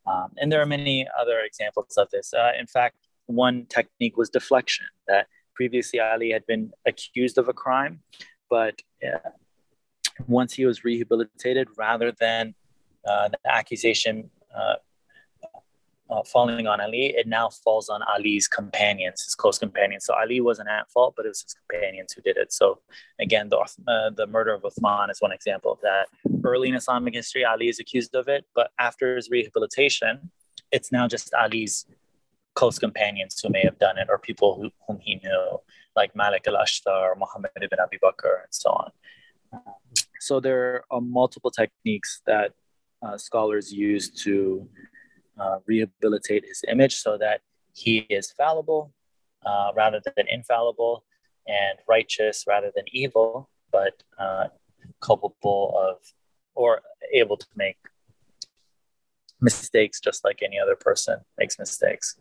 Um, 0.07 0.31
and 0.37 0.51
there 0.51 0.61
are 0.61 0.65
many 0.65 1.07
other 1.19 1.39
examples 1.41 1.97
of 1.97 2.09
this. 2.09 2.33
Uh, 2.33 2.51
in 2.59 2.67
fact, 2.67 2.95
one 3.27 3.65
technique 3.67 4.17
was 4.17 4.29
deflection. 4.29 4.85
That 5.07 5.27
previously 5.53 5.99
Ali 5.99 6.31
had 6.31 6.45
been 6.45 6.71
accused 6.85 7.37
of 7.37 7.47
a 7.47 7.53
crime, 7.53 8.01
but 8.49 8.81
uh, 9.05 9.29
once 10.27 10.53
he 10.53 10.65
was 10.65 10.83
rehabilitated, 10.83 11.67
rather 11.77 12.11
than 12.19 12.55
uh, 13.07 13.29
the 13.29 13.39
accusation 13.45 14.29
uh, 16.09 16.23
falling 16.23 16.67
on 16.67 16.81
Ali, 16.81 17.13
it 17.15 17.27
now 17.27 17.49
falls 17.49 17.87
on 17.89 18.01
Ali's 18.03 18.47
companions, 18.47 19.23
his 19.23 19.35
close 19.35 19.59
companions. 19.59 20.05
So 20.05 20.13
Ali 20.15 20.41
wasn't 20.41 20.69
at 20.69 20.89
fault, 20.89 21.13
but 21.15 21.25
it 21.25 21.29
was 21.29 21.41
his 21.41 21.53
companions 21.53 22.13
who 22.13 22.21
did 22.21 22.37
it. 22.37 22.51
So 22.51 22.79
again, 23.19 23.49
the, 23.49 23.57
uh, 23.57 24.09
the 24.15 24.27
murder 24.27 24.53
of 24.53 24.63
Uthman 24.63 25.11
is 25.11 25.21
one 25.21 25.31
example 25.31 25.71
of 25.71 25.79
that. 25.81 26.07
Early 26.43 26.69
in 26.69 26.75
Islamic 26.75 27.13
history, 27.13 27.45
Ali 27.45 27.69
is 27.69 27.79
accused 27.79 28.15
of 28.15 28.27
it, 28.27 28.45
but 28.55 28.71
after 28.79 29.15
his 29.15 29.29
rehabilitation, 29.29 30.31
it's 30.71 30.91
now 30.91 31.07
just 31.07 31.31
Ali's 31.33 31.85
close 32.55 32.79
companions 32.79 33.39
who 33.41 33.49
may 33.49 33.61
have 33.63 33.77
done 33.77 33.97
it 33.97 34.07
or 34.09 34.17
people 34.17 34.55
who, 34.55 34.69
whom 34.87 34.99
he 34.99 35.15
knew, 35.23 35.59
like 35.95 36.15
Malik 36.15 36.45
al-Ashtar, 36.47 37.11
or 37.11 37.15
Muhammad 37.15 37.51
ibn 37.61 37.79
Abi 37.79 37.97
Bakr, 38.03 38.43
and 38.43 38.51
so 38.51 38.69
on. 38.71 38.91
So 40.19 40.39
there 40.39 40.83
are 40.91 41.01
multiple 41.01 41.51
techniques 41.51 42.21
that 42.25 42.53
uh, 43.01 43.17
scholars 43.17 43.71
use 43.71 44.09
to 44.23 44.67
uh, 45.39 45.57
rehabilitate 45.65 46.45
his 46.45 46.63
image 46.67 46.95
so 46.95 47.17
that 47.17 47.41
he 47.73 47.99
is 48.09 48.31
fallible 48.31 48.93
uh, 49.45 49.71
rather 49.75 50.01
than 50.15 50.25
infallible 50.29 51.03
and 51.47 51.79
righteous 51.87 52.45
rather 52.47 52.71
than 52.75 52.85
evil, 52.91 53.49
but 53.71 54.03
uh, 54.17 54.45
culpable 55.01 55.73
of 55.77 55.97
or 56.55 56.81
able 57.13 57.37
to 57.37 57.47
make 57.55 57.77
mistakes 59.41 59.99
just 59.99 60.25
like 60.25 60.41
any 60.43 60.59
other 60.59 60.75
person 60.75 61.19
makes 61.37 61.57
mistakes. 61.57 62.17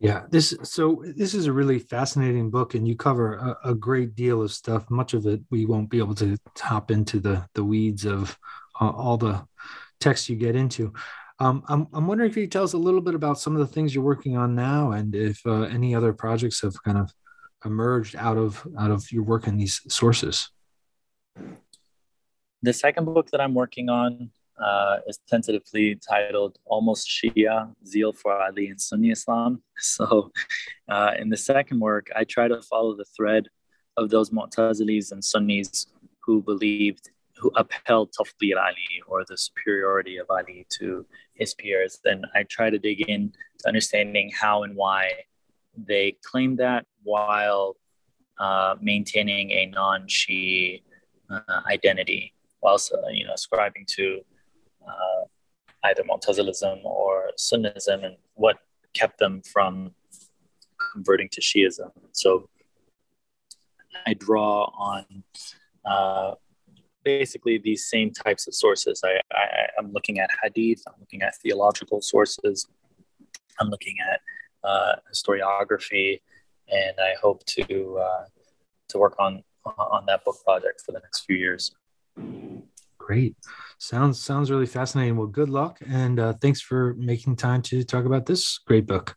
Yeah, 0.00 0.24
this 0.30 0.54
so 0.62 1.02
this 1.16 1.34
is 1.34 1.46
a 1.46 1.52
really 1.52 1.78
fascinating 1.78 2.50
book, 2.50 2.74
and 2.74 2.86
you 2.86 2.96
cover 2.96 3.34
a, 3.36 3.70
a, 3.70 3.74
great 3.74 4.14
deal 4.14 4.42
of 4.42 4.52
stuff. 4.52 4.90
Much 4.90 5.14
of 5.14 5.24
it 5.26 5.40
we 5.50 5.64
won't 5.64 5.88
be 5.88 5.98
able 5.98 6.16
to 6.16 6.36
hop 6.58 6.90
into 6.90 7.20
the 7.20 7.46
the 7.54 7.64
weeds 7.64 8.04
of 8.04 8.36
uh, 8.80 8.90
all 8.90 9.16
the 9.16 9.46
text 10.00 10.28
you 10.28 10.36
get 10.36 10.56
into. 10.56 10.92
Um, 11.40 11.64
I'm, 11.68 11.88
I'm 11.92 12.06
wondering 12.06 12.30
if 12.30 12.36
you 12.36 12.44
could 12.44 12.52
tell 12.52 12.62
us 12.62 12.74
a 12.74 12.78
little 12.78 13.00
bit 13.00 13.14
about 13.14 13.40
some 13.40 13.54
of 13.54 13.58
the 13.58 13.66
things 13.66 13.94
you're 13.94 14.04
working 14.04 14.36
on 14.36 14.54
now, 14.54 14.92
and 14.92 15.14
if 15.14 15.44
uh, 15.46 15.62
any 15.62 15.94
other 15.94 16.12
projects 16.12 16.60
have 16.62 16.80
kind 16.84 16.96
of 16.96 17.12
emerged 17.64 18.14
out 18.16 18.36
of 18.36 18.66
out 18.78 18.90
of 18.90 19.10
your 19.10 19.22
work 19.22 19.46
in 19.46 19.56
these 19.56 19.80
sources. 19.88 20.50
The 22.62 22.72
second 22.72 23.06
book 23.06 23.30
that 23.30 23.40
I'm 23.40 23.54
working 23.54 23.88
on 23.88 24.30
uh, 24.62 24.98
is 25.08 25.18
tentatively 25.28 25.96
titled 25.96 26.58
"Almost 26.64 27.08
Shia: 27.08 27.74
Zeal 27.84 28.12
for 28.12 28.40
Ali 28.40 28.68
and 28.68 28.80
Sunni 28.80 29.10
Islam." 29.10 29.62
So, 29.78 30.30
uh, 30.88 31.12
in 31.18 31.30
the 31.30 31.36
second 31.36 31.80
work, 31.80 32.06
I 32.14 32.24
try 32.24 32.46
to 32.48 32.62
follow 32.62 32.96
the 32.96 33.04
thread 33.16 33.48
of 33.96 34.08
those 34.10 34.30
Mu'tazilis 34.30 35.12
and 35.12 35.24
Sunnis 35.24 35.86
who 36.24 36.42
believed 36.42 37.10
who 37.44 37.52
upheld 37.56 38.10
Tafdil 38.18 38.56
Ali 38.56 39.02
or 39.06 39.22
the 39.28 39.36
superiority 39.36 40.16
of 40.16 40.26
Ali 40.30 40.66
to 40.78 41.04
his 41.34 41.52
peers. 41.52 42.00
And 42.06 42.26
I 42.34 42.44
try 42.44 42.70
to 42.70 42.78
dig 42.78 43.02
in 43.02 43.32
to 43.58 43.68
understanding 43.68 44.30
how 44.30 44.62
and 44.62 44.74
why 44.74 45.10
they 45.76 46.16
claim 46.22 46.56
that 46.56 46.86
while 47.02 47.76
uh, 48.38 48.76
maintaining 48.80 49.50
a 49.50 49.66
non-Shi 49.66 50.82
uh, 51.28 51.60
identity, 51.70 52.32
whilst 52.62 52.94
uh, 52.94 53.08
you 53.10 53.26
know 53.26 53.34
ascribing 53.34 53.84
to 53.96 54.20
uh, 54.88 55.24
either 55.84 56.02
Mu'tazilism 56.02 56.82
or 56.82 57.30
Sunnism, 57.36 58.06
and 58.06 58.16
what 58.34 58.56
kept 58.94 59.18
them 59.18 59.42
from 59.42 59.94
converting 60.94 61.28
to 61.32 61.42
Shiism. 61.42 61.90
So 62.12 62.48
I 64.06 64.14
draw 64.14 64.64
on 64.78 65.24
uh, 65.84 66.34
basically 67.04 67.58
these 67.58 67.86
same 67.86 68.10
types 68.10 68.46
of 68.46 68.54
sources. 68.54 69.02
I, 69.04 69.20
I, 69.32 69.78
am 69.78 69.92
looking 69.92 70.18
at 70.18 70.30
hadith, 70.42 70.82
I'm 70.86 70.94
looking 70.98 71.22
at 71.22 71.36
theological 71.36 72.00
sources, 72.00 72.66
I'm 73.60 73.68
looking 73.68 73.96
at 74.10 74.20
uh, 74.68 74.96
historiography, 75.12 76.20
and 76.68 76.94
I 76.98 77.14
hope 77.20 77.44
to 77.46 77.98
uh, 77.98 78.24
to 78.88 78.98
work 78.98 79.16
on 79.18 79.42
on 79.64 80.04
that 80.06 80.24
book 80.24 80.36
project 80.44 80.82
for 80.84 80.92
the 80.92 81.00
next 81.00 81.24
few 81.24 81.36
years. 81.36 81.74
Great, 82.98 83.36
sounds 83.78 84.20
sounds 84.20 84.50
really 84.50 84.66
fascinating. 84.66 85.16
Well, 85.16 85.26
good 85.26 85.50
luck, 85.50 85.78
and 85.86 86.18
uh, 86.18 86.32
thanks 86.40 86.60
for 86.60 86.94
making 86.94 87.36
time 87.36 87.62
to 87.62 87.84
talk 87.84 88.04
about 88.06 88.26
this 88.26 88.58
great 88.58 88.86
book. 88.86 89.16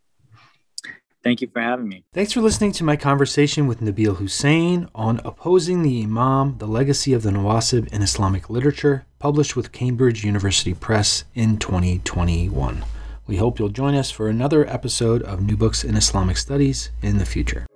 Thank 1.23 1.41
you 1.41 1.47
for 1.47 1.61
having 1.61 1.89
me. 1.89 2.03
Thanks 2.13 2.31
for 2.31 2.41
listening 2.41 2.71
to 2.73 2.83
my 2.83 2.95
conversation 2.95 3.67
with 3.67 3.81
Nebil 3.81 4.17
Husayn 4.17 4.87
on 4.93 5.19
Opposing 5.25 5.81
the 5.81 6.03
Imam, 6.03 6.57
the 6.57 6.67
Legacy 6.67 7.13
of 7.13 7.23
the 7.23 7.31
Nawasib 7.31 7.91
in 7.91 8.01
Islamic 8.01 8.49
Literature, 8.49 9.05
published 9.19 9.55
with 9.55 9.71
Cambridge 9.71 10.23
University 10.23 10.73
Press 10.73 11.25
in 11.33 11.57
2021. 11.57 12.85
We 13.25 13.37
hope 13.37 13.59
you'll 13.59 13.69
join 13.69 13.95
us 13.95 14.09
for 14.09 14.29
another 14.29 14.65
episode 14.69 15.21
of 15.23 15.41
New 15.41 15.57
Books 15.57 15.83
in 15.83 15.97
Islamic 15.97 16.37
Studies 16.37 16.91
in 17.01 17.17
the 17.17 17.25
future. 17.25 17.67